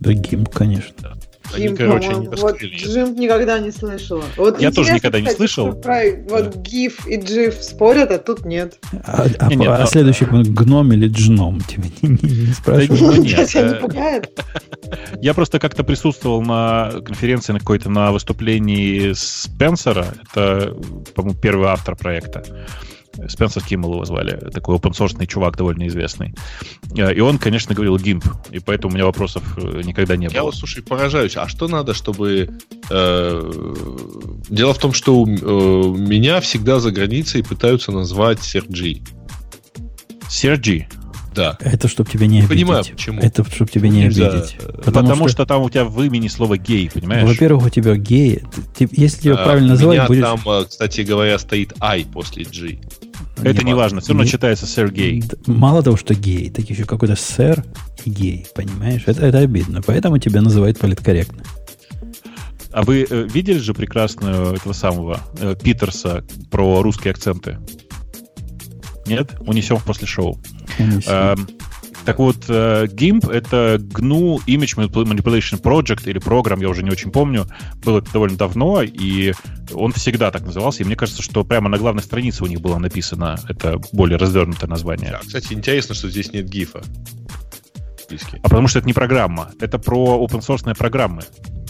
[0.00, 1.16] Да, гимп, конечно.
[1.54, 2.60] Они, Джим, короче, не вот.
[2.62, 4.24] Джим никогда не слышала.
[4.36, 5.72] Вот Я тоже никогда не кстати, слышал.
[5.72, 8.78] Про, вот GIF и GIF спорят, а тут нет.
[9.04, 11.60] А, а- Не, не, а но- следующий пункт гном или джном?
[11.68, 13.18] Тебя не, не- не спрашивают.
[13.18, 14.40] Нет, не э, пугает?
[15.20, 20.06] Я просто как-то присутствовал на конференции на какой-то на выступлении Спенсера.
[20.30, 20.74] Это,
[21.14, 22.44] по-моему, первый автор проекта.
[23.28, 24.36] Спенсер Киммел его звали.
[24.52, 26.34] Такой open чувак, довольно известный.
[26.96, 28.24] Э, И он, конечно, говорил GIMP.
[28.50, 30.42] И поэтому у меня вопросов э, никогда не Я было.
[30.46, 31.36] вот, слушай, поражаюсь.
[31.36, 32.50] А что надо, чтобы...
[32.90, 33.52] э,
[34.48, 39.00] Дело в том, что у э, меня всегда за границей пытаются назвать Серджи.
[40.28, 40.84] Sergi.
[41.34, 41.56] Да.
[41.60, 42.66] Это чтобы тебя не Не обидеть.
[42.66, 43.20] понимаю, почему.
[43.20, 44.56] Это чтобы тебя не Нельзя, обидеть.
[44.60, 45.46] э, Потому, что...
[45.46, 47.28] там у тебя в имени слово гей, понимаешь?
[47.28, 48.42] Во-первых, у тебя геи.
[48.76, 50.22] Ты- ты- если тебя А, правильно называть, будет...
[50.24, 52.78] там, э, кстати говоря, стоит I после G.
[53.42, 54.00] это не важно.
[54.00, 55.20] Все равно Не- читается Сергей.
[55.22, 57.64] Д- Мало того, что гей, так еще какой-то сэр
[58.04, 59.02] и гей, понимаешь?
[59.06, 59.82] Это, это обидно.
[59.84, 61.42] Поэтому тебя называют политкорректно.
[62.72, 67.58] А вы э, видели же прекрасную этого самого э, Питерса про русские акценты?
[69.06, 69.34] Нет?
[69.40, 70.38] Унесем после шоу.
[70.78, 71.48] Эм,
[72.08, 77.10] Так вот, э, GIMP— это GNU Image Manipulation Project или программ, я уже не очень
[77.10, 77.44] помню.
[77.84, 79.34] Было это довольно давно, и
[79.74, 80.82] он всегда так назывался.
[80.82, 84.70] И мне кажется, что прямо на главной странице у них было написано это более развернутое
[84.70, 85.10] название.
[85.10, 86.80] Да, кстати, интересно, что здесь нет гифа.
[86.80, 88.38] в списке.
[88.42, 91.24] А потому что это не программа, это про open-source программы.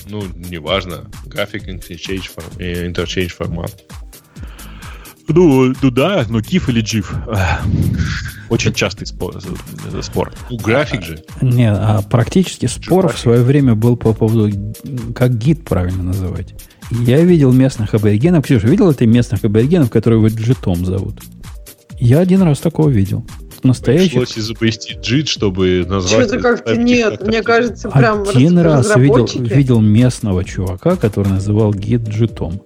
[0.07, 1.11] Ну, неважно.
[1.27, 3.75] График, interchange, фор- э, interchange формат.
[5.29, 6.83] Ну, ну да, но GIF или.
[7.31, 7.61] Эх,
[8.49, 9.37] Очень частый спор.
[9.37, 10.33] э, спор.
[10.51, 11.23] Ну, график же.
[11.43, 14.51] Не, а практически спор в свое время был по поводу,
[15.15, 16.55] как гид правильно называть.
[16.91, 18.45] Я видел местных аборигенов.
[18.45, 21.21] Ксюша, видел ты местных аборигенов, которые вот джитом зовут?
[21.99, 23.27] Я один раз такого видел.
[23.65, 24.11] Настоящий.
[24.11, 26.29] Пришлось изобрести джит, чтобы назвать...
[26.29, 27.11] Что-то как-то нет.
[27.11, 27.27] как-то.
[27.27, 32.63] Мне кажется, прям Один раз- видел, видел местного чувака, который называл гид джитом.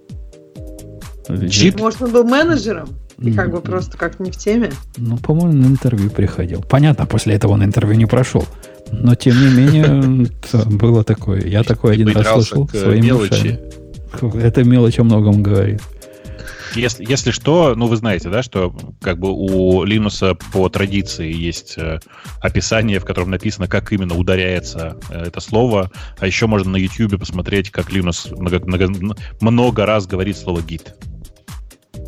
[1.29, 1.79] Джит?
[1.79, 2.89] Может, он был менеджером?
[3.19, 4.71] И как бы просто как не в теме?
[4.97, 6.61] Ну, по-моему, на интервью приходил.
[6.61, 8.45] Понятно, после этого он интервью не прошел.
[8.91, 10.27] Но, тем не менее,
[10.65, 11.41] было такое.
[11.41, 13.59] Я такое один раз слышал своими мелочи.
[14.11, 14.39] ушами.
[14.41, 15.81] Это мелочь о многом говорит.
[16.75, 21.77] Если, если что, ну вы знаете, да, что как бы у Linux по традиции есть
[21.77, 21.99] э,
[22.41, 25.91] описание, в котором написано, как именно ударяется э, это слово.
[26.17, 30.93] А еще можно на YouTube посмотреть, как Linux много, много, много раз говорит слово git.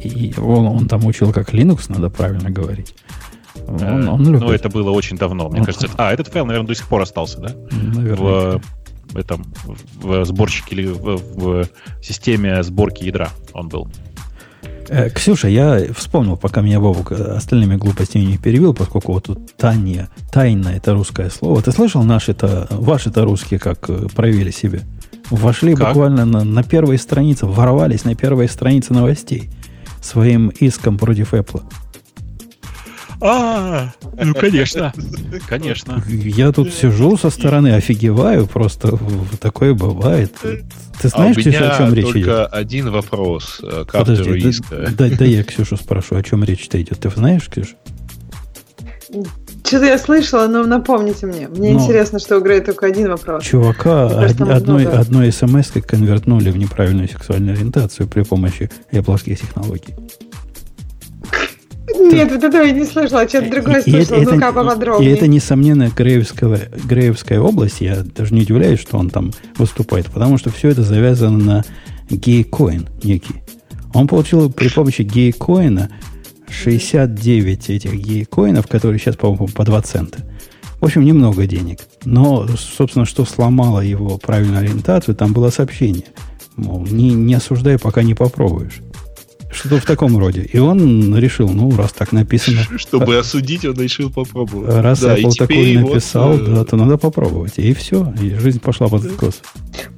[0.08, 2.96] И он, он там учил, как Linux надо правильно говорить.
[3.68, 4.42] Он, Э, он любит.
[4.42, 5.50] Ну, это было очень давно.
[5.50, 7.50] Мне Он- кажется, это- а, этот файл, наверное, до сих пор остался, да?
[7.72, 8.62] Наверное.
[9.12, 9.46] В, этом
[10.02, 11.68] в сборщике или в, в
[12.02, 13.88] системе сборки ядра он был.
[14.90, 20.10] Э, Ксюша, я вспомнил, пока меня Бобук остальными глупостями не перевел, поскольку вот тут Таня,
[20.32, 21.62] тайна это русское слово.
[21.62, 24.82] Ты слышал наши-то, ваши-то русские как э, проявили себе?
[25.32, 25.88] Вошли как?
[25.90, 29.50] буквально на, на первые страницы, ворвались на первые страницы новостей
[30.06, 31.64] своим иском против Apple.
[33.22, 33.92] А,
[34.22, 34.94] ну конечно,
[35.48, 36.04] конечно.
[36.08, 39.00] Я тут сижу со стороны, офигеваю, просто
[39.40, 40.34] такое бывает.
[41.02, 42.14] Ты знаешь, а у меня о чем речь идет?
[42.14, 44.92] только один вопрос к Подожди, иска.
[44.92, 47.00] Да, да, да я Ксюшу спрошу, о чем речь-то идет.
[47.00, 47.76] Ты знаешь, Ксюша?
[49.66, 51.48] Что-то я слышала, но напомните мне.
[51.48, 53.44] Мне но интересно, что у Грея только один вопрос.
[53.44, 59.96] Чувака од, одной, одной смс конвертнули в неправильную сексуальную ориентацию при помощи Apple технологий.
[62.00, 64.22] Нет, вот этого я не слышала, а что-то другое слышала.
[64.22, 65.12] Ну-ка поподробнее.
[65.12, 67.82] И это, несомненно, Греевская, Греевская область.
[67.82, 71.64] Я даже не удивляюсь, что он там выступает, потому что все это завязано на
[72.10, 73.42] гей-коин некий.
[73.94, 75.90] Он получил при помощи гей-коина
[76.50, 80.20] 69 этих гей-коинов, которые сейчас, по-моему, по 2 цента.
[80.80, 81.80] В общем, немного денег.
[82.04, 86.06] Но, собственно, что сломало его правильную ориентацию, там было сообщение.
[86.56, 88.82] Мол, не, не осуждай, пока не попробуешь.
[89.56, 90.42] Что-то в таком роде.
[90.42, 92.62] И он решил, ну, раз так написано...
[92.78, 94.74] Чтобы осудить, он решил попробовать.
[94.76, 97.54] Раз да, Apple такой написал, вот, да, то надо попробовать.
[97.58, 98.14] И все.
[98.22, 99.42] И жизнь пошла под откос.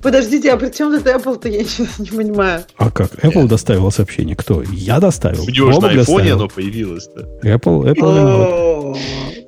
[0.02, 1.50] Подождите, а при чем тут Apple-то?
[1.50, 2.64] Я сейчас не понимаю.
[2.78, 3.16] А как?
[3.16, 3.50] Apple Нет.
[3.50, 4.36] доставил сообщение.
[4.36, 4.62] Кто?
[4.72, 5.44] Я доставил.
[5.44, 7.22] У него же на iPhone оно появилось-то.
[7.44, 8.96] Apple, Apple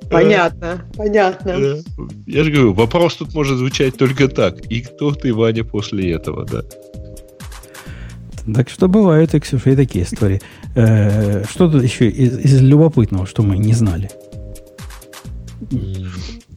[0.10, 1.81] Понятно, понятно.
[2.26, 4.65] Я же говорю, вопрос тут может звучать только так.
[4.65, 6.64] И кто ты, Ваня, после этого, да?
[8.53, 10.41] Так что бывают, и, Ксюша, и такие истории.
[10.76, 14.10] Э, что тут еще из, из любопытного, что мы не знали?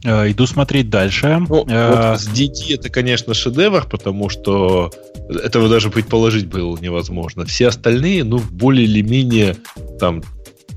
[0.03, 1.39] Э, иду смотреть дальше.
[1.47, 4.91] Ну, э, вот с DT это, конечно, шедевр, потому что
[5.29, 7.45] этого даже предположить было невозможно.
[7.45, 9.55] Все остальные, ну, более или менее
[9.99, 10.23] там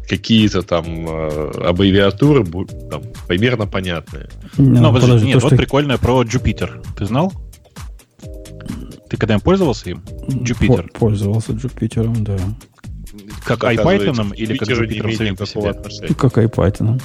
[0.08, 4.28] какие-то там аббревиатуры там, примерно понятные.
[4.56, 5.56] Ну, ну подожди, нет, то, вот что...
[5.56, 6.84] прикольное про Jupyter.
[6.96, 7.32] Ты знал?
[9.16, 10.02] Ты когда-нибудь пользовался им?
[10.28, 10.92] Jupyter.
[10.92, 12.36] Пользовался Jupyter, да.
[13.46, 15.72] Как iPython или как Jupyter самим по себе?
[16.14, 17.00] Как iPython.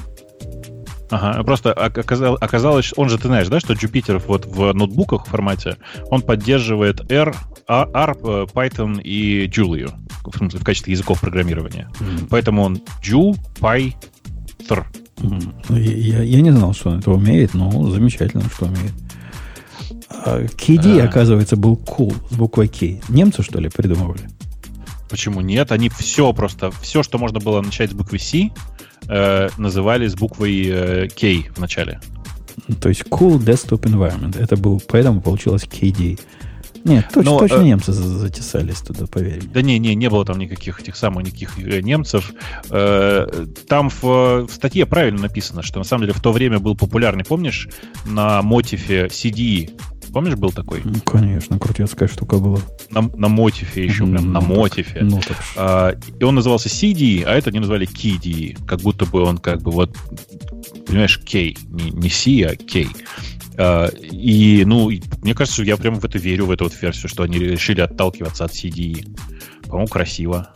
[1.09, 5.29] Ага, просто оказалось, оказалось, он же, ты знаешь, да, что Jupyter вот в ноутбуках в
[5.29, 5.77] формате,
[6.09, 7.33] он поддерживает R,
[7.69, 9.93] R, Python и Julia
[10.25, 11.89] в, смысле, в качестве языков программирования.
[12.01, 12.27] Mm.
[12.29, 13.93] Поэтому он Ju, Py,
[14.67, 14.83] Thr.
[15.19, 15.79] Mm.
[15.79, 18.91] Я, я не знал, что он это умеет, но замечательно, что умеет.
[20.25, 23.01] KD, а, оказывается, был cool с буквой K.
[23.09, 24.29] Немцы, что ли, придумывали?
[25.09, 25.71] Почему нет?
[25.71, 28.51] Они все просто, все, что можно было начать с буквы C,
[29.07, 31.99] э, называли с буквой э, K в начале.
[32.81, 34.39] То есть Cool Desktop Environment.
[34.39, 36.19] Это был, поэтому получилось KD.
[36.83, 39.43] Нет, точно, Но, точно э, немцы затесались туда, поверь.
[39.53, 42.33] Да не, не, не было там никаких этих самых никаких э, немцев.
[42.69, 43.27] Э,
[43.67, 44.03] там в,
[44.47, 47.69] в статье правильно написано, что на самом деле в то время был популярный, помнишь,
[48.05, 49.69] на мотиве CD
[50.13, 50.81] Помнишь, был такой?
[50.83, 52.59] Ну, конечно, крутецкая штука была.
[52.89, 54.99] На, на мотифе еще, прям ну, на мотифе.
[55.01, 55.37] Ну, так.
[55.55, 58.65] а, и он назывался CD, а это они назвали KD.
[58.65, 59.95] Как будто бы он как бы вот,
[60.85, 61.53] понимаешь, K.
[61.69, 62.87] Не, не C, а K.
[63.57, 67.23] А, и, ну, мне кажется, я прям в это верю, в эту вот версию, что
[67.23, 69.07] они решили отталкиваться от CD.
[69.63, 70.49] По-моему, красиво.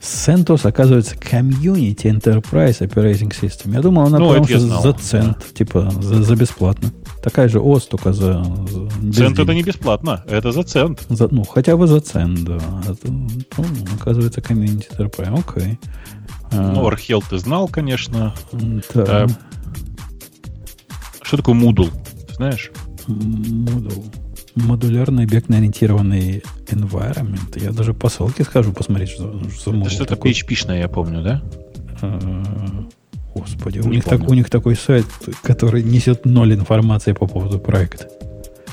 [0.00, 3.72] CentOS, оказывается, Community Enterprise Operating System.
[3.72, 5.54] Я думал, она ну, потому что за цент, да.
[5.54, 6.92] типа за, за бесплатно.
[7.26, 8.44] Такая же ОС, только за...
[8.68, 11.04] за цент это не бесплатно, это за цент.
[11.08, 12.60] За, ну, хотя бы за цент, да.
[12.88, 13.64] Это, ну,
[14.00, 15.80] оказывается, Community Enterprise, окей.
[16.52, 16.72] А.
[16.72, 18.32] Ну, Архел ты знал, конечно.
[18.94, 19.04] Да.
[19.08, 19.26] А,
[21.20, 21.90] что такое Moodle?
[22.28, 22.70] Ты знаешь?
[23.08, 24.04] Moodle
[24.54, 27.60] модулярный объектно-ориентированный environment.
[27.60, 31.42] Я даже по ссылке схожу посмотреть, что, что Это что-то PHP-шное, я помню, да?
[33.36, 35.06] Господи, у них, так, у них такой сайт,
[35.42, 38.08] который несет ноль информации по поводу проекта.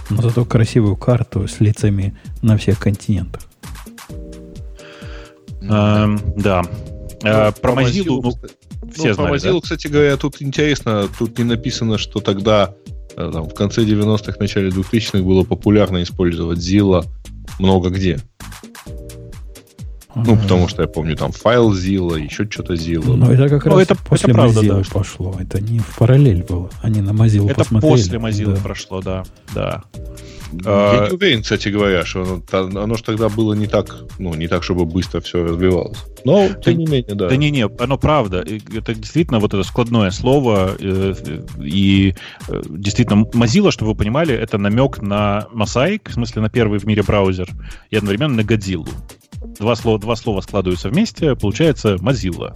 [0.09, 3.41] Но зато красивую карту с лицами на всех континентах.
[5.69, 6.61] А, да.
[7.23, 8.31] Ну, про Mozilla, ну,
[8.91, 9.61] все ну, знали, про Mozilla, да?
[9.61, 12.73] кстати говоря, тут интересно, тут не написано, что тогда
[13.15, 17.05] Э, там, в конце 90-х, начале 2000-х было популярно использовать Zilla
[17.59, 18.19] много где.
[20.15, 23.15] Ну, потому что я помню, там файл Zilla, еще что-то Zilla.
[23.15, 25.35] Ну, это как ну, раз это, после это правда, Mozilla да, пошло.
[25.39, 26.69] Это не в параллель было.
[26.81, 27.93] Они на Mozilla это посмотрели.
[27.95, 28.61] Это после Mozilla да.
[28.61, 29.23] прошло, да.
[29.53, 29.83] да.
[30.51, 34.47] Я не уверен, кстати говоря, что оно, оно же тогда было не так, ну, не
[34.47, 35.97] так, чтобы быстро все развивалось.
[36.25, 37.29] Но, тем не менее, да.
[37.29, 38.45] Да не, не, оно правда.
[38.75, 40.75] Это действительно вот это складное слово.
[40.79, 41.13] Э,
[41.59, 42.15] и
[42.47, 46.85] э, действительно, Mozilla, чтобы вы понимали, это намек на Mosaic, в смысле на первый в
[46.85, 47.49] мире браузер,
[47.89, 48.87] и одновременно на Godzilla.
[49.59, 52.55] Два слова, два слова складываются вместе, получается Mozilla.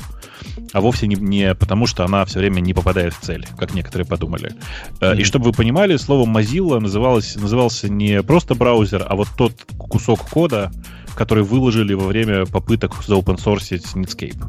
[0.74, 4.08] А вовсе не, не потому, что она все время не попадает в цель, как некоторые
[4.08, 4.54] подумали.
[5.00, 5.20] Mm-hmm.
[5.20, 10.22] И чтобы вы понимали, слово Mozilla называлось, назывался не просто браузер, а вот тот кусок
[10.30, 10.72] кода,
[11.16, 14.44] который выложили во время попыток заопенсорсить Netscape.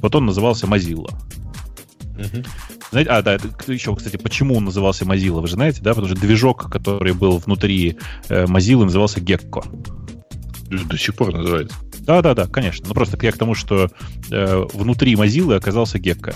[0.00, 1.10] Вот он назывался Mozilla.
[2.16, 2.46] Mm-hmm.
[2.90, 5.90] Знаете, а, да, это, еще, кстати, почему он назывался Mozilla, вы же знаете, да?
[5.90, 7.98] Потому что движок, который был внутри
[8.28, 9.64] э, Mozilla, назывался Gecko.
[10.70, 11.76] До сих пор называется.
[12.00, 12.86] Да, да, да, конечно.
[12.88, 13.90] Ну просто я к тому, что
[14.30, 16.34] э, внутри Mozilla оказался Gecko.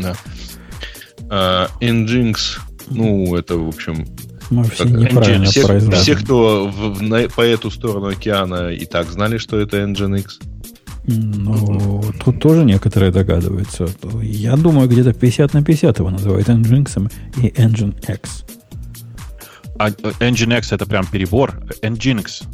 [0.00, 0.14] Да.
[1.28, 4.06] Uh, Nginx, ну, это, в общем,
[4.50, 9.38] мы все неправильно все, все, кто в, на, по эту сторону океана и так знали,
[9.38, 10.26] что это Nginx.
[11.06, 13.88] Ну, тут тоже некоторые догадываются.
[14.22, 17.12] Я думаю, где-то 50 на 50 его называют Nginx
[17.42, 18.20] и Nginx.
[19.78, 21.60] А Nginx это прям перебор.
[21.82, 22.44] Nginx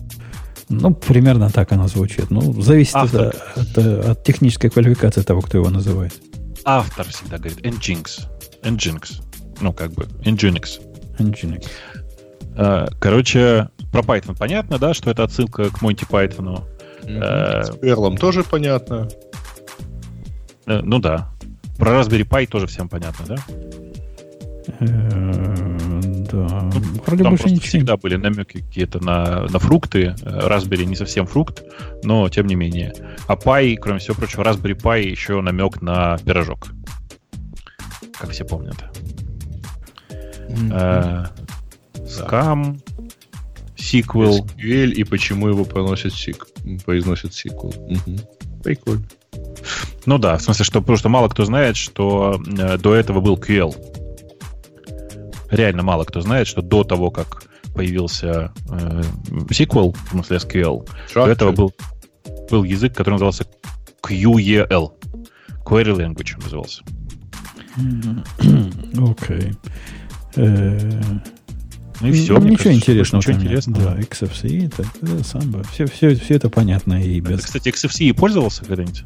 [0.81, 2.31] ну, примерно так оно звучит.
[2.31, 6.15] Ну, зависит от, от, от технической квалификации того, кто его называет.
[6.65, 8.27] Автор всегда говорит Nginx.
[8.63, 9.23] Nginx.
[9.61, 10.81] Ну, как бы, Nginx.
[11.19, 11.67] Nginx.
[12.57, 16.65] А, короче, про Python понятно, да, что это отсылка к Монти Пайтону.
[17.03, 17.63] Mm-hmm.
[17.65, 19.09] С Perl тоже понятно.
[20.67, 21.31] Э, ну да.
[21.79, 23.37] Про Raspberry Pi тоже всем понятно, да?
[26.33, 26.61] Э, да.
[26.63, 27.67] Ну, Вроде там просто ничего.
[27.67, 30.15] всегда были намеки какие-то на, на фрукты.
[30.23, 31.63] Raspberry не совсем фрукт,
[32.03, 32.93] но тем не менее.
[33.27, 36.69] А Pi, кроме всего прочего, Raspberry Pi еще намек на пирожок.
[38.19, 38.77] Как все помнят.
[40.49, 41.29] Mm-hmm.
[41.95, 42.81] Scam,
[43.77, 44.47] SQL.
[44.57, 46.47] SQL и почему его проносят сик,
[46.85, 47.77] произносят SQL.
[47.77, 48.63] Угу.
[48.63, 49.05] Прикольно.
[50.05, 53.75] Ну да, в смысле, что что мало кто знает, что э, до этого был QL
[55.53, 59.03] реально мало кто знает, что до того, как появился э,
[59.51, 61.25] SQL, в смысле SQL, Structure.
[61.25, 61.75] до этого был,
[62.51, 63.47] был язык, который назывался
[64.03, 64.93] QEL.
[65.65, 66.83] Query Language назывался.
[68.99, 69.53] Окей.
[70.37, 70.91] Э,
[72.01, 72.37] ну и все.
[72.39, 73.21] Ничего кажется, интересного.
[73.21, 73.85] Ничего интересного.
[73.85, 75.63] Да, XFCE, это, это самбо.
[75.73, 77.41] Все, все, все это понятно и без...
[77.41, 79.05] Ты, кстати, XFCE пользовался когда-нибудь?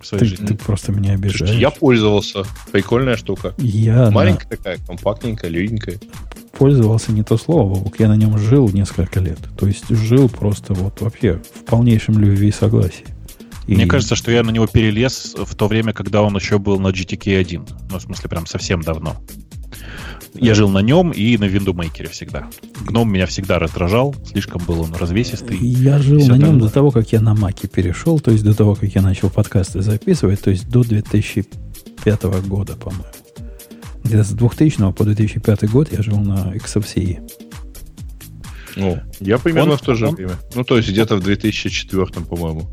[0.00, 0.46] В своей ты, жизни.
[0.46, 1.52] Ты просто меня обижаешь.
[1.52, 2.44] Я пользовался.
[2.72, 3.54] Прикольная штука.
[3.58, 4.56] Я Маленькая на...
[4.56, 5.98] такая, компактненькая, легенькая.
[6.52, 9.38] Пользовался не то слово, я на нем жил несколько лет.
[9.58, 13.04] То есть жил просто вот вообще в полнейшем любви и согласии.
[13.66, 13.74] И...
[13.74, 16.88] Мне кажется, что я на него перелез в то время, когда он еще был на
[16.88, 17.66] GTK 1.
[17.90, 19.16] Ну, в смысле, прям совсем давно.
[20.38, 22.48] Я жил на нем и на WindowMaker всегда.
[22.86, 25.56] Гном меня всегда раздражал, слишком был он развесистый.
[25.58, 28.74] Я жил на нем до того, как я на Маке перешел, то есть до того,
[28.74, 33.04] как я начал подкасты записывать, то есть до 2005 года, по-моему.
[34.04, 37.28] Где-то с 2000 по 2005 год я жил на XFCE.
[38.76, 40.14] Ну, я примерно он, в то же он...
[40.14, 40.34] время.
[40.54, 42.68] Ну, то есть где-то в 2004, по-моему.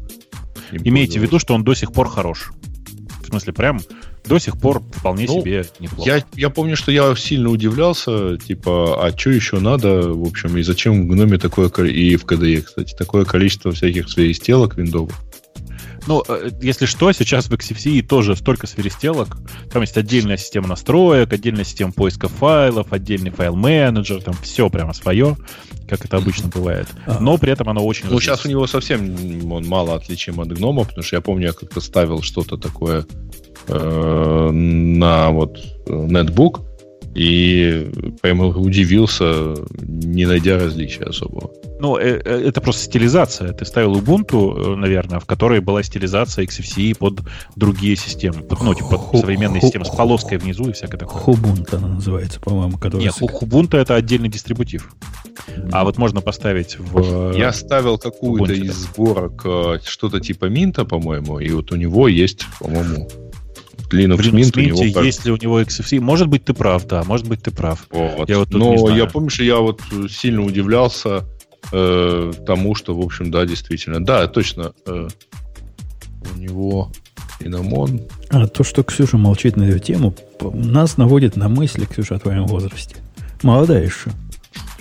[0.72, 2.52] Имейте в виду, что он до сих пор хорош.
[3.22, 3.80] В смысле, прям
[4.26, 6.10] до сих пор вполне ну, себе неплохо.
[6.10, 10.64] Я, я помню, что я сильно удивлялся, типа, а что еще надо, в общем, и
[10.64, 15.16] зачем в гноме такое, и в KDE, кстати, такое количество всяких свиристелок виндовых.
[16.08, 19.38] Ну, э, если что, сейчас в XFCE тоже столько свиристелок.
[19.72, 25.38] Там есть отдельная система настроек, отдельная система поиска файлов, отдельный файл-менеджер, там все прямо свое,
[25.88, 26.88] как это обычно бывает.
[27.06, 27.20] А.
[27.20, 28.08] Но при этом оно очень...
[28.10, 31.54] Ну, сейчас у него совсем он мало отличим от гнома, потому что я помню, я
[31.54, 33.06] как-то ставил что-то такое
[33.68, 35.58] э, на вот
[35.88, 36.62] нетбук
[37.16, 37.92] и
[38.22, 41.52] прямо удивился, не найдя различия особого.
[41.80, 43.52] Ну, э, э, это просто стилизация.
[43.52, 47.22] Ты ставил Ubuntu, наверное, в которой была стилизация XFCE под
[47.56, 48.42] другие системы.
[48.42, 51.22] Под, ну, типа под современные системы с полоской внизу и всякое такое.
[51.24, 52.78] Ubuntu она называется, по-моему.
[52.78, 53.08] Которая...
[53.08, 54.94] Нет, Ubuntu это отдельный дистрибутив.
[55.72, 57.36] А вот можно поставить в...
[57.38, 59.46] Я ставил какую-то из сборок
[59.86, 63.10] что-то типа Минта, по-моему, и вот у него есть, по-моему,
[63.92, 65.02] Linux, в Linux Mint, Mint у него...
[65.02, 66.00] есть ли у него XFCE?
[66.00, 67.88] Может быть, ты прав, да, может быть, ты прав.
[67.92, 68.30] Вот.
[68.30, 71.26] Я вот Но я помню, что я вот сильно удивлялся
[71.72, 74.04] э, тому, что, в общем, да, действительно.
[74.04, 74.74] Да, точно.
[74.86, 75.08] Э,
[76.36, 76.92] у него
[77.40, 78.02] Иномон.
[78.30, 82.46] А то, что Ксюша молчит на эту тему, нас наводит на мысли, Ксюша, о твоем
[82.46, 82.96] возрасте.
[83.42, 84.12] Молодая еще.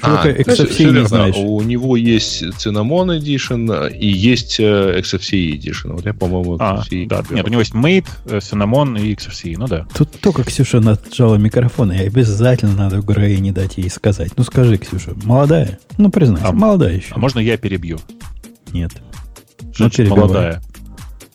[0.02, 1.36] А, XFCE не знаешь.
[1.36, 5.92] У него есть Cinnamon Edition и есть э, XFCE Edition.
[5.92, 7.22] Вот я, по-моему, а, да.
[7.30, 9.86] Нет, у него есть Mate, э, Cinnamon и XFCE, ну да.
[9.96, 14.32] Тут только Ксюша нажала микрофон, и обязательно надо Грей не дать ей сказать.
[14.36, 15.78] Ну скажи, Ксюша, молодая?
[15.98, 17.14] Ну признайся, а, молодая еще.
[17.14, 17.98] А можно я перебью?
[18.72, 18.92] Нет.
[19.78, 20.62] Ну, молодая?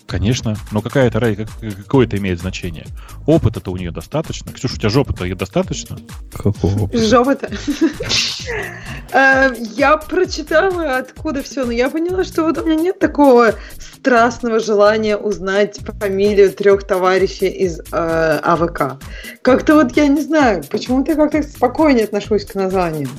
[0.08, 0.56] Конечно.
[0.72, 1.48] Но какая это,
[1.84, 2.86] какое это имеет значение?
[3.26, 4.54] Опыта-то у нее достаточно.
[4.54, 5.98] Ксюша, у тебя жопа-то достаточно?
[6.34, 7.06] Какого опыта?
[7.06, 7.50] Жопа-то?
[9.12, 14.60] Э, я прочитала, откуда все, но я поняла, что вот у меня нет такого страстного
[14.60, 19.02] желания узнать фамилию трех товарищей из э, АВК.
[19.42, 23.10] Как-то вот я не знаю, почему-то я как-то спокойнее отношусь к названию.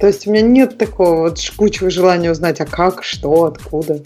[0.00, 4.00] То есть у меня нет такого вот жгучего желания узнать, а как, что, откуда.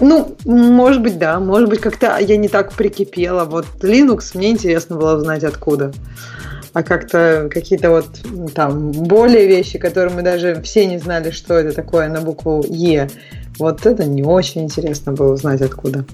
[0.00, 3.44] Ну, может быть, да, может быть, как-то я не так прикипела.
[3.44, 5.92] Вот Linux мне интересно было узнать, откуда.
[6.72, 8.06] А как-то какие-то вот
[8.54, 13.08] там более вещи, которые мы даже все не знали, что это такое на букву Е.
[13.58, 16.04] Вот это не очень интересно было узнать, откуда.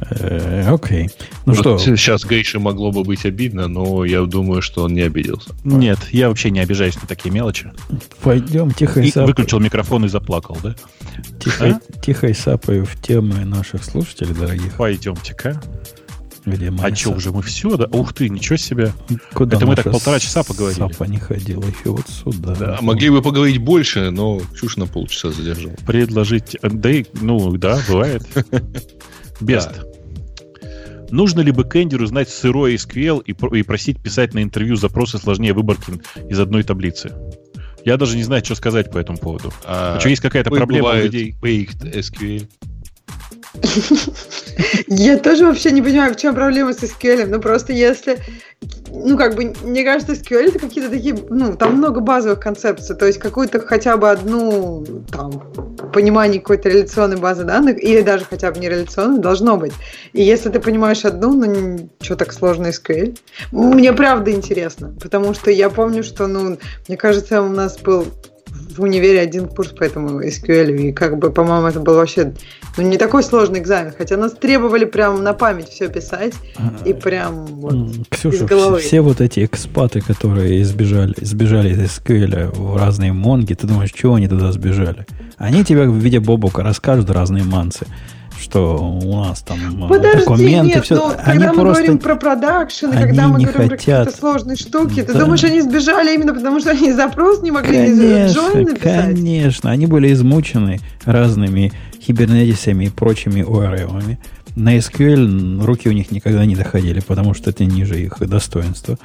[0.00, 1.10] Э, окей.
[1.46, 1.78] Ну вот что?
[1.78, 5.54] Сейчас Гейше могло бы быть обидно, но я думаю, что он не обиделся.
[5.64, 7.72] Нет, я вообще не обижаюсь на такие мелочи.
[8.22, 10.74] Пойдем тихо и, и выключил микрофон и заплакал, да?
[11.40, 12.00] Тихо, а?
[12.00, 14.74] тихо и сапаю в темы наших слушателей, дорогих.
[14.76, 15.60] Пойдемте-ка.
[16.46, 17.86] Где а что, уже мы все, да?
[17.90, 18.92] Ух ты, ничего себе.
[19.34, 20.78] Куда Это мы так полтора часа поговорили.
[20.78, 22.54] Сапа не ходила еще вот сюда.
[22.54, 25.72] Да, могли бы поговорить больше, но чушь на полчаса задержал.
[25.86, 28.22] Предложить, да, ну да, бывает.
[29.40, 29.70] Бест.
[29.76, 29.87] Да.
[31.10, 35.92] Нужно ли бэкэндеру знать сырой SQL и, и просить писать на интервью запросы сложнее выборки
[36.28, 37.12] из одной таблицы?
[37.84, 39.52] Я даже не знаю, что сказать по этому поводу.
[39.64, 41.34] А, а что, есть какая-то проблема у людей?
[41.40, 42.48] Baked SQL.
[44.88, 47.26] Я тоже вообще не понимаю, в чем проблема с SQL.
[47.26, 48.18] Ну, просто если...
[48.90, 51.16] Ну, как бы, мне кажется, SQL это какие-то такие...
[51.30, 52.96] Ну, там много базовых концепций.
[52.96, 58.50] То есть, какую-то хотя бы одну, там, понимание какой-то реляционной базы данных, или даже хотя
[58.50, 59.72] бы не реляционной, должно быть.
[60.12, 63.18] И если ты понимаешь одну, ну, что так сложно SQL?
[63.52, 66.58] Мне правда интересно, потому что я помню, что, ну,
[66.88, 68.06] мне кажется, у нас был
[68.78, 72.32] в универе один курс по этому SQL, и как бы, по-моему, это был вообще
[72.76, 76.34] ну, не такой сложный экзамен, хотя нас требовали прям на память все писать,
[76.84, 78.78] и прям вот Ксюша, из головы.
[78.78, 83.92] Все, все вот эти экспаты, которые избежали, избежали из SQL в разные монги, ты думаешь,
[83.92, 85.06] чего они туда сбежали?
[85.36, 87.86] Они тебе в виде бобука расскажут разные мансы
[88.48, 90.94] что у нас там э, Подожди, документы, нет, все.
[90.94, 91.82] Но, они когда мы просто...
[91.82, 93.68] говорим про продакшн, когда мы говорим хотят...
[93.68, 95.12] про какие-то сложные штуки, да.
[95.12, 98.80] ты думаешь, они сбежали именно потому, что они запрос не могли конечно, написать?
[98.80, 104.16] Конечно, они были измучены разными хибернетисами и прочими ORM.
[104.56, 108.98] На SQL руки у них никогда не доходили, потому что это ниже их достоинства.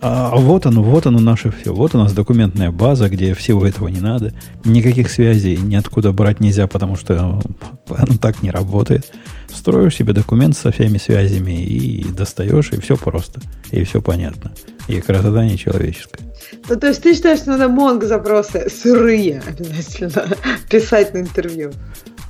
[0.00, 1.72] А, а вот оно, вот оно наше все.
[1.72, 4.32] Вот у нас документная база, где всего этого не надо.
[4.64, 7.40] Никаких связей ниоткуда брать нельзя, потому что
[7.88, 9.12] оно так не работает.
[9.52, 13.40] Строишь себе документ со всеми связями и достаешь, и все просто.
[13.70, 14.52] И все понятно.
[14.88, 16.24] И красота не человеческая.
[16.68, 20.36] Ну, то есть ты считаешь, что надо монг запросы сырые обязательно
[20.70, 21.72] писать на интервью?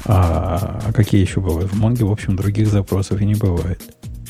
[0.05, 1.73] А, а какие еще бывают?
[1.73, 3.81] В Монге, в общем, других запросов и не бывает.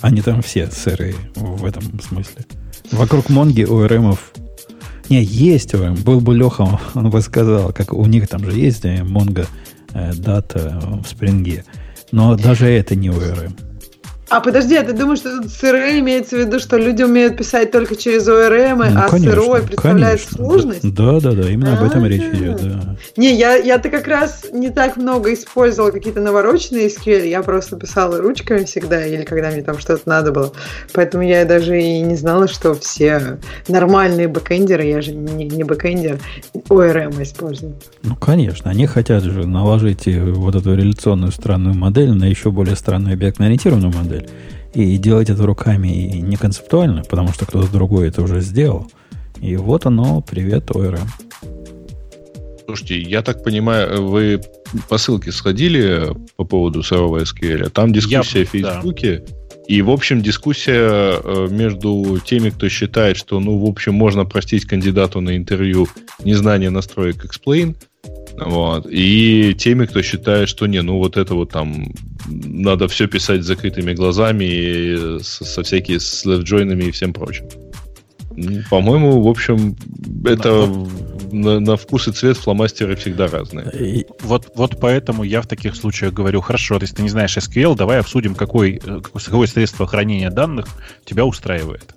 [0.00, 2.44] Они там все сырые в этом смысле.
[2.92, 4.32] Вокруг Монги ОРМов
[5.08, 5.94] не, есть ОРМ.
[5.96, 9.46] Был бы Леха, он бы сказал, как у них там же есть Монго
[9.92, 11.64] э, Data в Spring е.
[12.12, 13.54] Но даже это не ORM.
[14.28, 17.70] А подожди, а ты думаешь, что тут сырые имеется в виду, что люди умеют писать
[17.70, 20.36] только через ORM, ну, а конечно, сырой представляет конечно.
[20.36, 20.94] сложность?
[20.94, 21.84] Да, да, да, именно А-а-а.
[21.84, 22.96] об этом речь идет, да.
[23.16, 28.18] Не, я, я-то как раз не так много использовала какие-то навороченные SQL, я просто писала
[28.18, 30.52] ручками всегда, или когда мне там что-то надо было.
[30.92, 33.38] Поэтому я даже и не знала, что все
[33.68, 36.18] нормальные бэкэндеры, я же не, не бэкэндер,
[36.68, 37.76] ОРМ используют.
[38.02, 43.14] Ну, конечно, они хотят же наложить вот эту реляционную странную модель на еще более странную
[43.14, 44.28] объектно-ориентированную модель модель.
[44.74, 48.90] И делать это руками и не концептуально, потому что кто-то другой это уже сделал.
[49.40, 51.06] И вот оно, привет, ORM.
[52.66, 54.40] Слушайте, я так понимаю, вы
[54.88, 57.70] по ссылке сходили по поводу сырого SQL.
[57.70, 59.24] Там дискуссия я, в Фейсбуке.
[59.26, 59.34] Да.
[59.68, 64.64] И, в общем, дискуссия э, между теми, кто считает, что, ну, в общем, можно простить
[64.64, 65.88] кандидату на интервью
[66.22, 67.76] незнание настроек Explain,
[68.38, 68.86] вот.
[68.90, 71.92] И теми, кто считает, что не, ну вот это вот там
[72.28, 77.46] надо все писать с закрытыми глазами и со, со всякими слэвджойнами и всем прочим.
[78.68, 79.76] По-моему, в общем,
[80.26, 80.68] это
[81.32, 83.70] на, на вкус и цвет фломастеры всегда разные.
[83.72, 87.74] И вот, вот поэтому я в таких случаях говорю, хорошо, если ты не знаешь SQL,
[87.74, 88.80] давай обсудим, какой,
[89.12, 90.66] какое средство хранения данных
[91.06, 91.94] тебя устраивает.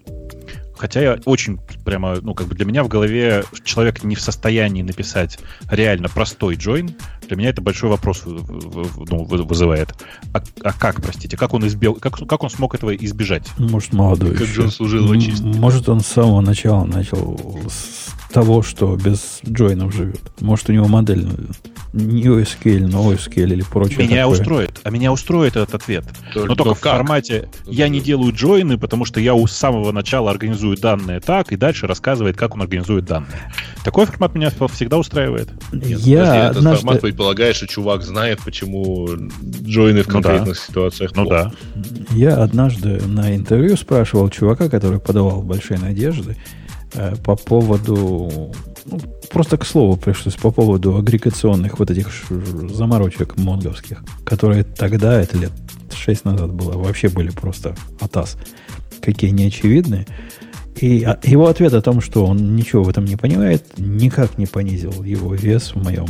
[0.80, 4.82] Хотя я очень прямо, ну, как бы для меня в голове человек не в состоянии
[4.82, 5.38] написать
[5.70, 6.96] реально простой join,
[7.28, 9.94] для меня это большой вопрос ну, вызывает.
[10.34, 13.46] А, а как, простите, как он избил, как, как он смог этого избежать?
[13.58, 14.36] Может, молодой.
[14.36, 17.38] Как же он служил в Может, он с самого начала начал
[17.70, 20.22] с того, что без джойнов живет.
[20.40, 21.28] Может, у него модель
[21.94, 23.98] не OSQL, но OSQL или прочее.
[24.00, 24.40] Меня такое.
[24.40, 24.82] устроит.
[24.84, 26.06] А меня устроит этот ответ.
[26.34, 30.30] Только, но только в формате я не делаю джойны, потому что я с самого начала
[30.30, 33.52] организую данные так, и дальше рассказывает, как он организует данные.
[33.84, 35.50] Такой формат меня всегда устраивает.
[35.72, 36.82] Нет, я этот однажды...
[36.82, 39.08] формат предполагает, что чувак знает, почему
[39.64, 40.60] джойны в конкретных ну, да.
[40.60, 41.12] ситуациях.
[41.16, 41.52] Ну да.
[42.12, 46.38] Я однажды на интервью спрашивал чувака, который подавал большие надежды,
[46.94, 48.52] Э, по поводу...
[49.32, 55.52] Просто к слову пришлось по поводу агрегационных вот этих заморочек монговских, которые тогда, это лет
[55.94, 58.38] 6 назад было, вообще были просто атас.
[59.02, 60.08] Какие неочевидные.
[60.76, 64.46] И а, его ответ о том, что он ничего в этом не понимает, никак не
[64.46, 66.08] понизил его вес в моем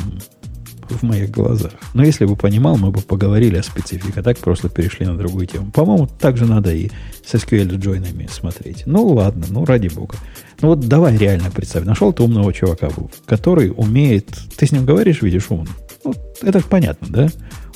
[0.95, 1.71] в моих глазах.
[1.93, 5.47] Но если бы понимал, мы бы поговорили о специфике, а так просто перешли на другую
[5.47, 5.71] тему.
[5.71, 6.89] По-моему, так же надо и
[7.25, 8.83] с SQL джойнами смотреть.
[8.85, 10.15] Ну ладно, ну ради бога.
[10.61, 11.85] Ну вот давай реально представь.
[11.85, 12.89] Нашел ты умного чувака,
[13.25, 14.27] который умеет...
[14.57, 15.71] Ты с ним говоришь, видишь умный.
[16.03, 17.27] Ну, это понятно, да?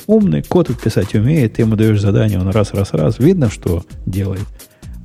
[0.06, 3.20] Умный, код писать умеет, ты ему даешь задание, он раз, раз, раз.
[3.20, 4.46] Видно, что делает.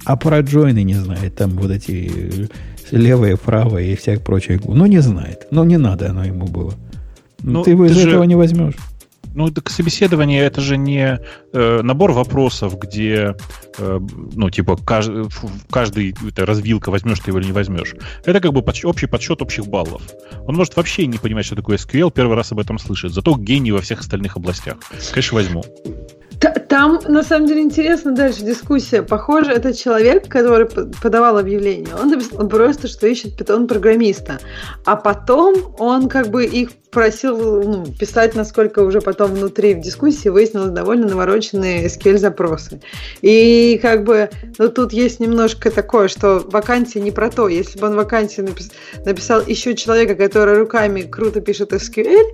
[0.04, 1.36] А про джойны не знает.
[1.36, 2.48] Там вот эти
[2.90, 4.60] левые, правые и всякое прочее.
[4.64, 5.46] Ну, не знает.
[5.50, 6.74] Ну, не надо оно ему было.
[7.42, 8.08] Ну, ты его из же...
[8.08, 8.74] этого не возьмешь.
[9.34, 11.20] Ну, так собеседование это же не
[11.52, 13.36] э, набор вопросов, где,
[13.78, 14.00] э,
[14.34, 15.26] ну, типа, каждый,
[15.70, 17.94] каждый это развилка, возьмешь ты его или не возьмешь.
[18.24, 20.02] Это как бы под, общий подсчет общих баллов.
[20.46, 23.12] Он может вообще не понимать, что такое SQL, первый раз об этом слышит.
[23.12, 24.78] Зато гений во всех остальных областях.
[25.12, 25.64] Конечно, возьму.
[26.68, 29.02] Там, на самом деле, интересно дальше дискуссия.
[29.02, 31.94] Похоже, это человек, который подавал объявление.
[31.94, 34.38] Он написал просто, что ищет питон-программиста.
[34.84, 40.28] А потом он как бы их просил ну, писать, насколько уже потом внутри в дискуссии
[40.28, 42.80] выяснилось довольно навороченные SQL-запросы.
[43.20, 47.48] И как бы, ну тут есть немножко такое, что вакансия не про то.
[47.48, 48.72] Если бы он вакансию напис-
[49.04, 52.24] написал еще человека, который руками круто пишет SQL,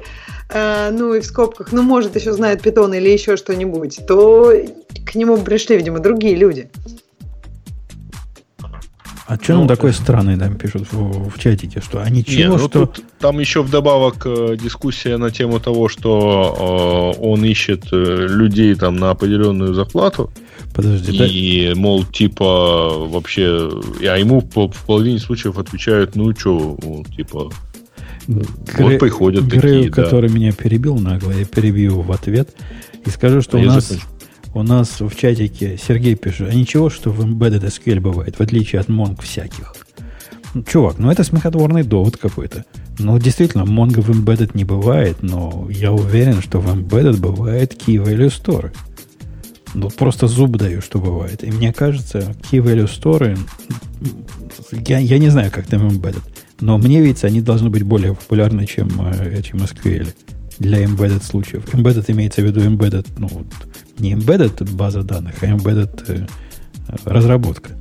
[0.51, 4.24] э, ну и в скобках, ну может еще знает Python или еще что-нибудь, то
[5.05, 6.71] к нему пришли, видимо, другие люди.
[9.27, 12.49] А что ну, он такой странный там пишут в, в чатике, что а ничего, не,
[12.49, 12.87] ну, что...
[12.87, 18.75] Тут, там еще вдобавок э, дискуссия на тему того, что э, он ищет э, людей
[18.75, 20.31] там на определенную зарплату.
[20.75, 21.81] Подожди, и, да?
[21.81, 23.71] мол, типа, вообще,
[24.03, 26.77] а ему в, в половине случаев отвечают, ну, что,
[27.17, 27.51] типа,
[28.27, 30.35] Грей, вот приходят Грею, такие, который да.
[30.35, 32.51] меня перебил нагло, я перебью в ответ
[33.07, 33.89] и скажу, что а у нас...
[33.89, 34.14] Закончу
[34.55, 38.81] у нас в чатике Сергей пишет, а ничего, что в Embedded SQL бывает, в отличие
[38.81, 39.75] от Mongo всяких.
[40.55, 42.65] Ну, чувак, ну это смехотворный довод какой-то.
[42.99, 48.03] Ну, действительно, Mongo в Embedded не бывает, но я уверен, что в Embedded бывает Key
[48.03, 48.73] Value Store.
[49.75, 51.43] Ну, просто зуб даю, что бывает.
[51.43, 53.37] И мне кажется, Key Value Store,
[54.71, 56.23] я, я не знаю, как там Embedded,
[56.61, 60.15] но мне видится, они должны быть более популярны, чем, э, чем SQL
[60.59, 61.65] для embedded случаев.
[61.75, 63.47] Embedded имеется в виду embedded, ну, вот,
[63.99, 66.27] не embedded база данных, а embedded э,
[67.05, 67.73] разработка.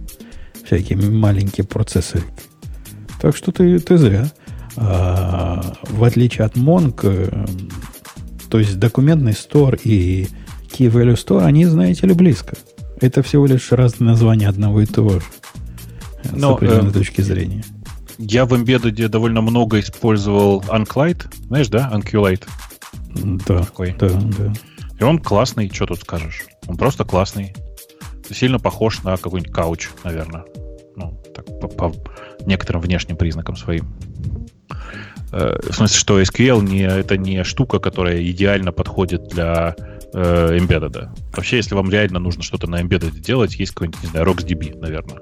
[0.65, 2.23] Всякие маленькие процессоры.
[3.21, 4.31] Так что ты, ты зря.
[4.75, 7.45] А, в отличие от Monk, э,
[8.49, 10.27] то есть документный стор и
[10.71, 12.55] Key Value Store, они, знаете ли, близко.
[12.99, 15.25] Это всего лишь разные названия одного и того же.
[16.31, 17.63] Но, с определенной э, точки зрения.
[18.17, 21.25] Я в Embedded довольно много использовал Unclite.
[21.47, 21.91] Знаешь, да?
[21.93, 22.43] Unculite.
[23.47, 23.95] Да, такой.
[23.99, 24.53] да, да.
[24.99, 26.43] И он классный, что тут скажешь?
[26.67, 27.53] Он просто классный.
[28.29, 30.45] Сильно похож на какой-нибудь кауч, наверное.
[30.95, 31.93] Ну, так, по, по
[32.45, 33.93] некоторым внешним признакам своим.
[35.31, 39.75] Э, в смысле, что SQL не, это не штука, которая идеально подходит для
[40.13, 40.59] э.
[41.35, 45.19] Вообще, если вам реально нужно что-то на embedded делать, есть какой-нибудь, не знаю, RocksDB, наверное.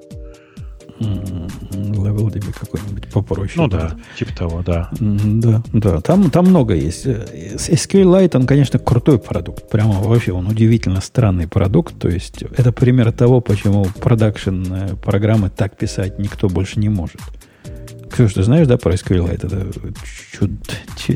[1.02, 3.54] LevelDB какой-нибудь попроще.
[3.56, 4.90] Ну да, типа того, да.
[5.00, 7.06] Да, да, там, там много есть.
[7.06, 9.68] SQLite, он, конечно, крутой продукт.
[9.68, 11.98] Прямо вообще он удивительно странный продукт.
[11.98, 17.20] То есть это пример того, почему продакшн э, программы так писать никто больше не может.
[18.10, 19.46] Ксюша, ты знаешь, да, про SQLite?
[19.46, 19.66] Это
[20.32, 20.50] чуд,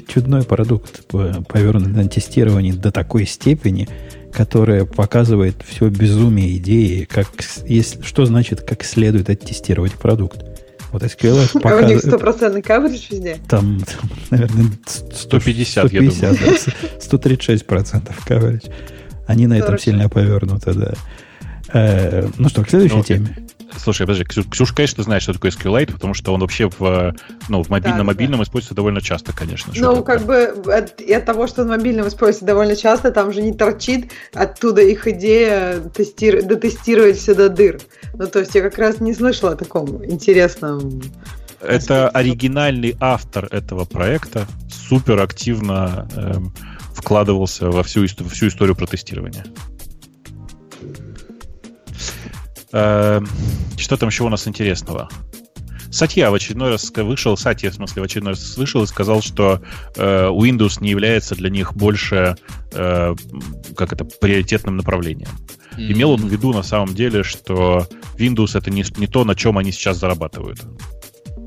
[0.09, 3.89] чудной продукт, повернутый на тестирование до такой степени,
[4.37, 7.27] которая показывает все безумие идеи, как,
[7.65, 10.45] есть, что значит, как следует оттестировать продукт.
[10.93, 11.85] Вот SQL показывает...
[11.85, 13.39] А у них стопроцентный каверидж везде?
[13.49, 16.59] Там, там наверное, 100, 150, 150 я думаю.
[16.85, 18.67] Да, 136 процентов каверидж.
[19.27, 20.93] Они на этом сильно повернуты, да.
[21.73, 23.37] Э, ну что, к следующей ну, теме.
[23.77, 27.15] Слушай, подожди, Ксюш, конечно, знает, что такое SQLite, потому что он вообще в,
[27.49, 28.45] ну, в мобильном, да, мобильном да.
[28.45, 29.73] используется довольно часто, конечно.
[29.77, 33.53] Ну, как бы от, от того, что в мобильном используется довольно часто, там же не
[33.53, 36.43] торчит оттуда их идея тестир...
[36.45, 37.81] дотестировать все до дыр.
[38.15, 41.01] Ну, то есть я как раз не слышала о таком интересном
[41.61, 46.55] это оригинальный автор этого проекта, супер активно эм,
[46.95, 49.45] вкладывался во всю, всю историю протестирования.
[49.45, 49.76] Эм,
[53.77, 55.09] что там еще у нас интересного?
[55.91, 59.63] Сатья в очередной раз вышел, Сатья, в смысле, в очередной раз вышел и сказал, что
[59.95, 62.37] э, Windows не является для них больше,
[62.73, 63.15] э,
[63.77, 65.31] как это, приоритетным направлением.
[65.77, 65.93] Mm-hmm.
[65.93, 67.87] Имел он в виду на самом деле, что
[68.19, 70.61] Windows это не, не то, на чем они сейчас зарабатывают.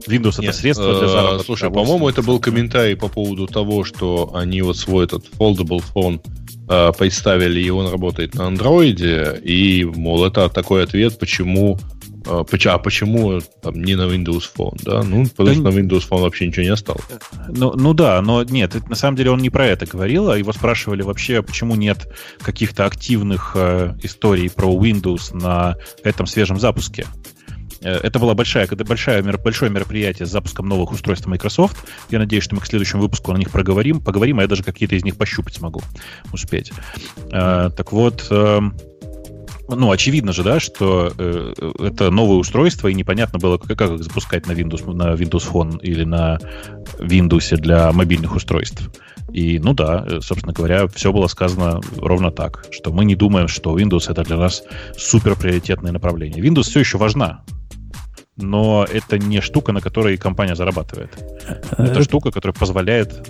[0.07, 1.45] Windows Нет, это средство для э, заработка.
[1.45, 6.21] Слушай, по-моему, это был комментарий по поводу того, что они вот свой этот foldable phone
[6.69, 11.77] э, представили, и он работает на андроиде, и, мол, это такой ответ, почему
[12.25, 15.03] э, а почему там, не на Windows Phone, да?
[15.03, 17.03] Ну, потому что на Windows Phone вообще ничего не осталось.
[17.49, 20.37] Ну, ну да, но нет, это, на самом деле он не про это говорил, а
[20.37, 22.07] его спрашивали вообще, почему нет
[22.41, 27.05] каких-то активных э, историй про Windows на этом свежем запуске.
[27.81, 31.77] Э, это было большое, большое, большое мероприятие с запуском новых устройств Microsoft.
[32.09, 34.95] Я надеюсь, что мы к следующему выпуску на них проговорим, поговорим, а я даже какие-то
[34.95, 35.81] из них пощупать смогу
[36.31, 36.71] успеть.
[37.31, 38.75] Э, так вот, эм,
[39.69, 44.03] ну, очевидно же, да, что э, это новое устройство, и непонятно было, как, как их
[44.03, 46.39] запускать на Windows, на Windows Phone или на
[46.99, 48.89] Windows для мобильных устройств.
[49.31, 53.47] И, ну да, э, собственно говоря, все было сказано ровно так, что мы не думаем,
[53.47, 54.63] что Windows это для нас
[54.97, 56.43] супер приоритетное направление.
[56.43, 57.43] Windows все еще важна,
[58.41, 61.11] но это не штука, на которой компания зарабатывает.
[61.77, 63.27] Это штука, которая позволяет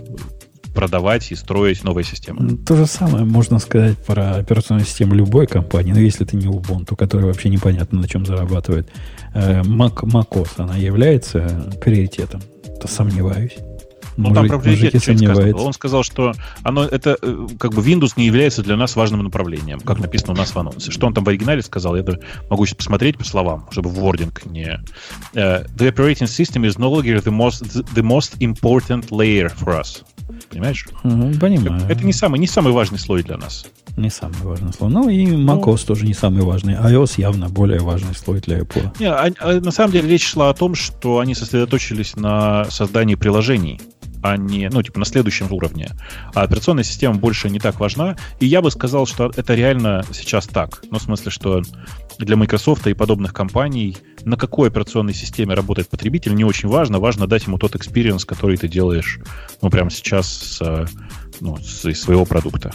[0.73, 2.57] продавать и строить новые системы.
[2.57, 6.95] То же самое можно сказать про операционную систему любой компании, но если это не Ubuntu,
[6.95, 8.89] который вообще непонятно на чем зарабатывает.
[9.33, 12.41] Э, Mac, macOS, она является приоритетом?
[12.79, 13.57] То сомневаюсь.
[14.19, 15.55] Ну, там про приоритет сказано.
[15.55, 16.33] Он сказал, что
[16.63, 20.35] оно, это, э, как бы Windows не является для нас важным направлением, как написано у
[20.35, 20.91] нас в анонсе.
[20.91, 22.03] Что он там в оригинале сказал, я
[22.49, 24.81] могу сейчас посмотреть по словам, чтобы вординг не...
[25.33, 27.63] Uh, the operating system is no longer the most,
[27.93, 30.03] the most important layer for us.
[30.49, 30.87] Понимаешь?
[31.03, 31.81] Угу, понимаю.
[31.89, 33.65] Это не самый, не самый важный слой для нас.
[33.97, 34.89] Не самый важный слой.
[34.91, 36.75] Ну и macOS ну, тоже не самый важный.
[36.75, 38.95] iOS явно более важный слой для Apple.
[38.99, 43.15] Не, а, а, на самом деле речь шла о том, что они сосредоточились на создании
[43.15, 43.81] приложений
[44.21, 45.89] а не, ну, типа, на следующем уровне.
[46.33, 48.17] А операционная система больше не так важна.
[48.39, 50.81] И я бы сказал, что это реально сейчас так.
[50.91, 51.61] Ну, в смысле, что
[52.17, 56.99] для Microsoft и подобных компаний на какой операционной системе работает потребитель не очень важно.
[56.99, 59.19] Важно дать ему тот experience, который ты делаешь,
[59.61, 60.89] ну, прямо сейчас с,
[61.39, 62.73] ну, с, из своего продукта.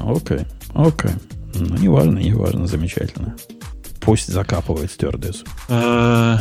[0.00, 1.10] Окей, okay, окей.
[1.10, 1.22] Okay.
[1.56, 3.36] Ну, не важно, не важно, замечательно.
[4.00, 5.44] Пусть закапывает стюардессу.
[5.68, 6.36] Э,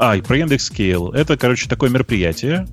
[0.00, 1.14] а, и про Яндекс.Scale.
[1.14, 2.66] Это, короче, такое мероприятие,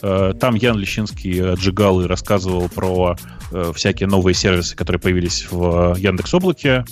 [0.00, 3.16] там Ян Лещинский отжигал и рассказывал про
[3.50, 6.84] э, всякие новые сервисы, которые появились в Яндекс Облаке.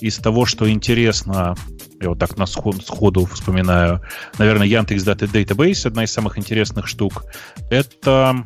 [0.00, 1.54] Из того, что интересно,
[2.00, 4.02] я вот так на сход, сходу вспоминаю,
[4.38, 7.24] наверное, Яндекс Data Database, одна из самых интересных штук.
[7.70, 8.44] Это...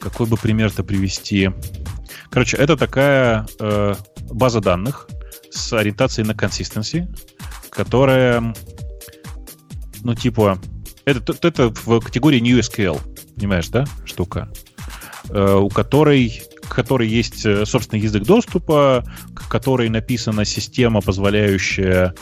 [0.00, 1.50] Какой бы пример-то привести?
[2.30, 3.94] Короче, это такая э,
[4.30, 5.08] база данных
[5.50, 7.06] с ориентацией на consistency,
[7.70, 8.54] которая,
[10.02, 10.58] ну, типа,
[11.04, 13.00] это, это в категории New SQL,
[13.36, 14.48] понимаешь, да, штука,
[15.30, 19.04] э, у которой которой есть э, собственный язык доступа,
[19.34, 22.14] к которой написана система, позволяющая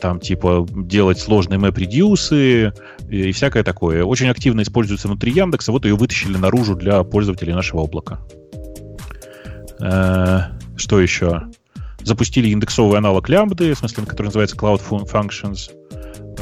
[0.00, 2.72] там типа делать сложные map-редюсы
[3.08, 4.04] и всякое такое.
[4.04, 8.20] Очень активно используется внутри Яндекса, вот ее вытащили наружу для пользователей нашего облака.
[9.80, 10.40] Э,
[10.76, 11.42] что еще?
[12.02, 15.70] Запустили индексовый аналог лямбды, в смысле, который называется Cloud Functions.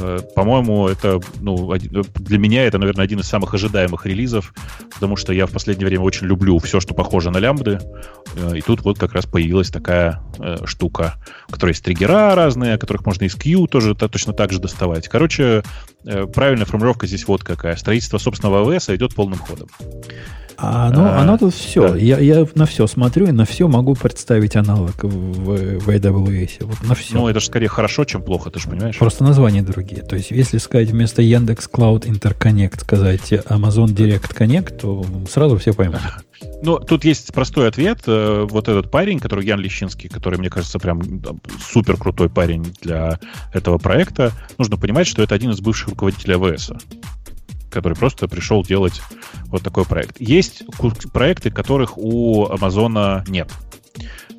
[0.00, 4.54] Э, по-моему, это, ну, для меня это, наверное, один из самых ожидаемых релизов,
[4.94, 7.80] потому что я в последнее время очень люблю все, что похоже на лямбды.
[8.36, 11.16] Э, и тут вот как раз появилась такая э, штука,
[11.48, 15.08] у которой есть триггера разные, которых можно из Q тоже точно так же доставать.
[15.08, 15.62] Короче,
[16.04, 17.76] правильная формулировка здесь вот какая.
[17.76, 19.68] Строительство собственного АВС идет полным ходом.
[20.60, 21.92] А оно, а, оно тут все.
[21.92, 21.96] Да.
[21.96, 26.64] Я, я на все смотрю и на все могу представить аналог в, в AWS.
[26.64, 27.14] Вот на все.
[27.14, 28.98] Ну, это же скорее хорошо, чем плохо, ты же понимаешь?
[28.98, 30.02] Просто названия другие.
[30.02, 35.72] То есть, если сказать вместо Яндекс Cloud Interconnect сказать Amazon Direct Connect, то сразу все
[35.72, 36.00] поймут.
[36.62, 38.00] Ну, тут есть простой ответ.
[38.06, 41.00] Э, вот этот парень, который Ян Лещинский, который, мне кажется, прям
[41.60, 43.18] супер крутой парень для
[43.52, 46.70] этого проекта, нужно понимать, что это один из бывших руководителей АВС
[47.70, 49.00] который просто пришел делать
[49.46, 50.20] вот такой проект.
[50.20, 50.64] Есть
[51.12, 53.50] проекты, которых у Амазона нет.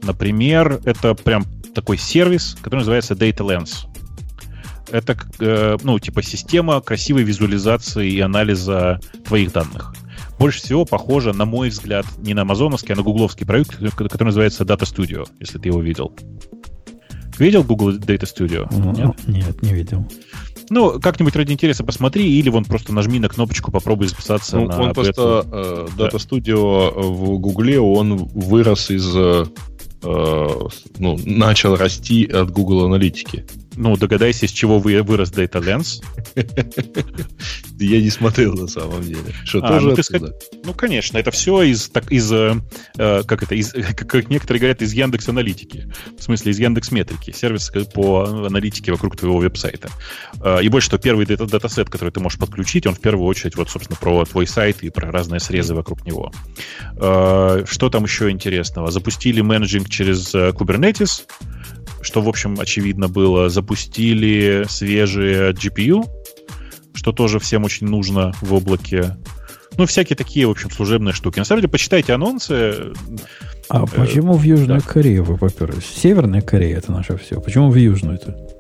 [0.02, 3.88] Например, это прям такой сервис, который называется Data Lens.
[4.92, 9.94] Это, э, ну, типа система красивой визуализации и анализа твоих данных.
[10.40, 14.64] Больше всего похоже, на мой взгляд, не на амазоновский, а на гугловский проект, который называется
[14.64, 16.16] Data Studio, если ты его видел.
[17.38, 18.68] Видел Google Data Studio?
[18.72, 19.28] Ну, нет?
[19.28, 20.06] Нет, не видел.
[20.70, 24.82] Ну, как-нибудь ради интереса посмотри, или вон просто нажми на кнопочку, попробуй записаться ну, на...
[24.82, 29.12] Он просто, э, Data Studio в Гугле, он вырос из...
[29.16, 29.46] Э,
[30.02, 33.46] ну, начал расти от Google аналитики.
[33.80, 36.04] Ну, догадайся, из чего вы, вырос Data Lens.
[37.80, 39.34] Я не смотрел на самом деле.
[39.46, 40.34] Что, а, тоже ну, ты
[40.66, 42.58] ну, конечно, это все из, так, из э,
[42.98, 45.90] э как это, из, как некоторые говорят, из Яндекс Аналитики.
[46.18, 47.32] В смысле, из Яндекс Метрики.
[47.32, 49.90] Сервис по аналитике вокруг твоего веб-сайта.
[50.44, 53.56] Э, и больше того, первый дата датасет, который ты можешь подключить, он в первую очередь,
[53.56, 56.34] вот, собственно, про твой сайт и про разные срезы вокруг него.
[56.96, 58.92] Что там еще интересного?
[58.92, 61.24] Запустили менеджинг через Kubernetes
[62.02, 66.06] что, в общем, очевидно было, запустили свежие GPU,
[66.94, 69.18] что тоже всем очень нужно в облаке.
[69.78, 71.40] Ну, всякие такие, в общем, служебные штуки.
[71.40, 72.94] На самом деле, почитайте анонсы.
[73.70, 74.86] А э, почему в Южную да.
[74.86, 75.86] Корею вы поперлись?
[75.86, 77.40] Северная Корея это наше все.
[77.40, 78.59] Почему в Южную-то?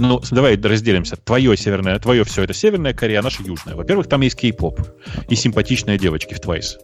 [0.00, 1.16] Ну, давай разделимся.
[1.16, 3.76] Твое северное, твое все это Северная Корея, а наша Южная.
[3.76, 4.80] Во-первых, там есть кей-поп
[5.28, 6.78] и симпатичные девочки в Twice.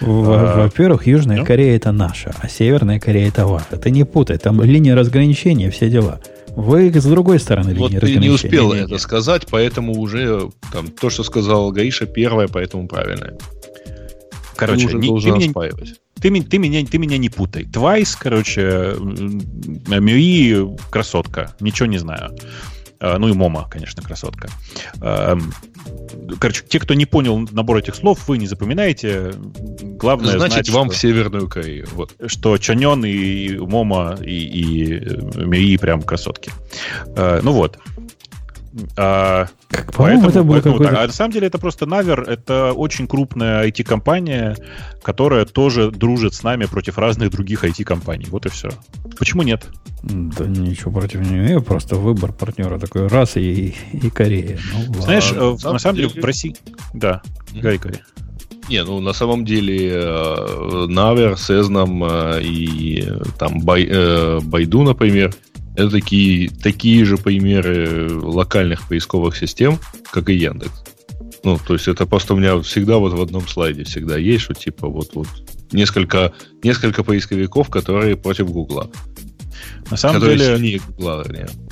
[0.00, 1.44] А, во-первых, Южная ну?
[1.44, 3.76] Корея это наша, а Северная Корея это ваша.
[3.76, 6.20] Ты не путай, там линия разграничения, все дела.
[6.56, 10.50] Вы с другой стороны вот линии ты не успел не, не, это сказать, поэтому уже
[10.72, 13.36] там то, что сказал Гаиша, первое, поэтому правильное.
[14.56, 15.52] Короче, ты, не, ты, меня,
[16.14, 17.64] ты, ты, меня, ты меня не путай.
[17.64, 22.36] Твайс, короче, Мюи красотка, ничего не знаю.
[23.00, 24.48] А, ну и Мома, конечно, красотка.
[26.38, 29.32] Короче, те, кто не понял набор этих слов, вы не запоминаете.
[29.82, 31.86] Главное Значит, знать, вам что, в Северную Корею.
[31.92, 32.14] Вот.
[32.26, 36.50] Что Чанен и Мома и, и Мюи прям красотки.
[37.16, 37.78] А, ну вот.
[38.96, 42.72] А, как, поэтому, это было поэтому, так, а на самом деле это просто Навер, это
[42.72, 44.56] очень крупная IT-компания,
[45.02, 48.26] которая тоже дружит с нами против разных других IT-компаний.
[48.30, 48.70] Вот и все.
[49.18, 49.66] Почему нет?
[50.02, 54.58] Да ничего против не имею, просто выбор партнера такой раз и, и Корея.
[54.88, 55.56] Ну, Знаешь, ладно.
[55.62, 56.56] Э, на самом деле в России...
[56.92, 57.22] Да.
[57.54, 58.02] Гарри Корея.
[58.68, 63.88] Не, ну на самом деле э, Навер, Сезнам э, и там Бай,
[64.40, 65.34] Байду, например,
[65.74, 69.78] это такие, такие же примеры локальных поисковых систем,
[70.10, 70.84] как и Яндекс.
[71.42, 74.54] Ну, то есть это просто у меня всегда вот в одном слайде всегда есть, что
[74.54, 75.28] типа вот, вот
[75.72, 76.32] несколько,
[76.62, 78.90] несколько поисковиков, которые против Гугла.
[79.90, 81.24] На самом деле, сильнее Гугла,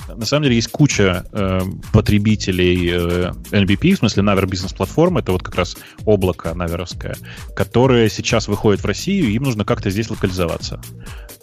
[0.08, 1.60] на самом деле есть куча э,
[1.92, 7.16] потребителей э, NBP, в смысле Naver Business Platform, это вот как раз облако наверовское,
[7.54, 10.80] которые сейчас выходят в Россию, им нужно как-то здесь локализоваться.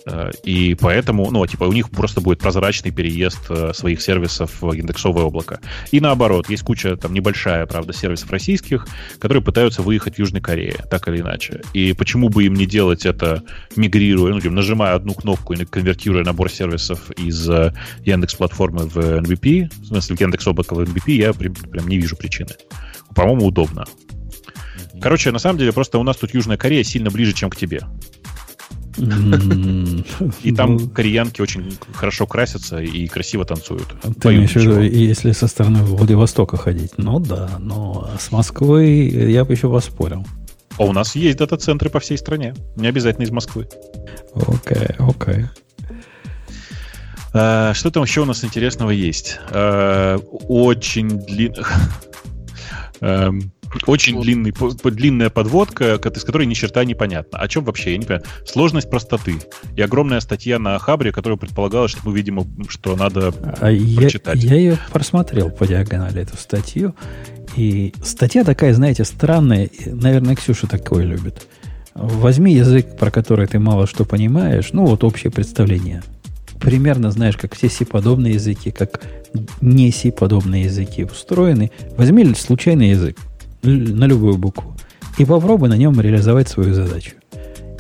[0.06, 4.72] Э, и поэтому, ну, типа, у них просто будет прозрачный переезд э, своих сервисов в
[4.74, 5.60] индексовое облако.
[5.92, 8.88] И наоборот, есть куча, там, небольшая, правда, сервисов российских,
[9.20, 11.62] которые пытаются выехать в Южной Корее, так или иначе.
[11.74, 13.44] И почему бы им не делать это,
[13.76, 17.74] мигрируя, ну, типа, нажимая одну кнопку и конвертируя набор сервисов из э,
[18.04, 22.52] Яндекс платформы в NVP, в смысле, Яндекс облако в NVP, я прям не вижу причины.
[23.16, 23.86] По-моему, удобно.
[25.02, 27.82] Короче, на самом деле, просто у нас тут Южная Корея сильно ближе, чем к тебе.
[30.44, 30.90] И там ну.
[30.90, 33.96] кореянки очень хорошо красятся и красиво танцуют.
[34.20, 36.92] Ты имеешь в виду, если со стороны Владивостока ходить?
[36.98, 40.26] Ну да, но с Москвой я бы еще поспорил.
[40.78, 42.56] А у нас есть дата-центры по всей стране.
[42.76, 43.70] Не обязательно из Москвы.
[44.34, 45.46] Окей, окей.
[47.34, 49.40] А, что там еще у нас интересного есть?
[49.52, 51.22] А, очень.
[53.02, 53.54] Эм,
[53.86, 54.24] очень вот.
[54.24, 54.54] длинный,
[54.84, 57.40] длинная подводка, из которой ни черта не понятно.
[57.40, 57.92] О чем вообще?
[57.92, 58.26] Я не понимаю.
[58.46, 59.36] Сложность простоты.
[59.76, 64.44] И огромная статья на Хабре, которая предполагала, что мы видим, что надо а прочитать.
[64.44, 66.96] Я, я ее просмотрел по диагонали, эту статью.
[67.56, 69.70] И статья такая, знаете, странная.
[69.86, 71.48] Наверное, Ксюша такое любит.
[71.94, 76.04] Возьми язык, про который ты мало что понимаешь, ну вот общее представление.
[76.60, 79.02] Примерно знаешь, как все C-подобные языки, как
[79.62, 81.72] не C-подобные языки устроены.
[81.98, 83.18] Возьми случайный язык
[83.62, 84.76] на любую букву,
[85.18, 87.12] и попробуй на нем реализовать свою задачу.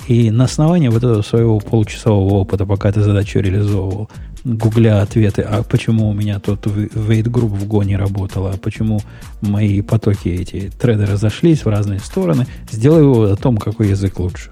[0.08, 4.10] И на основании вот этого своего получасового опыта, пока ты задачу реализовывал,
[4.44, 9.02] гугля ответы, а почему у меня тот wait group в Go не работал, а почему
[9.42, 14.50] мои потоки эти треды разошлись в разные стороны, сделай его о том, какой язык лучше.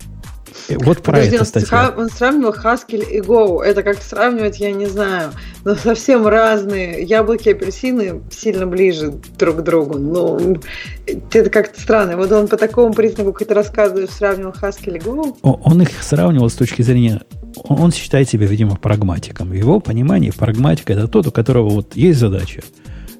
[0.69, 1.93] Вот про Подожди, это статья.
[1.95, 3.61] Он сравнивал Haskell и Go.
[3.61, 5.31] Это как сравнивать, я не знаю,
[5.63, 7.03] но совсем разные.
[7.03, 9.97] Яблоки и апельсины сильно ближе друг к другу.
[9.97, 10.39] Но
[11.05, 12.17] это как-то странно.
[12.17, 15.37] Вот он по такому признаку, как ты рассказываешь, сравнивал Haskell и Go.
[15.41, 17.21] Он их сравнивал с точки зрения
[17.63, 19.49] он, считает себя, видимо, прагматиком.
[19.49, 22.61] В его понимании прагматика это тот, у которого вот есть задача.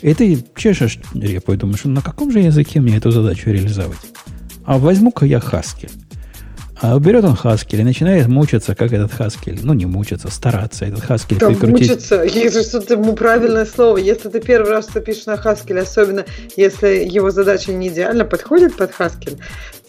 [0.01, 3.97] И ты чешешь репу и думаешь, на каком же языке мне эту задачу реализовать?
[4.65, 5.91] А возьму-ка я Haskell.
[6.79, 9.59] А берет он Haskell и начинает мучиться, как этот Haskell.
[9.63, 11.89] Ну, не мучиться, стараться этот Haskell да, прикрутить.
[11.89, 13.97] мучиться, если что-то ему правильное слово.
[13.97, 16.25] Если ты первый раз что пишешь на Haskell, особенно
[16.55, 19.39] если его задача не идеально подходит под Haskell,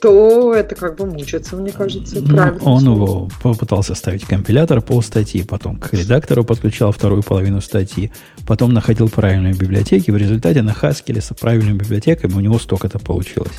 [0.01, 2.63] то это как бы мучиться, мне кажется, ну, правильно.
[2.63, 8.13] Он его попытался ставить компилятор по статьи, потом к редактору подключал вторую половину статьи,
[8.47, 10.11] потом находил правильные библиотеки.
[10.11, 13.53] В результате на Haskell с правильными библиотеками у него столько-то получилось.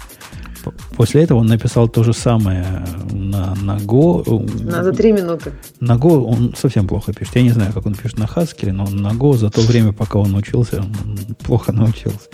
[0.99, 2.65] После этого он написал то же самое
[3.09, 4.21] на, на Go.
[4.65, 5.53] Надо три минуты.
[5.79, 7.37] На Go он совсем плохо пишет.
[7.37, 10.19] Я не знаю, как он пишет на Haskell, но на Go за то время, пока
[10.19, 12.27] он учился, он плохо научился.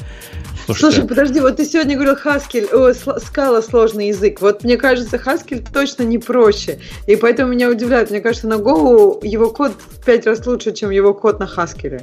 [0.65, 0.95] Слушайте.
[0.95, 4.41] Слушай, подожди, вот ты сегодня говорил Haskell, о, скала сложный язык.
[4.41, 6.79] Вот мне кажется, Haskell точно не проще.
[7.05, 8.09] И поэтому меня удивляет.
[8.09, 12.01] Мне кажется, на Go его код в пять раз лучше, чем его код на Haskell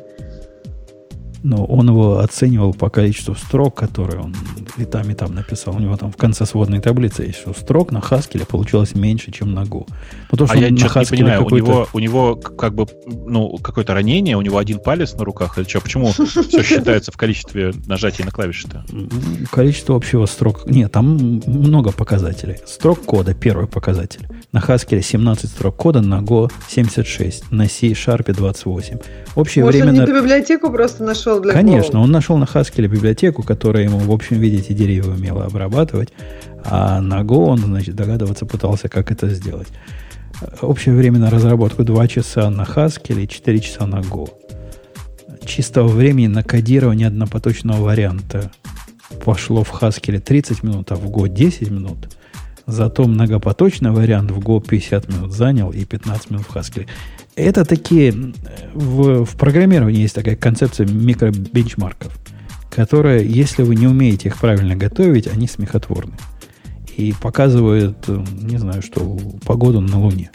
[1.43, 4.35] но он его оценивал по количеству строк, которые он
[4.77, 5.77] и там, и там написал.
[5.77, 9.52] У него там в конце сводной таблицы есть, что строк на Haskell получилось меньше, чем
[9.55, 9.86] на Go.
[10.31, 14.36] Потому, а я что-то не понимаю, у него, у него как бы ну, какое-то ранение,
[14.36, 15.81] у него один палец на руках, или что?
[15.81, 18.85] Почему все считается в количестве нажатий на клавиши-то?
[19.51, 20.66] Количество общего строк...
[20.66, 22.59] Нет, там много показателей.
[22.66, 24.27] Строк кода, первый показатель.
[24.52, 28.98] На Haskell 17 строк кода, на Go 76, на C-Sharp 28.
[29.35, 29.93] Общее Может, время...
[29.93, 30.20] он не на...
[30.20, 32.02] библиотеку просто нашел для Конечно, Go?
[32.02, 36.10] он нашел на Haskell библиотеку, которая ему, в общем виде, эти деревья умела обрабатывать,
[36.64, 39.68] а на Go он, значит, догадываться пытался, как это сделать.
[40.60, 44.28] Общее время на разработку 2 часа на Haskell и 4 часа на Go.
[45.44, 48.50] Чистого времени на кодирование однопоточного варианта
[49.24, 52.09] пошло в Haskell 30 минут, а в Go 10 минут–
[52.66, 56.86] Зато многопоточный вариант в Go 50 минут занял и 15 минут в Haskell.
[57.34, 58.12] Это такие...
[58.74, 62.12] В, в программировании есть такая концепция микробенчмарков,
[62.70, 66.14] которая, если вы не умеете их правильно готовить, они смехотворны.
[66.96, 70.30] И показывают, не знаю, что погоду на Луне.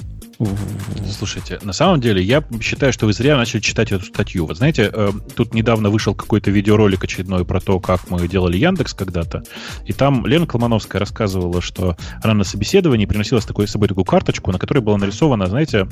[1.11, 4.45] Слушайте, на самом деле, я считаю, что вы зря начали читать эту статью.
[4.45, 8.93] Вот знаете, э, тут недавно вышел какой-то видеоролик очередной про то, как мы делали Яндекс
[8.93, 9.43] когда-то,
[9.85, 14.05] и там Лена Колмановская рассказывала, что она на собеседовании приносила с, такой, с собой такую
[14.05, 15.87] карточку, на которой была нарисована, знаете,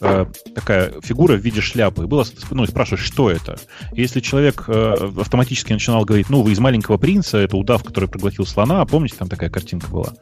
[0.00, 2.06] э, такая фигура в виде шляпы.
[2.06, 3.58] Было, ну, спрашиваешь, что это?
[3.92, 8.08] И если человек э, автоматически начинал говорить, ну, вы из «Маленького принца», это удав, который
[8.08, 10.12] проглотил слона, помните, там такая картинка была,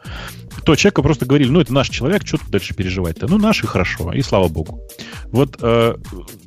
[0.64, 3.26] то человеку просто говорили, ну, это наш человек, что тут дальше переживать-то?
[3.26, 4.82] Ну, наш и хорошо, и слава богу.
[5.26, 5.96] Вот э,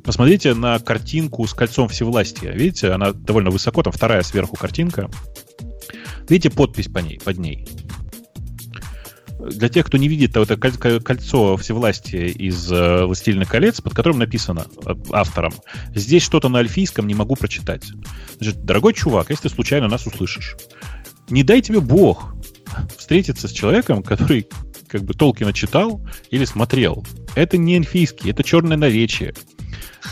[0.04, 2.52] посмотрите на картинку с кольцом всевластия.
[2.52, 5.10] Видите, она довольно высоко, там вторая сверху картинка.
[6.28, 7.66] Видите подпись по ней, под ней?
[9.38, 14.66] Для тех, кто не видит это кольцо всевластия из э, «Властелина колец», под которым написано
[14.84, 15.54] э, автором,
[15.94, 17.84] здесь что-то на альфийском не могу прочитать.
[18.38, 20.56] Значит, дорогой чувак, если ты случайно нас услышишь,
[21.30, 22.34] не дай тебе Бог
[22.96, 24.46] встретиться с человеком, который
[24.90, 26.00] как бы Толкина читал
[26.30, 27.04] или смотрел.
[27.34, 29.34] Это не эльфийский, это черное наречие.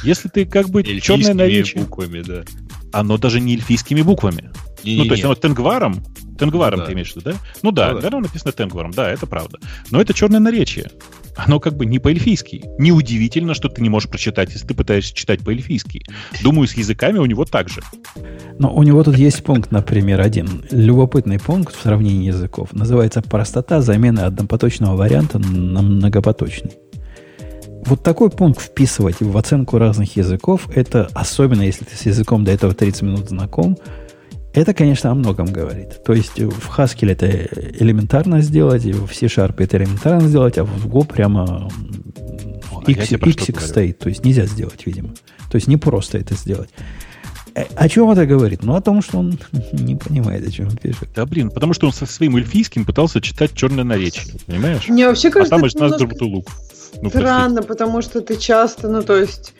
[0.02, 1.82] Если ты как бы черное наречие...
[1.82, 2.44] буквами, да.
[2.92, 4.50] Оно даже не эльфийскими буквами.
[4.84, 6.04] Не, ну, не, то есть оно тенгваром,
[6.38, 6.86] тенгваром да.
[6.86, 7.36] ты имеешь в виду, да?
[7.62, 9.58] Ну да, да, да, оно написано тенгваром, да, это правда.
[9.90, 10.90] Но это черное наречие.
[11.38, 12.64] Оно как бы не по-эльфийски.
[12.78, 16.02] Неудивительно, что ты не можешь прочитать, если ты пытаешься читать по-эльфийски.
[16.42, 17.80] Думаю, с языками у него так же.
[18.58, 20.64] Но у него тут есть пункт, например, один.
[20.72, 22.70] Любопытный пункт в сравнении языков.
[22.72, 26.72] Называется «Простота замены однопоточного варианта на многопоточный».
[27.86, 32.50] Вот такой пункт вписывать в оценку разных языков, это особенно если ты с языком до
[32.50, 33.78] этого 30 минут знаком,
[34.58, 36.02] это, конечно, о многом говорит.
[36.04, 41.06] То есть в Haskell это элементарно сделать, в C-Sharp это элементарно сделать, а в Go
[41.06, 41.70] прямо
[42.86, 43.98] X, X стоит.
[43.98, 45.10] То есть нельзя сделать, видимо.
[45.50, 46.70] То есть не просто это сделать.
[47.54, 48.62] Э, о чем это говорит?
[48.62, 49.38] Ну, о том, что он
[49.72, 51.08] не понимает, о чем он пишет.
[51.14, 54.88] Да, блин, потому что он со своим эльфийским пытался читать черное наречие, понимаешь?
[54.88, 56.24] Мне вообще кажется, а там это немножко...
[56.24, 56.50] лук.
[57.02, 57.68] Ну, странно, простите.
[57.68, 59.54] потому что ты часто, ну, то есть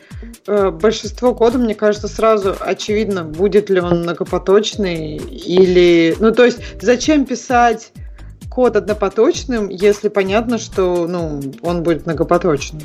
[0.47, 6.15] э, большинство кода, мне кажется, сразу очевидно, будет ли он многопоточный или...
[6.19, 7.91] Ну, то есть зачем писать
[8.49, 12.81] код однопоточным, если понятно, что ну, он будет многопоточным?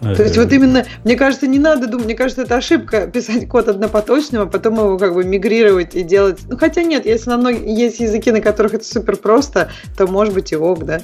[0.00, 3.68] То есть вот именно, мне кажется, не надо думать, мне кажется, это ошибка писать код
[3.68, 6.40] однопоточным, а потом его как бы мигрировать и делать.
[6.48, 10.34] Ну хотя нет, если на многих есть языки, на которых это супер просто, то может
[10.34, 11.00] быть и ок, да.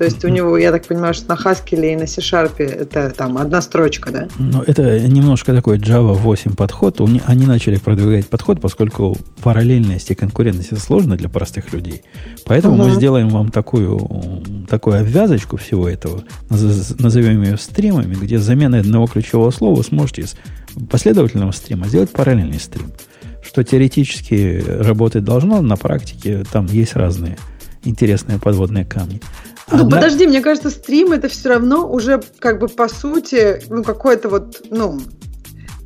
[0.00, 3.36] То есть у него, я так понимаю, что на Haskell и на C-Sharp это там
[3.36, 4.28] одна строчка, да?
[4.38, 6.98] Ну, это немножко такой Java 8 подход.
[7.26, 12.00] Они начали продвигать подход, поскольку параллельность и конкурентность это сложно для простых людей.
[12.46, 12.84] Поэтому угу.
[12.84, 14.00] мы сделаем вам такую,
[14.70, 20.34] такую обвязочку всего этого, назовем ее стримами, где замена одного ключевого слова сможете из
[20.88, 22.90] последовательного стрима сделать параллельный стрим.
[23.46, 27.36] Что теоретически работать должно, на практике там есть разные
[27.84, 29.20] интересные подводные камни.
[29.72, 29.96] Ну, Она...
[29.96, 34.62] подожди, мне кажется, стрим это все равно уже как бы по сути, ну, какое-то вот,
[34.70, 35.00] ну,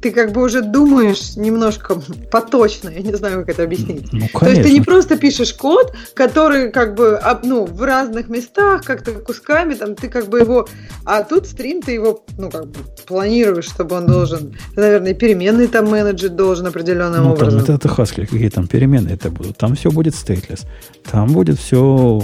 [0.05, 1.99] ты как бы уже думаешь немножко
[2.31, 4.13] поточно, я не знаю, как это объяснить.
[4.13, 8.85] Ну, То есть ты не просто пишешь код, который как бы ну, в разных местах,
[8.85, 10.69] как-то кусками, там ты как бы его...
[11.07, 14.55] А тут стрим, ты его, ну, как бы планируешь, чтобы он должен...
[14.77, 17.65] Наверное, переменные там менеджер должен определенным ну, образом.
[17.65, 19.57] Там, это, это Haskell, какие там переменные это будут.
[19.57, 20.67] Там все будет stateless.
[21.11, 22.23] Там будет все,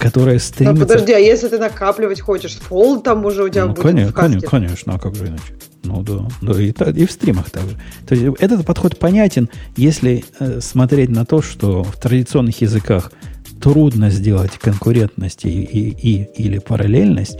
[0.00, 0.80] которое стримится...
[0.80, 4.12] Ну, подожди, а если ты накапливать хочешь, фол там уже у тебя ну, будет конечно,
[4.12, 5.54] конечно, конечно, а как же иначе?
[5.84, 7.76] Ну да, да и, и в стримах также.
[8.06, 13.12] То есть этот подход понятен, если э, смотреть на то, что в традиционных языках
[13.60, 17.38] трудно сделать конкурентность и, и, и, или параллельность,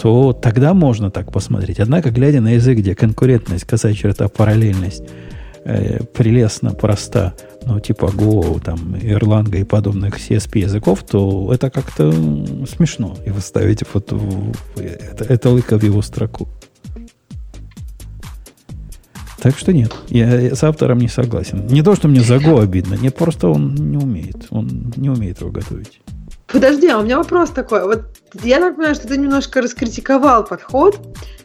[0.00, 1.80] то тогда можно так посмотреть.
[1.80, 5.02] Однако, глядя на язык, где конкурентность, касая черта, параллельность
[5.64, 7.34] э, прелестно, проста,
[7.66, 12.10] ну, типа Go, там, Erlang и подобных CSP языков, то это как-то
[12.66, 13.16] смешно.
[13.26, 14.12] И вы ставите вот
[14.76, 16.48] это, это лыка в его строку.
[19.40, 21.66] Так что нет, я с автором не согласен.
[21.66, 24.46] Не то, что мне за Go обидно, нет, просто он не умеет.
[24.50, 26.00] Он не умеет его готовить.
[26.52, 27.84] Подожди, а у меня вопрос такой.
[27.84, 28.04] Вот
[28.42, 30.98] я так понимаю, что ты немножко раскритиковал подход,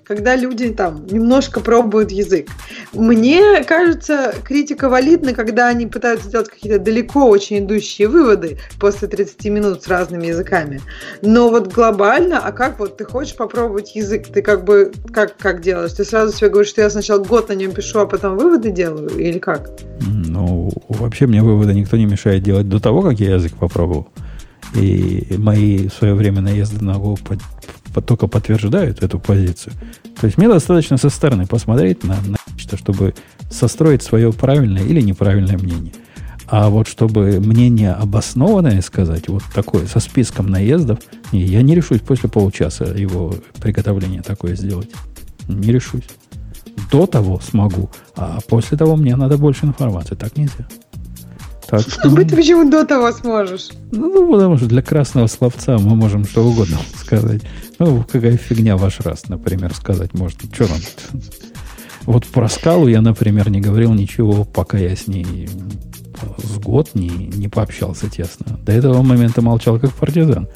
[0.03, 2.47] когда люди там немножко пробуют язык.
[2.93, 9.45] Мне кажется, критика валидна, когда они пытаются сделать какие-то далеко очень идущие выводы после 30
[9.45, 10.81] минут с разными языками.
[11.21, 15.61] Но вот глобально, а как вот ты хочешь попробовать язык, ты как бы как, как
[15.61, 15.93] делаешь?
[15.93, 19.09] Ты сразу себе говоришь, что я сначала год на нем пишу, а потом выводы делаю?
[19.09, 19.69] Или как?
[20.01, 24.07] Ну, вообще мне выводы никто не мешает делать до того, как я язык попробовал.
[24.75, 27.37] И мои в свое время наезды на Go по,
[27.93, 29.73] по, только подтверждают эту позицию.
[30.19, 33.13] То есть мне достаточно со стороны посмотреть на, на что, чтобы
[33.49, 35.93] состроить свое правильное или неправильное мнение.
[36.47, 40.99] А вот чтобы мнение обоснованное сказать, вот такое, со списком наездов,
[41.31, 44.89] не, я не решусь после получаса его приготовления такое сделать.
[45.47, 46.07] Не решусь.
[46.91, 50.15] До того смогу, а после того мне надо больше информации.
[50.15, 50.67] Так нельзя.
[51.67, 53.69] Так, ну, ты почему до того сможешь?
[53.91, 57.41] Ну, потому что для красного словца мы можем что угодно сказать.
[57.79, 60.39] Ну, какая фигня ваш раз, например, сказать может.
[60.53, 60.77] Что там?
[62.03, 65.49] Вот про скалу я, например, не говорил ничего, пока я с ней
[66.37, 68.57] с год не, не пообщался тесно.
[68.63, 70.47] До этого момента молчал, как партизан.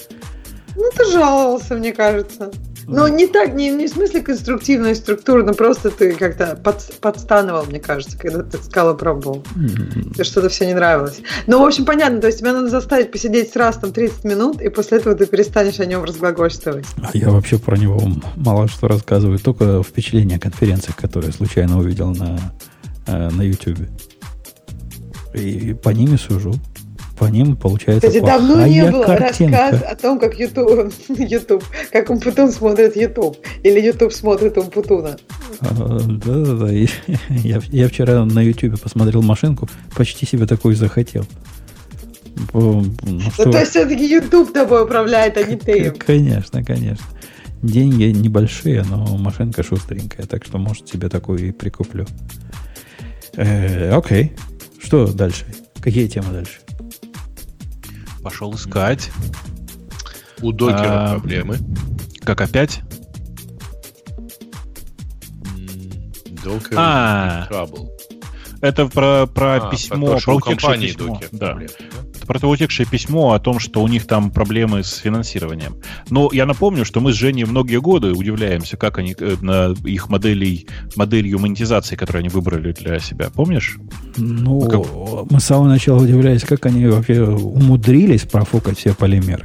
[0.80, 2.52] Ну, ты жаловался, мне кажется.
[2.88, 7.66] Ну, не так, не, не в смысле конструктивной структуры, но просто ты как-то под, подстанывал,
[7.66, 9.44] мне кажется, когда ты скала пробовал.
[9.56, 10.14] Mm-hmm.
[10.14, 11.20] Тебе что-то все не нравилось.
[11.46, 14.70] Ну, в общем, понятно, то есть тебя надо заставить посидеть с Растом 30 минут, и
[14.70, 16.86] после этого ты перестанешь о нем разглагольствовать.
[17.04, 18.02] А я вообще про него
[18.38, 22.40] мало что рассказываю, только впечатления о конференциях, которые случайно увидел на,
[23.06, 23.88] э, на YouTube.
[25.34, 26.56] И по ними сужу
[27.20, 29.72] по ним получается Кстати, давно не было картинка.
[29.72, 33.38] рассказ о том, как YouTube, YouTube, как Умпутун смотрит YouTube.
[33.62, 35.18] Или YouTube смотрит Умпутуна.
[35.60, 36.70] Да-да-да.
[37.30, 41.26] Я, я вчера на YouTube посмотрел машинку, почти себе такую захотел.
[42.54, 42.86] Ну,
[43.34, 43.46] что...
[43.46, 45.96] ну, то есть все-таки YouTube тобой управляет, а не ты им.
[45.96, 47.06] Конечно, конечно.
[47.62, 52.06] Деньги небольшие, но машинка шустренькая, так что, может, себе такую и прикуплю.
[53.34, 54.32] Э, окей.
[54.82, 55.46] Что дальше?
[55.82, 56.60] Какие темы дальше?
[58.24, 59.12] Пошел искать.
[60.42, 61.58] У докера а, проблемы.
[62.22, 62.82] Как опять?
[66.44, 67.90] Docker а, trouble.
[68.62, 71.20] Это про, про а, письмо, про, то, про утекшее письмо.
[71.22, 71.48] Docker да.
[71.48, 72.26] Проблемы, да?
[72.30, 75.78] про то утекшее письмо о том, что у них там проблемы с финансированием.
[76.12, 80.10] Но я напомню, что мы с Женей многие годы удивляемся, как они э, на их
[80.10, 83.30] моделей, моделью монетизации, которую они выбрали для себя.
[83.34, 83.78] Помнишь?
[84.18, 85.32] Ну, как...
[85.32, 89.44] мы с самого начала удивлялись, как они вообще умудрились профукать все полимеры.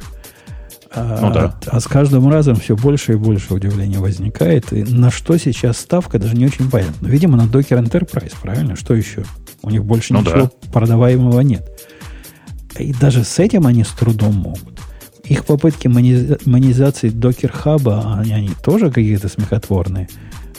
[0.95, 1.55] А, ну, да.
[1.67, 4.71] а, а с каждым разом все больше и больше удивления возникает.
[4.71, 7.07] И на что сейчас ставка, даже не очень понятно.
[7.07, 8.75] Видимо, на Docker Enterprise, правильно?
[8.75, 9.25] Что еще?
[9.61, 10.51] У них больше ну, ничего да.
[10.71, 11.69] продаваемого нет.
[12.79, 14.79] И даже с этим они с трудом могут.
[15.25, 20.07] Их попытки монетизации докер-хаба, они, они тоже какие-то смехотворные.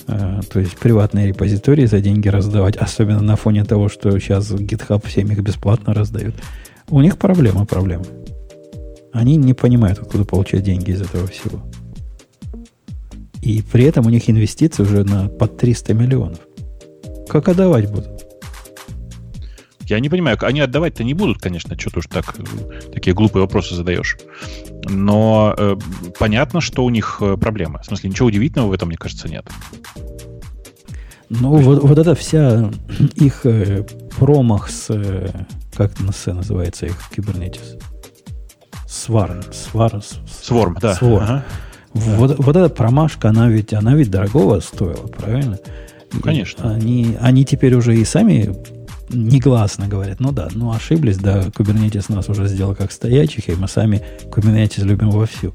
[0.09, 5.07] Э, то есть приватные репозитории за деньги раздавать, особенно на фоне того, что сейчас GitHub
[5.07, 6.35] всем их бесплатно раздают.
[6.89, 8.05] У них проблемы, проблемы.
[9.16, 11.62] Они не понимают, откуда получать деньги из этого всего.
[13.40, 16.40] И при этом у них инвестиции уже на под 300 миллионов.
[17.26, 18.26] Как отдавать будут?
[19.86, 22.34] Я не понимаю, они отдавать-то не будут, конечно, что ты уж так,
[22.93, 24.18] такие глупые вопросы задаешь.
[24.84, 25.76] Но э,
[26.18, 27.78] понятно, что у них э, проблемы.
[27.82, 29.47] В смысле, ничего удивительного в этом, мне кажется, нет.
[31.30, 32.70] Ну, вот, вот это вся
[33.14, 33.86] их э,
[34.18, 34.90] промах с...
[34.90, 35.30] Э,
[35.74, 37.80] как на С называется их Kubernetes?
[38.87, 39.43] Сварн.
[39.53, 40.01] Свар,
[40.43, 40.95] Сворм, да.
[40.95, 41.25] Сворм.
[41.25, 41.45] Ага.
[41.93, 45.59] Вот, вот эта промашка, она ведь, она ведь дорогого стоила, правильно?
[46.13, 46.73] Ну, конечно.
[46.73, 48.55] они, они теперь уже и сами
[49.11, 53.69] негласно говорят, ну да, ну ошиблись, да, Kubernetes нас уже сделал как стоячих, и мы
[53.69, 55.55] сами Kubernetes любим вовсю.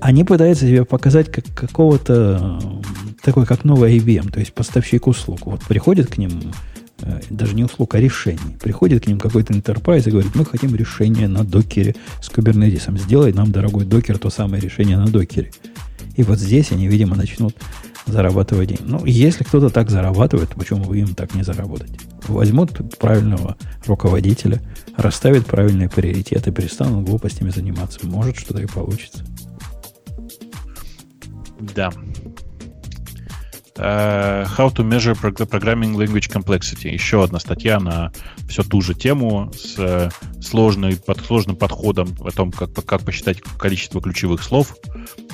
[0.00, 2.60] Они пытаются себе показать как какого-то,
[3.22, 5.46] такой как новый IBM, то есть поставщик услуг.
[5.46, 6.52] Вот приходит к ним,
[7.30, 8.56] даже не услуг, а решений.
[8.60, 12.98] Приходит к ним какой-то enterprise и говорит, мы хотим решение на докере с Kubernetes.
[12.98, 15.50] Сделай нам, дорогой докер, то самое решение на докере.
[16.16, 17.54] И вот здесь они, видимо, начнут
[18.06, 18.82] зарабатывать деньги.
[18.84, 21.90] Ну, если кто-то так зарабатывает, почему бы им так не заработать?
[22.28, 24.62] Возьмут правильного руководителя,
[24.96, 28.00] расставят правильные приоритеты, перестанут глупостями заниматься.
[28.06, 29.24] Может, что-то и получится.
[31.74, 31.90] Да.
[33.78, 36.88] Uh, how to measure programming language complexity.
[36.88, 38.10] Еще одна статья на
[38.48, 43.42] все ту же тему с uh, сложной, под, сложным подходом о том, как, как посчитать
[43.58, 44.76] количество ключевых слов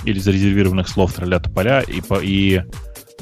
[0.05, 2.63] или зарезервированных слов тролля поля и, по, и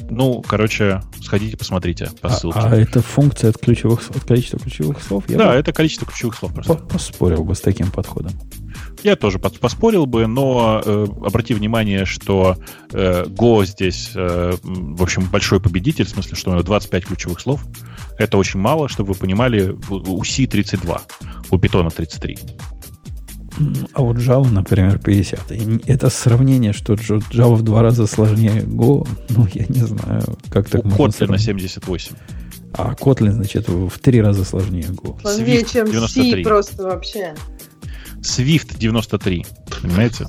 [0.09, 2.59] ну, короче, сходите, посмотрите по а, ссылке.
[2.59, 5.23] А, а это функция от, ключевых, от количества ключевых слов?
[5.29, 5.53] Я да, бы...
[5.53, 6.75] это количество ключевых слов просто.
[6.75, 8.31] Поспорил бы с таким подходом.
[9.03, 12.57] Я тоже поспорил бы, но э, обрати внимание, что
[12.91, 17.39] э, Go здесь, э, в общем, большой победитель, в смысле, что у него 25 ключевых
[17.39, 17.65] слов.
[18.17, 21.01] Это очень мало, чтобы вы понимали, у C 32,
[21.49, 22.37] у Python 33.
[23.93, 25.51] А вот Java, например, 50.
[25.85, 30.85] это сравнение, что Java в два раза сложнее Go, ну, я не знаю, как так
[30.85, 31.41] у можно Kotlin сравнить.
[31.41, 32.15] 78.
[32.73, 35.19] А Kotlin, значит, в три раза сложнее Go.
[35.21, 36.43] Сложнее, чем 93.
[36.43, 37.35] C просто вообще.
[38.21, 39.45] Swift 93,
[39.81, 40.25] понимаете?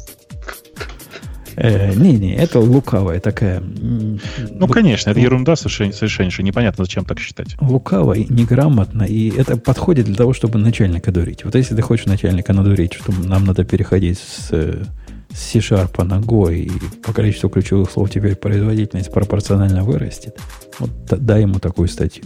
[1.57, 3.61] Э, не, не, это лукавая такая.
[3.61, 6.45] Ну, конечно, это ерунда совершенно, совершеннейшая.
[6.45, 7.57] Непонятно, зачем так считать.
[7.61, 11.45] Лукаво неграмотно, и это подходит для того, чтобы начальника дурить.
[11.45, 14.87] Вот если ты хочешь начальника надурить, что нам надо переходить с, с
[15.35, 16.71] C-Sharp на Go, и
[17.03, 20.39] по количеству ключевых слов теперь производительность пропорционально вырастет,
[20.79, 22.25] вот дай ему такую статью.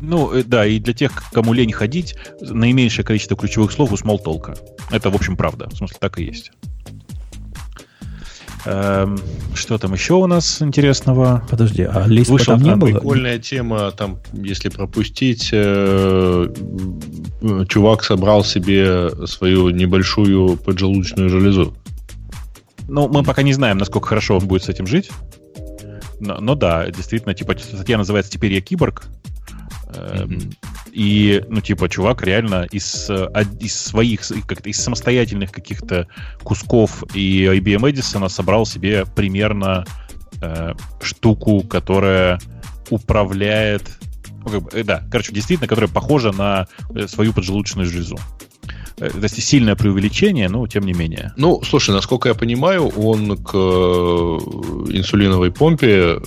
[0.00, 4.58] Ну, э, да, и для тех, кому лень ходить, наименьшее количество ключевых слов у Smalltalk.
[4.90, 5.68] Это, в общем, правда.
[5.70, 6.52] В смысле, так и есть.
[8.66, 9.18] Эм,
[9.54, 11.42] что там еще у нас интересного?
[11.50, 12.90] Подожди, а лист Вышел, там не было?
[12.90, 16.54] Прикольная тема, там, если пропустить, э,
[17.68, 21.76] чувак собрал себе свою небольшую поджелудочную железу.
[22.88, 25.10] Ну, мы пока не знаем, насколько хорошо он будет с этим жить.
[26.20, 29.04] Но, но да, действительно, типа, статья называется «Теперь я киборг».
[29.88, 30.54] Mm-hmm.
[30.94, 33.10] И, ну, типа, чувак реально из,
[33.58, 36.06] из своих, как из самостоятельных каких-то
[36.44, 39.84] кусков и IBM Edison собрал себе примерно
[40.40, 42.38] э, штуку, которая
[42.90, 43.82] управляет...
[44.44, 48.18] Ну, как бы, э, да, короче, действительно, которая похожа на э, свою поджелудочную железу.
[48.98, 51.32] Э, то есть сильное преувеличение, но тем не менее.
[51.36, 56.20] Ну, слушай, насколько я понимаю, он к инсулиновой помпе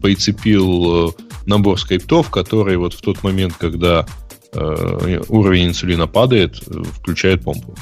[0.00, 1.14] прицепил
[1.46, 4.06] набор скриптов, который вот в тот момент, когда
[4.52, 7.74] э, уровень инсулина падает, включает помпу.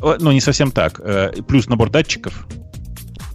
[0.00, 1.00] Ну, не совсем так.
[1.02, 2.46] Э, плюс набор датчиков,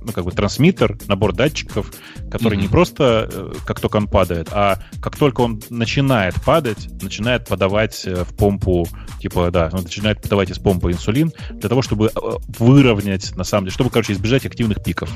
[0.01, 1.91] ну, как бы трансмиттер, набор датчиков,
[2.29, 2.61] который mm-hmm.
[2.61, 8.03] не просто э, как только он падает, а как только он начинает падать, начинает подавать
[8.05, 8.87] э, в помпу,
[9.19, 12.11] типа, да, он начинает подавать из помпы инсулин для того, чтобы
[12.59, 15.09] выровнять, на самом деле, чтобы, короче, избежать активных пиков.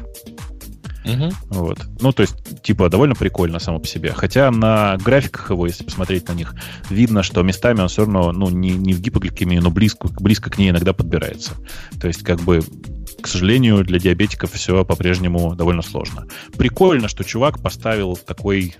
[1.05, 1.31] Угу.
[1.49, 1.79] Вот.
[2.01, 4.11] Ну, то есть, типа, довольно прикольно само по себе.
[4.11, 6.55] Хотя на графиках его, если посмотреть на них,
[6.89, 10.57] видно, что местами он все равно, ну, не, не в гипогликемии, но близко, близко к
[10.57, 11.53] ней иногда подбирается.
[12.01, 12.61] То есть, как бы,
[13.21, 16.27] к сожалению, для диабетиков все по-прежнему довольно сложно.
[16.57, 18.75] Прикольно, что чувак поставил такой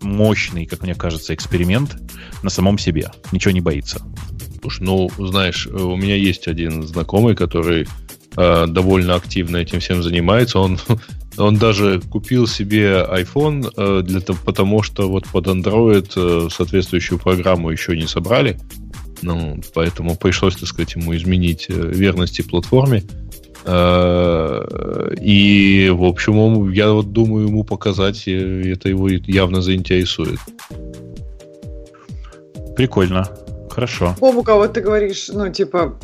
[0.00, 1.96] мощный, как мне кажется, эксперимент
[2.42, 3.10] на самом себе.
[3.32, 4.02] Ничего не боится.
[4.60, 7.86] Слушай, ну, знаешь, у меня есть один знакомый, который
[8.36, 10.58] э, довольно активно этим всем занимается.
[10.58, 10.78] Он
[11.38, 17.18] он даже купил себе iPhone э, для того, потому что вот под Android э, соответствующую
[17.18, 18.58] программу еще не собрали.
[19.22, 23.02] Ну, поэтому пришлось, так сказать, ему изменить э, верности платформе.
[25.20, 30.38] И, в общем, я вот думаю, ему показать, это его явно заинтересует.
[32.76, 33.28] Прикольно.
[33.68, 34.14] Хорошо.
[34.20, 35.98] Бобука, вот ты говоришь, ну, типа,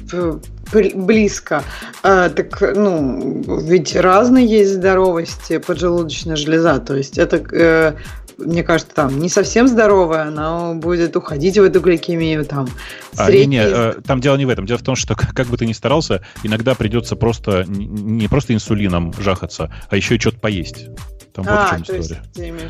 [0.73, 1.63] близко.
[2.03, 6.79] А, так, ну, ведь разные есть здоровости поджелудочная железа.
[6.79, 7.95] То есть это э,
[8.39, 12.69] мне кажется, там не совсем здоровая, она будет уходить в эту гликемию там.
[13.17, 14.67] А, не, не, э, там дело не в этом.
[14.67, 19.13] Дело в том, что как бы ты ни старался, иногда придется просто не просто инсулином
[19.19, 20.87] жахаться, а еще и что-то поесть.
[21.33, 22.23] Там а, вот в чем история.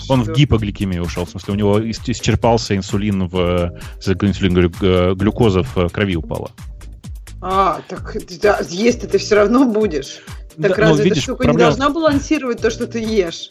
[0.08, 3.72] Он в гипогликемию ушел, в смысле, у него исчерпался инсулин в
[4.06, 6.52] инсулин, глюкоза в крови упала.
[7.42, 10.20] А, так да, есть ты все равно будешь.
[10.60, 11.58] Так да, разве видишь, эта штука проблема...
[11.58, 13.48] не должна балансировать то, что ты ешь?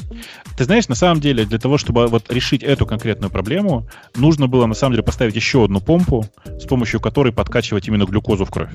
[0.55, 4.65] Ты знаешь, на самом деле, для того, чтобы вот решить эту конкретную проблему, нужно было
[4.65, 8.71] на самом деле поставить еще одну помпу, с помощью которой подкачивать именно глюкозу в кровь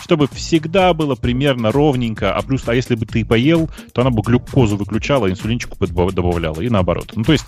[0.00, 4.22] чтобы всегда было примерно ровненько, а плюс, а если бы ты поел, то она бы
[4.22, 7.12] глюкозу выключала, инсулинчику добавляла, и наоборот.
[7.14, 7.44] Ну, то есть...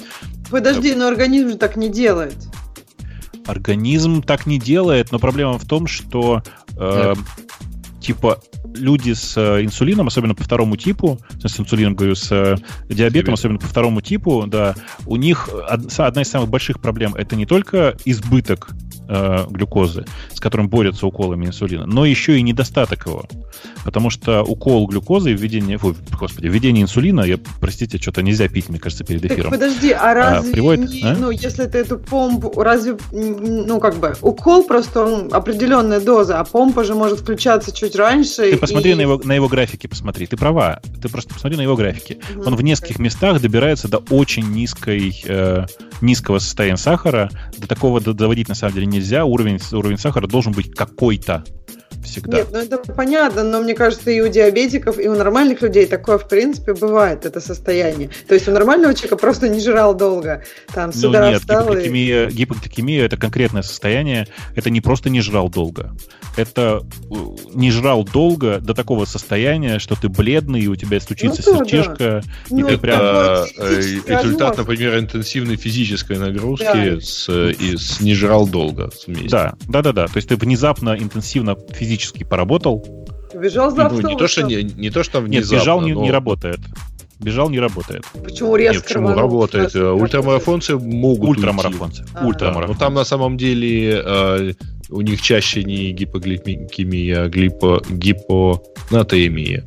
[0.51, 2.37] Подожди, но организм же так не делает.
[3.51, 6.43] Организм так не делает, но проблема в том, что
[6.77, 7.14] э,
[8.01, 8.40] типа
[8.74, 12.56] люди с э, инсулином, особенно по второму типу, с инсулином, говорю, с э,
[12.89, 14.74] диабетом, особенно по второму типу, да,
[15.06, 18.70] у них одна из самых больших проблем это не только избыток
[19.09, 23.27] э, глюкозы, с которым борются уколами инсулина, но еще и недостаток его.
[23.85, 28.68] Потому что укол глюкозы и введение, фу, господи, введение инсулина, я, простите, что-то нельзя пить,
[28.68, 29.51] мне кажется, перед эфиром.
[29.51, 31.16] Так подожди, а, а разве, а, приводит, не, а?
[31.18, 36.44] ну, если ты эту помпу, разве, ну, как бы, укол просто он, определенная доза, а
[36.44, 38.51] помпа же может включаться чуть раньше.
[38.51, 38.95] Ты посмотри и...
[38.95, 42.21] на, его, на его графики, посмотри, ты права, ты просто посмотри на его графики.
[42.35, 42.47] Угу.
[42.47, 45.67] Он в нескольких местах добирается до очень низкой, э,
[46.01, 50.75] низкого состояния сахара, до такого доводить на самом деле нельзя, уровень, уровень сахара должен быть
[50.75, 51.45] какой-то
[52.05, 52.39] всегда.
[52.39, 56.18] Нет, ну это понятно, но мне кажется, и у диабетиков, и у нормальных людей такое,
[56.18, 58.10] в принципе, бывает, это состояние.
[58.27, 60.43] То есть у нормального человека просто не жрал долго.
[60.72, 62.32] Там ну нет, гипогликемия, и...
[62.32, 65.94] гипогликемия– это конкретное состояние, это не просто не жрал долго.
[66.36, 67.14] Это э,
[67.55, 72.22] не жрал долго до такого состояния, что ты бледный, и у тебя стучится ну, сердечко,
[72.51, 72.56] да.
[72.56, 73.01] и ну, ты прям...
[73.01, 77.01] Это э, результат, например, интенсивной физической нагрузки да.
[77.01, 79.28] с, и с не жрал долго вместе.
[79.28, 80.06] Да, да, да, да.
[80.06, 82.85] То есть ты внезапно интенсивно физически физически поработал.
[83.35, 85.55] Бежал за ну, не то, что не, не то, что внезапно.
[85.55, 86.03] Нет, бежал не, но...
[86.03, 86.61] не работает.
[87.19, 88.05] Бежал не работает.
[88.25, 88.77] Почему резко?
[88.77, 89.75] Нет, почему работает?
[89.75, 92.03] Ультрамарафонцы могут Ультрамарафонцы.
[92.03, 92.12] Уйти.
[92.15, 92.73] А, Ультрамарафонцы.
[92.73, 94.53] Но там на самом деле э,
[94.89, 99.65] у них чаще не гипогликемия, а гипо, гипонатоемия.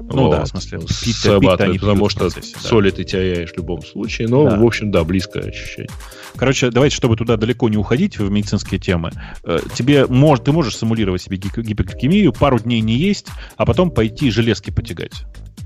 [0.00, 0.30] Ну вот.
[0.30, 2.68] да, в смысле, пить, срабатывает, пить потому что процессе, да.
[2.68, 4.28] соли ты теряешь в любом случае.
[4.28, 4.58] Но, да.
[4.58, 5.90] в общем, да, близкое ощущение.
[6.36, 9.12] Короче, давайте, чтобы туда далеко не уходить в медицинские темы,
[9.44, 14.30] э, тебе мож, ты можешь симулировать себе гипогликемию, пару дней не есть, а потом пойти
[14.30, 15.24] железки потягать.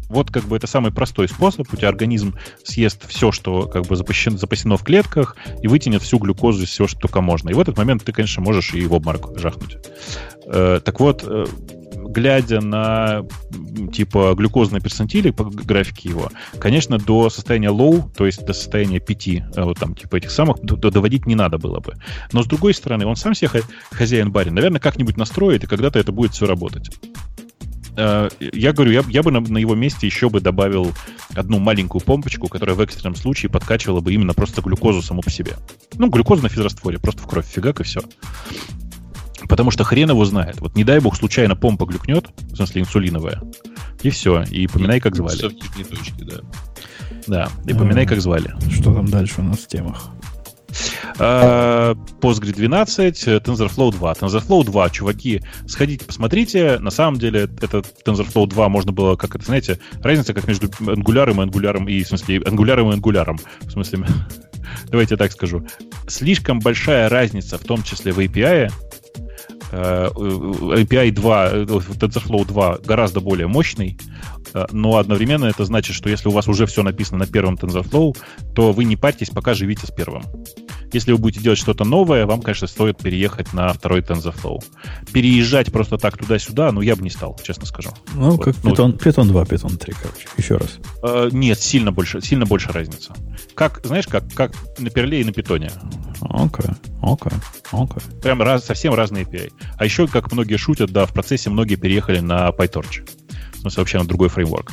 [0.09, 1.73] Вот как бы это самый простой способ.
[1.73, 2.35] У тебя организм
[2.65, 6.89] съест все, что как бы запасено, запасено в клетках, и вытянет всю глюкозу из всего,
[6.89, 7.51] что только можно.
[7.51, 9.77] И в этот момент ты, конечно, можешь и в обморок жахнуть.
[10.47, 11.45] Э, так вот, э,
[12.09, 13.24] глядя на
[13.93, 19.28] типа глюкозные перцентили по графике его, конечно, до состояния low, то есть до состояния 5,
[19.28, 21.94] э, вот там типа этих самых, доводить не надо было бы.
[22.32, 26.32] Но с другой стороны, он сам себе хозяин-барин, наверное, как-нибудь настроит, и когда-то это будет
[26.32, 26.90] все работать
[27.97, 30.93] э, я говорю, я, я бы на, на его месте еще бы добавил
[31.35, 35.56] одну маленькую помпочку, которая в экстренном случае подкачивала бы именно просто глюкозу саму по себе.
[35.97, 38.01] Ну, глюкозу на физрастворе, просто в кровь фигак и все.
[39.49, 40.61] Потому что хрен его знает.
[40.61, 43.43] Вот не дай бог случайно помпа глюкнет, в смысле инсулиновая,
[44.03, 44.43] и все.
[44.43, 45.41] И поминай, как звали.
[45.41, 46.41] Точки, да.
[47.27, 48.55] Да, и поминай, как звали.
[48.70, 50.11] Что там дальше у нас в темах?
[51.19, 54.12] Uh, Postgre 12, TensorFlow 2.
[54.12, 56.79] TensorFlow 2, чуваки, сходите, посмотрите.
[56.79, 61.31] На самом деле, это TensorFlow 2 можно было, как это, знаете, разница как между Angular
[61.31, 63.41] и Angular, и, в смысле, Angular и Angular.
[63.62, 64.07] В смысле,
[64.87, 65.66] давайте я так скажу.
[66.07, 68.70] Слишком большая разница, в том числе в API,
[69.73, 73.99] API 2, TensorFlow 2 гораздо более мощный,
[74.55, 78.16] э, но одновременно это значит, что если у вас уже все написано на первом TensorFlow,
[78.55, 80.23] то вы не парьтесь, пока живите с первым.
[80.93, 84.62] Если вы будете делать что-то новое, вам, конечно, стоит переехать на второй TensorFlow.
[85.12, 87.90] Переезжать просто так туда-сюда, ну, я бы не стал, честно скажу.
[88.15, 88.44] Ну, вот.
[88.44, 90.78] как ну, Python, Python 2, Python 3, короче, еще раз.
[91.02, 93.12] Э, нет, сильно больше, сильно больше разница.
[93.55, 95.70] Как, знаешь, как, как на перле и на питоне.
[96.20, 96.70] Окей,
[97.02, 97.39] окей,
[97.73, 98.02] окей.
[98.23, 99.52] Прям раз, совсем разные API.
[99.77, 103.09] А еще, как многие шутят, да, в процессе многие переехали на PyTorch.
[103.52, 104.73] В смысле, вообще на другой фреймворк.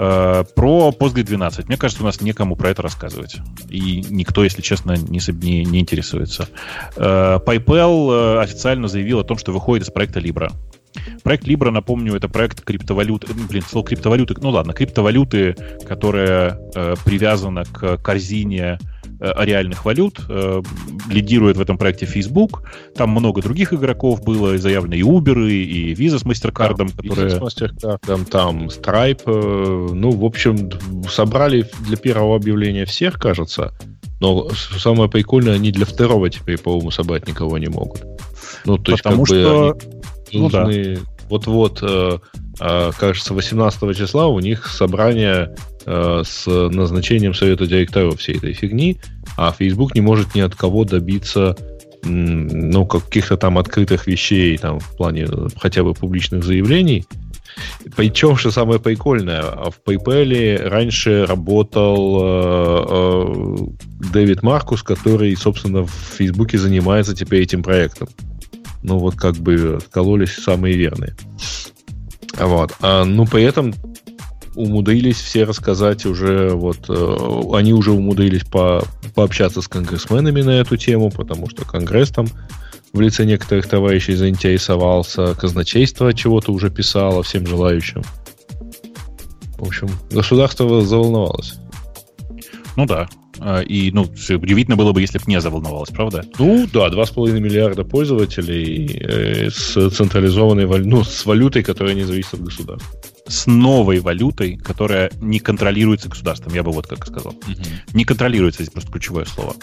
[0.00, 1.66] Э, про Postgre 12.
[1.66, 3.38] Мне кажется, у нас некому про это рассказывать.
[3.68, 6.48] И никто, если честно, не, не, не интересуется.
[6.96, 10.52] Э, PayPal э, официально заявил о том, что выходит из проекта Libra.
[11.24, 15.56] Проект Libra, напомню, это проект криптовалюты, блин, слово криптовалюты, ну ладно, криптовалюты,
[15.86, 20.20] которая э, привязана к корзине э, реальных валют.
[20.28, 20.62] Э,
[21.10, 22.62] лидирует в этом проекте Facebook.
[22.94, 26.76] Там много других игроков было, и заявлены и Uber, и Visa с MasterCard.
[26.76, 27.28] Да, которые...
[27.28, 29.22] Visa с MasterCard, там Stripe.
[29.26, 30.70] Э, ну, в общем,
[31.08, 33.72] собрали для первого объявления всех, кажется.
[34.20, 38.02] Но самое прикольное, они для второго теперь, по-моему, собрать никого не могут.
[38.64, 39.74] Ну, то Потому есть, как что...
[39.74, 39.78] бы,
[40.32, 40.88] они должны...
[40.88, 41.12] Ну, да.
[41.28, 42.18] Вот-вот, э,
[42.60, 45.54] э, кажется, 18 числа у них собрание
[45.88, 48.98] э, с назначением совета директоров всей этой фигни,
[49.36, 51.56] а Facebook не может ни от кого добиться
[52.04, 55.26] ну, каких-то там открытых вещей, там, в плане
[55.60, 57.04] хотя бы публичных заявлений.
[57.96, 63.56] Причем, что самое прикольное, в PayPal раньше работал э, э,
[64.12, 68.08] Дэвид Маркус, который, собственно, в Фейсбуке занимается теперь этим проектом.
[68.82, 71.16] Ну, вот как бы откололись самые верные.
[72.38, 72.72] Вот.
[72.80, 73.74] А, ну, при этом
[74.58, 80.76] умудрились все рассказать уже, вот, э, они уже умудрились по, пообщаться с конгрессменами на эту
[80.76, 82.26] тему, потому что Конгресс там
[82.92, 88.02] в лице некоторых товарищей заинтересовался, казначейство чего-то уже писало всем желающим.
[89.58, 91.54] В общем, государство заволновалось.
[92.76, 93.08] Ну да.
[93.40, 96.24] А, и, ну, удивительно было бы, если бы не заволновалось, правда?
[96.38, 102.34] Ну, да, 2,5 миллиарда пользователей э, с централизованной валютой, ну, с валютой, которая не зависит
[102.34, 103.00] от государства.
[103.28, 107.32] С новой валютой, которая не контролируется государством, я бы вот как сказал.
[107.32, 107.94] Угу.
[107.94, 109.54] Не контролируется, здесь просто ключевое слово.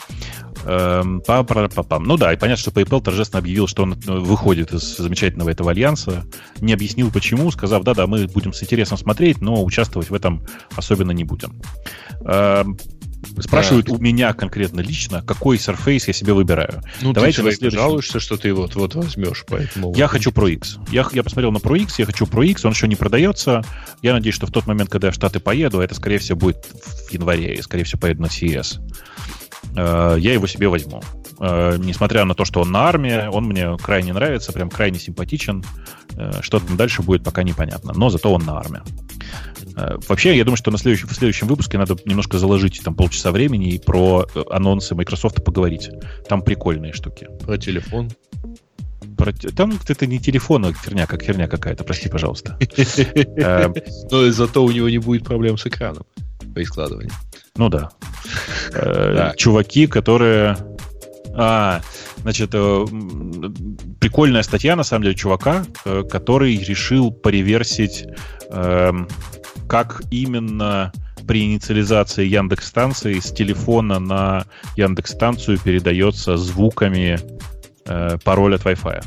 [0.65, 1.99] Эм, па -па.
[1.99, 5.71] Ну да, и понятно, что PayPal торжественно объявил, что он э, выходит из замечательного этого
[5.71, 6.25] альянса.
[6.59, 10.43] Не объяснил почему, сказав, да-да, мы будем с интересом смотреть, но участвовать в этом
[10.75, 11.61] особенно не будем.
[12.21, 12.77] Эм,
[13.39, 13.93] спрашивают да.
[13.93, 16.81] у меня конкретно лично, какой Surface я себе выбираю.
[17.01, 17.79] Ну, Давайте ты следующем...
[17.79, 19.93] жалуешься, что ты вот, вот возьмешь, поэтому...
[19.95, 20.77] Я хочу Pro X.
[20.91, 23.63] Я, я посмотрел на Pro X, я хочу Pro X, он еще не продается.
[24.01, 26.57] Я надеюсь, что в тот момент, когда я в Штаты поеду, это, скорее всего, будет
[27.07, 28.79] в январе, и, скорее всего, поеду на CES.
[29.75, 31.01] Э, я его себе возьму.
[31.39, 35.63] Э, несмотря на то, что он на армии, он мне крайне нравится, прям крайне симпатичен.
[36.17, 37.93] Э, что там дальше будет, пока непонятно.
[37.95, 38.81] Но зато он на армии.
[40.07, 43.71] Вообще, я думаю, что на следующем, в следующем выпуске надо немножко заложить там полчаса времени
[43.71, 45.89] и про анонсы Microsoft поговорить.
[46.29, 47.27] Там прикольные штуки.
[47.41, 48.11] Про телефон.
[49.17, 52.57] Про, там это не телефон, а херня, как херня какая-то, прости, пожалуйста.
[54.11, 56.05] Но зато у него не будет проблем с экраном
[56.53, 57.11] при складывании.
[57.57, 57.91] Ну да.
[58.73, 60.57] Э, чуваки, которые...
[61.37, 61.81] А,
[62.21, 62.85] значит, э,
[63.99, 68.05] прикольная статья, на самом деле, чувака, э, который решил пореверсить,
[68.49, 69.09] эм,
[69.67, 70.91] как именно
[71.27, 74.45] при инициализации Яндекс станции с телефона на
[74.75, 77.19] Яндекс станцию передается звуками
[78.23, 79.03] пароль от Wi-Fi.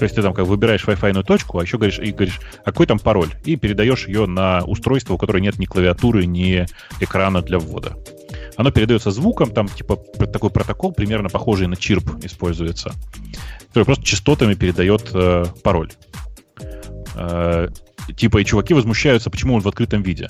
[0.00, 2.86] То есть ты там как выбираешь Wi-Fi точку, а еще говоришь, и говоришь, а какой
[2.86, 3.28] там пароль?
[3.44, 6.66] И передаешь ее на устройство, у которого нет ни клавиатуры, ни
[7.00, 7.98] экрана для ввода.
[8.56, 9.96] Оно передается звуком, там типа
[10.32, 12.94] такой протокол, примерно похожий на чирп используется,
[13.68, 15.92] который просто частотами передает э, пароль.
[17.14, 17.68] Э,
[18.16, 20.28] типа и чуваки возмущаются, почему он в открытом виде.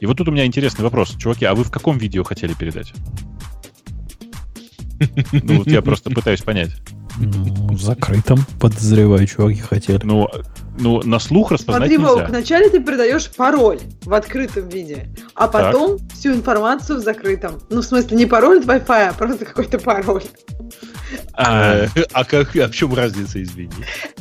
[0.00, 1.14] И вот тут у меня интересный вопрос.
[1.16, 2.92] Чуваки, а вы в каком видео хотели передать?
[5.32, 6.70] Ну, вот я просто пытаюсь понять.
[7.18, 10.00] Ну, в закрытом, подозреваю, чуваки хотели.
[10.02, 10.28] Ну,
[10.78, 12.12] ну, на слух распознать Смотри, нельзя.
[12.12, 16.12] Волк, вначале ты передаешь пароль в открытом виде, а потом так.
[16.12, 17.60] всю информацию в закрытом.
[17.70, 20.24] Ну, в смысле, не пароль от Wi-Fi, а просто какой-то пароль.
[21.34, 23.70] А, а как, а в чем разница, извини?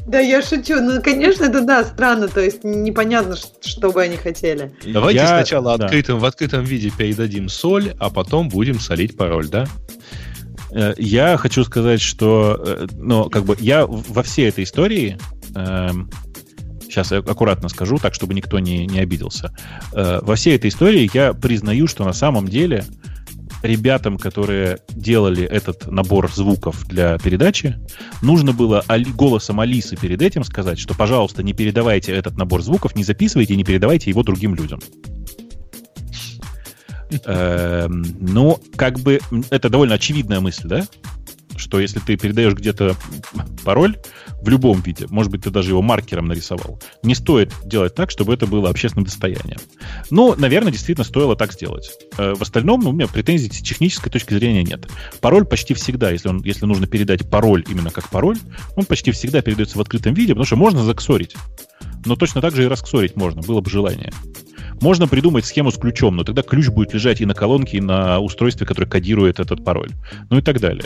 [0.05, 0.79] Да я шучу.
[0.81, 4.73] Ну, конечно, это да, странно, то есть непонятно, что бы они хотели.
[4.85, 5.27] Давайте я...
[5.27, 9.65] сначала открытым, в открытом виде передадим соль, а потом будем солить пароль, да?
[10.71, 15.17] Э, я хочу сказать, что, э, ну, как бы я во всей этой истории,
[15.55, 15.89] э,
[16.95, 19.53] сейчас я аккуратно скажу, так, чтобы никто не, не обиделся,
[19.91, 22.85] э, во всей этой истории я признаю, что на самом деле
[23.61, 27.77] ребятам, которые делали этот набор звуков для передачи,
[28.21, 33.03] нужно было голосом Алисы перед этим сказать, что, пожалуйста, не передавайте этот набор звуков, не
[33.03, 34.79] записывайте не передавайте его другим людям.
[37.25, 40.87] Эм, ну, как бы это довольно очевидная мысль, да?
[41.57, 42.95] Что если ты передаешь где-то
[43.63, 43.97] пароль
[44.45, 48.33] в любом виде, может быть, ты даже его маркером нарисовал, не стоит делать так, чтобы
[48.33, 49.57] это было общественным достоянием.
[50.11, 51.91] Но, наверное, действительно стоило так сделать.
[52.19, 54.87] Э, в остальном ну, у меня претензий с технической точки зрения нет.
[55.19, 58.37] Пароль почти всегда, если, он, если нужно передать пароль именно как пароль,
[58.75, 61.35] он почти всегда передается в открытом виде, потому что можно заксорить.
[62.05, 64.13] Но точно так же и расксорить можно, было бы желание.
[64.79, 68.19] Можно придумать схему с ключом, но тогда ключ будет лежать и на колонке, и на
[68.19, 69.89] устройстве, которое кодирует этот пароль.
[70.29, 70.85] Ну и так далее.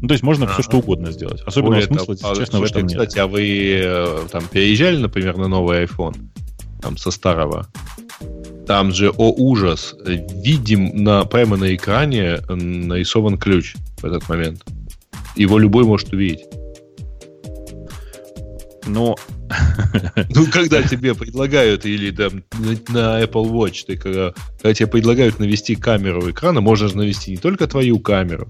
[0.00, 1.42] Ну, то есть можно а, все что угодно сделать.
[1.44, 2.98] Особенно Более смысла, а, честно, слушайте, в этом нет.
[2.98, 6.16] Кстати, а вы э, там переезжали, например, на новый iPhone?
[6.80, 7.66] Там со старого?
[8.66, 14.64] Там же, о ужас, видим на, прямо на экране нарисован ключ в этот момент.
[15.34, 16.44] Его любой может увидеть.
[18.86, 19.16] Но...
[20.34, 22.42] Ну, когда тебе предлагают, или там
[22.88, 27.36] на Apple Watch, ты когда, когда тебе предлагают навести камеру экрана, можно же навести не
[27.38, 28.48] только твою камеру,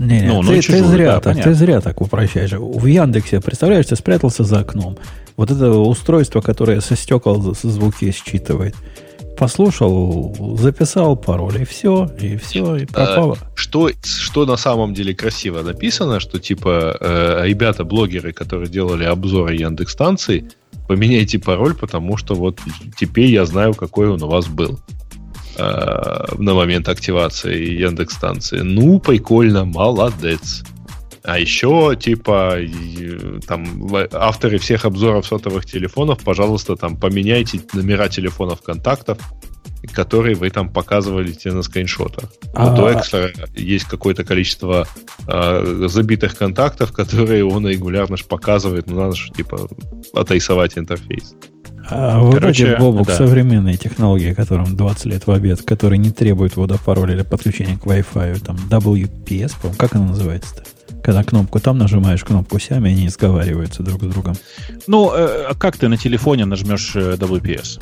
[0.00, 2.52] не, не, ну, ты, ну, чужую, ты, зря да, так, ты зря так упрощаешь.
[2.52, 4.96] В Яндексе, представляешь, ты спрятался за окном.
[5.36, 8.74] Вот это устройство, которое со стекол звуки считывает
[9.38, 13.38] послушал, записал пароль, и все, и все, и пропало.
[13.40, 19.04] А, что, что на самом деле красиво написано, что типа э, ребята, блогеры, которые делали
[19.04, 20.50] обзоры Яндекс станций,
[20.86, 22.58] поменяйте пароль, потому что вот
[22.98, 24.78] теперь я знаю, какой он у вас был
[25.60, 28.60] на момент активации Яндекс станции.
[28.60, 30.62] Ну, прикольно, молодец.
[31.22, 32.56] А еще, типа,
[33.46, 39.18] там, авторы всех обзоров сотовых телефонов, пожалуйста, там, поменяйте номера телефонов контактов,
[39.92, 42.30] которые вы там показывали тебе на скриншотах.
[42.54, 42.74] А...
[42.74, 44.86] У Экстра есть какое-то количество
[45.26, 49.68] э, забитых контактов, которые он регулярно ж показывает, ну, надо же, типа,
[50.14, 51.34] отрисовать интерфейс.
[51.88, 53.16] А Короче, вроде, Бобук, да.
[53.16, 58.40] современные технологии, которым 20 лет в обед, которые не требуют водопароля или подключения к Wi-Fi,
[58.40, 60.62] там WPS, по как она называется-то?
[61.02, 64.34] Когда кнопку там нажимаешь, кнопку сами, они сговариваются друг с другом.
[64.86, 67.80] Ну, э, а как ты на телефоне нажмешь э, WPS?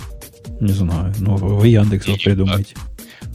[0.60, 1.12] Не знаю.
[1.18, 2.76] Ну, вы Яндекс его придумаете.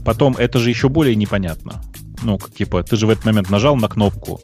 [0.06, 1.82] Потом, это же еще более непонятно.
[2.24, 4.40] Ну, как, типа, ты же в этот момент нажал на кнопку,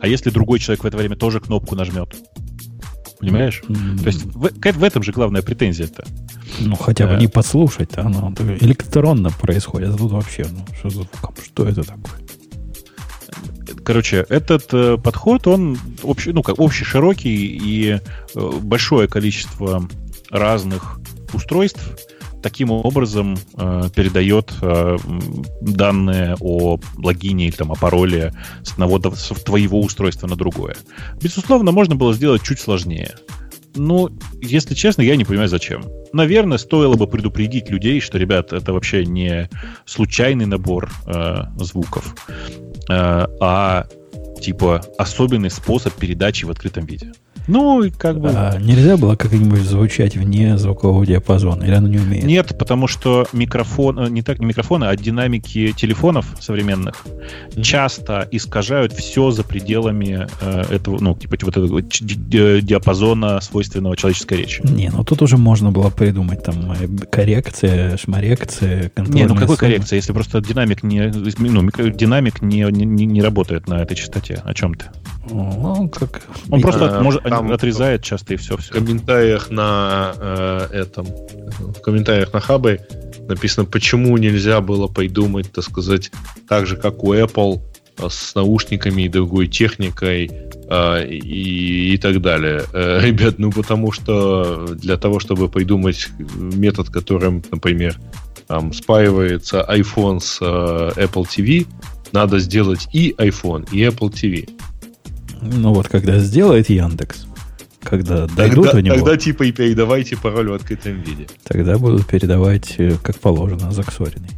[0.00, 2.14] а если другой человек в это время тоже кнопку нажмет?
[3.24, 3.62] Понимаешь?
[3.66, 4.00] Mm-hmm.
[4.00, 6.04] То есть в, в этом же главная претензия-то.
[6.60, 9.94] Ну, хотя бы а, не подслушать, оно электронно происходит.
[9.94, 11.06] А тут вообще, ну, что,
[11.42, 12.12] что это такое?
[13.84, 18.00] Короче, этот э, подход, он общий, ну, как общий, широкий и
[18.34, 19.86] э, большое количество
[20.30, 21.00] разных
[21.34, 21.82] устройств
[22.44, 24.98] таким образом э, передает э,
[25.62, 30.76] данные о логине или там, о пароле с одного с твоего устройства на другое.
[31.22, 33.14] Безусловно, можно было сделать чуть сложнее.
[33.76, 34.10] Ну,
[34.42, 35.84] если честно, я не понимаю, зачем.
[36.12, 39.48] Наверное, стоило бы предупредить людей, что, ребят, это вообще не
[39.86, 42.14] случайный набор э, звуков,
[42.90, 43.86] э, а
[44.42, 47.12] типа особенный способ передачи в открытом виде.
[47.46, 48.30] Ну, и как бы...
[48.30, 51.64] А нельзя было как-нибудь звучать вне звукового диапазона?
[51.64, 52.24] Или оно не умеет?
[52.24, 53.98] Нет, потому что микрофон...
[53.98, 57.62] Э, не так не микрофоны, а динамики телефонов современных mm-hmm.
[57.62, 64.62] часто искажают все за пределами э, этого, ну, типа вот этого диапазона свойственного человеческой речи.
[64.64, 69.96] Не, ну тут уже можно было придумать там э, коррекция, шмарекция, Не, ну какой коррекция,
[69.96, 71.12] если просто динамик не...
[71.38, 74.40] Ну, микро, динамик не, не, не работает на этой частоте.
[74.44, 74.86] О чем ты?
[75.30, 76.22] Ну, как...
[76.50, 78.56] Он просто а, может, там отрезает часто и все.
[78.56, 78.72] все.
[78.72, 82.86] В комментариях на э, этом, в комментариях на хабе
[83.28, 86.10] написано, почему нельзя было придумать, так сказать,
[86.48, 87.60] так же, как у Apple,
[87.98, 90.30] э, с наушниками и другой техникой
[90.68, 92.64] э, и, и так далее.
[92.72, 97.98] Э, ребят, ну потому что для того, чтобы придумать метод, которым, например,
[98.46, 101.66] там, спаивается iPhone с э, Apple TV,
[102.12, 104.48] надо сделать и iPhone, и Apple TV.
[105.44, 107.26] Ну вот, когда сделает Яндекс,
[107.82, 108.96] когда дойдут тогда, у него...
[108.96, 111.26] Тогда типа и передавайте пароль в открытом виде.
[111.44, 114.30] Тогда будут передавать э, как положено, заксоренный.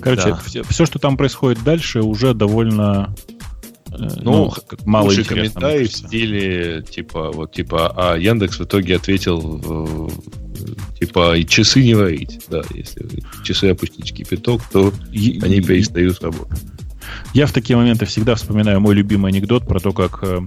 [0.00, 0.36] Короче, да.
[0.36, 3.14] все, все, что там происходит дальше, уже довольно
[3.90, 4.52] э, ну, ну
[4.84, 5.36] мало интересно.
[5.36, 10.10] комментарий в стиле типа вот типа, а Яндекс в итоге ответил
[10.98, 13.08] типа и часы не варить, да, если
[13.44, 16.62] часы опустить в кипяток, то и, они перестают работать.
[17.34, 20.40] Я в такие моменты всегда вспоминаю мой любимый анекдот про то, как э,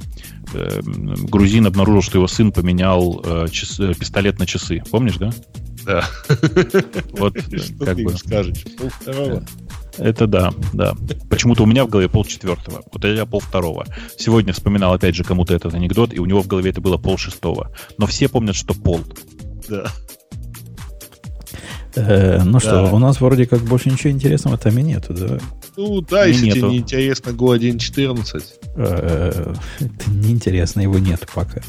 [0.54, 4.84] э, грузин обнаружил, что его сын поменял э, час, э, пистолет на часы.
[4.90, 5.32] Помнишь, да?
[5.86, 6.06] Да.
[7.12, 7.36] Вот,
[7.80, 8.18] как бы.
[8.18, 8.64] скажешь?
[8.78, 9.44] Полвторого.
[9.98, 10.96] Это да, да.
[11.30, 12.82] Почему-то у меня в голове пол четвертого.
[12.92, 13.86] Вот я пол второго.
[14.18, 17.18] Сегодня вспоминал опять же кому-то этот анекдот, и у него в голове это было пол
[17.18, 17.72] шестого.
[17.98, 19.02] Но все помнят, что пол.
[19.68, 19.92] Да.
[21.96, 22.60] Э, ну да.
[22.60, 25.40] что, у нас вроде как больше ничего интересного там и нету, да?
[25.78, 26.58] Ну да, если нету.
[26.60, 28.44] тебе не интересно Go 1.14.
[28.76, 31.62] Э, это неинтересно, его нет пока.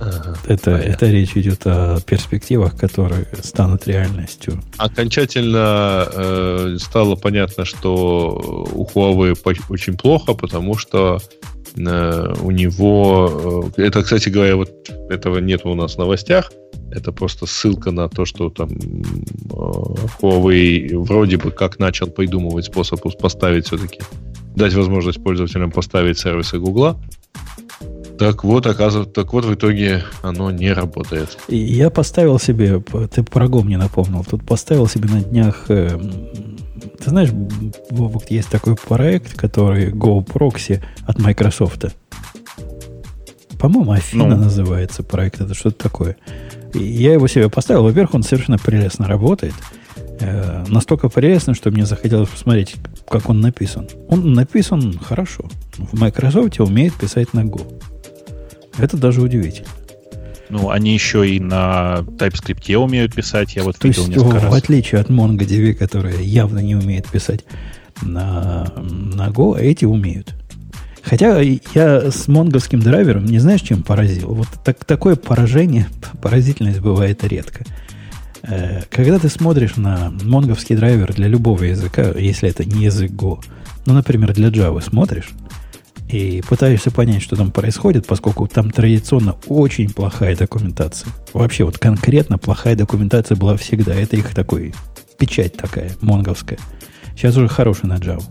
[0.00, 4.62] Ага, это, это речь идет о перспективах, которые станут реальностью.
[4.76, 9.36] Окончательно э, стало понятно, что у Huawei
[9.68, 11.20] очень плохо, потому что
[11.76, 13.70] у него...
[13.76, 14.70] Э, это, кстати говоря, вот
[15.10, 16.52] этого нет у нас в новостях.
[16.90, 18.74] Это просто ссылка на то, что там э,
[20.20, 24.00] Huawei вроде бы как начал придумывать способ поставить все-таки,
[24.56, 27.00] дать возможность пользователям поставить сервисы Гугла.
[28.18, 31.38] Так вот, оказывается, так вот в итоге оно не работает.
[31.48, 32.82] Я поставил себе,
[33.12, 35.96] ты про Go мне напомнил, тут поставил себе на днях, э,
[37.02, 37.30] ты знаешь,
[37.90, 41.86] Бобок, есть такой проект, который Go Proxy от Microsoft.
[43.58, 44.36] По-моему, Афина ну.
[44.36, 46.16] называется проект, это что-то такое.
[46.74, 47.82] И я его себе поставил.
[47.84, 49.54] Во-первых, он совершенно прелестно работает.
[50.20, 52.76] Э, настолько прелестно, что мне захотелось посмотреть,
[53.08, 53.88] как он написан.
[54.08, 55.48] Он написан хорошо.
[55.76, 57.62] В Microsoft умеет писать на Go.
[58.78, 59.68] Это даже удивительно.
[60.50, 64.44] Ну, они еще и на TypeScript умеют писать, я вот То видел есть, несколько в,
[64.44, 64.52] раз.
[64.52, 67.44] В отличие от MongoDB, которая явно не умеет писать
[68.00, 70.34] на, на Go, эти умеют.
[71.02, 74.34] Хотя я с монговским драйвером не знаешь, чем поразил.
[74.34, 75.86] Вот так, такое поражение,
[76.20, 77.64] поразительность бывает редко.
[78.42, 83.42] Э, когда ты смотришь на монговский драйвер для любого языка, если это не язык Go,
[83.86, 85.30] ну, например, для Java смотришь,
[86.08, 91.10] и пытаешься понять, что там происходит, поскольку там традиционно очень плохая документация.
[91.32, 93.94] Вообще вот конкретно плохая документация была всегда.
[93.94, 94.74] Это их такой
[95.18, 96.58] печать такая, монговская.
[97.14, 98.24] Сейчас уже хорошая на Java.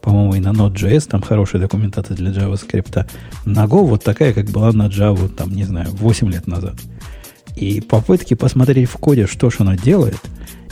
[0.00, 3.06] По-моему, и на Node.js там хорошая документация для JavaScript.
[3.44, 6.76] На Go вот такая, как была на Java, там, не знаю, 8 лет назад.
[7.56, 10.20] И попытки посмотреть в коде, что же оно делает–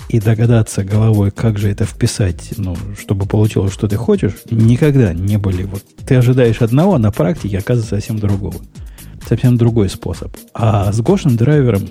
[0.09, 5.37] и догадаться головой, как же это вписать, ну, чтобы получилось, что ты хочешь, никогда не
[5.37, 5.65] были.
[5.65, 8.57] Вот ты ожидаешь одного, а на практике оказывается совсем другого.
[9.29, 10.37] Совсем другой способ.
[10.55, 11.89] А с Гошным драйвером,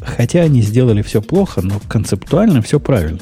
[0.00, 3.18] хотя они сделали все плохо, но концептуально все правильно.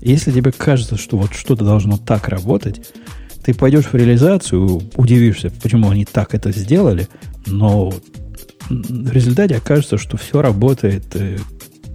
[0.00, 2.80] Если тебе кажется, что вот что-то должно так работать,
[3.44, 7.08] ты пойдешь в реализацию, удивишься, почему они так это сделали,
[7.46, 7.92] но
[8.68, 11.38] в результате окажется, что все работает э,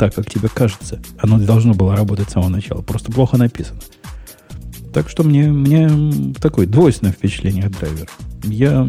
[0.02, 1.00] так, как тебе кажется.
[1.20, 2.82] Оно должно было работать с самого начала.
[2.82, 3.82] Просто плохо написано.
[4.92, 8.08] Так что мне, мне такое двойственное впечатление от драйвера.
[8.44, 8.88] Я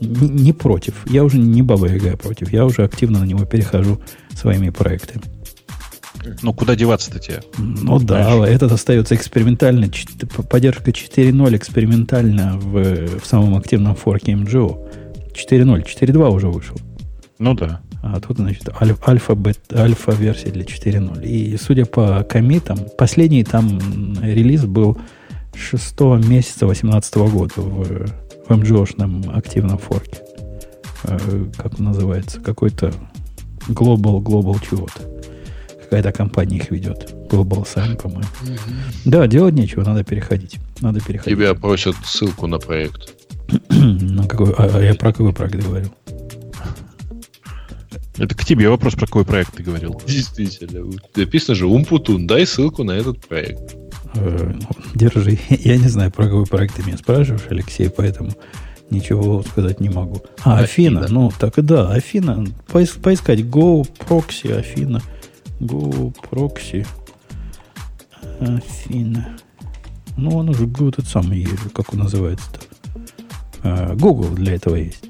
[0.00, 0.94] не, не против.
[1.06, 2.52] Я уже не баба Яга против.
[2.52, 4.00] Я уже активно на него перехожу
[4.34, 5.22] своими проектами.
[6.42, 7.40] Ну, куда деваться-то тебе?
[7.56, 9.88] Ну да, этот остается экспериментально.
[10.50, 14.90] Поддержка 4.0 экспериментально в, в самом активном форке MGO.
[15.34, 16.76] 4.0, 4.2 уже вышел.
[17.38, 17.80] Ну да.
[18.02, 19.36] А тут, значит, альфа,
[19.74, 21.26] альфа версия для 4.0.
[21.26, 23.78] И судя по комитам, последний там
[24.22, 24.98] релиз был
[25.54, 28.06] 6 месяца 2018 года в,
[28.46, 30.18] в MGO-шном активном форке.
[31.04, 32.40] Э, как называется?
[32.40, 32.92] Какой-то
[33.68, 35.00] Global, Global чего-то.
[35.82, 37.12] Какая-то компания их ведет.
[37.30, 38.28] Global Sign, по-моему.
[38.42, 39.10] Угу.
[39.10, 40.58] Да, делать нечего, надо переходить.
[40.80, 41.36] Надо переходить.
[41.36, 43.14] Тебя просят ссылку на проект.
[43.70, 45.86] на какой, а, а я про какой проект говорю?
[48.18, 50.00] Это к тебе вопрос, про какой проект ты говорил.
[50.06, 50.90] Действительно.
[51.14, 53.76] Написано же Умпутун, дай ссылку на этот проект.
[54.14, 54.54] Э,
[54.94, 55.38] держи.
[55.48, 58.32] Я не знаю, про какой проект ты меня спрашиваешь, Алексей, поэтому
[58.90, 60.22] ничего сказать не могу.
[60.44, 61.00] А, Афина.
[61.00, 61.14] Афина.
[61.20, 62.44] Ну, так и да, Афина.
[62.72, 65.00] Поискать Go Proxy, Афина.
[65.60, 66.86] Go Proxy.
[68.40, 69.38] Афина.
[70.16, 73.94] Ну, он уже этот самый, как он называется-то.
[73.94, 75.04] Google для этого есть.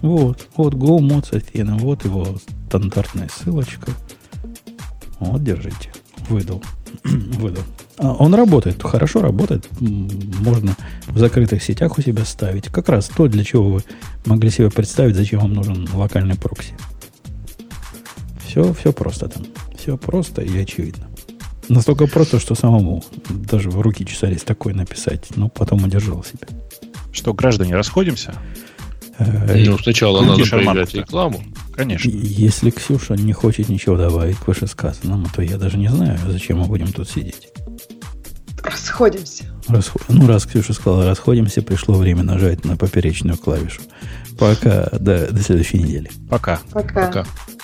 [0.00, 3.92] Вот, вот GoMods Афина, вот его стандартная ссылочка.
[5.18, 5.90] Вот, держите.
[6.28, 6.62] Выдал.
[7.04, 7.64] Выдал.
[7.98, 9.68] А, он работает, хорошо работает.
[9.80, 12.68] Можно в закрытых сетях у себя ставить.
[12.68, 13.84] Как раз то, для чего вы
[14.24, 16.74] могли себе представить, зачем вам нужен локальный прокси.
[18.46, 19.44] Все, все просто там.
[19.76, 21.08] Все просто и очевидно.
[21.68, 26.46] Настолько просто, что самому даже в руки чесались такое написать, но потом удержал себя.
[27.12, 28.34] Что, граждане, расходимся?
[29.18, 31.42] Э, ну, сначала надо проиграть рекламу.
[31.74, 32.08] Конечно.
[32.10, 36.66] Если Ксюша не хочет ничего добавить к вышесказанному, то я даже не знаю, зачем мы
[36.66, 37.48] будем тут сидеть.
[38.62, 39.44] Расходимся.
[39.68, 40.02] Расход...
[40.08, 43.82] Ну, раз Ксюша сказала расходимся, пришло время нажать на поперечную клавишу.
[44.38, 44.88] Пока.
[44.92, 46.10] До, до следующей недели.
[46.28, 46.60] Пока.
[46.72, 47.06] Пока.
[47.06, 47.26] Пока.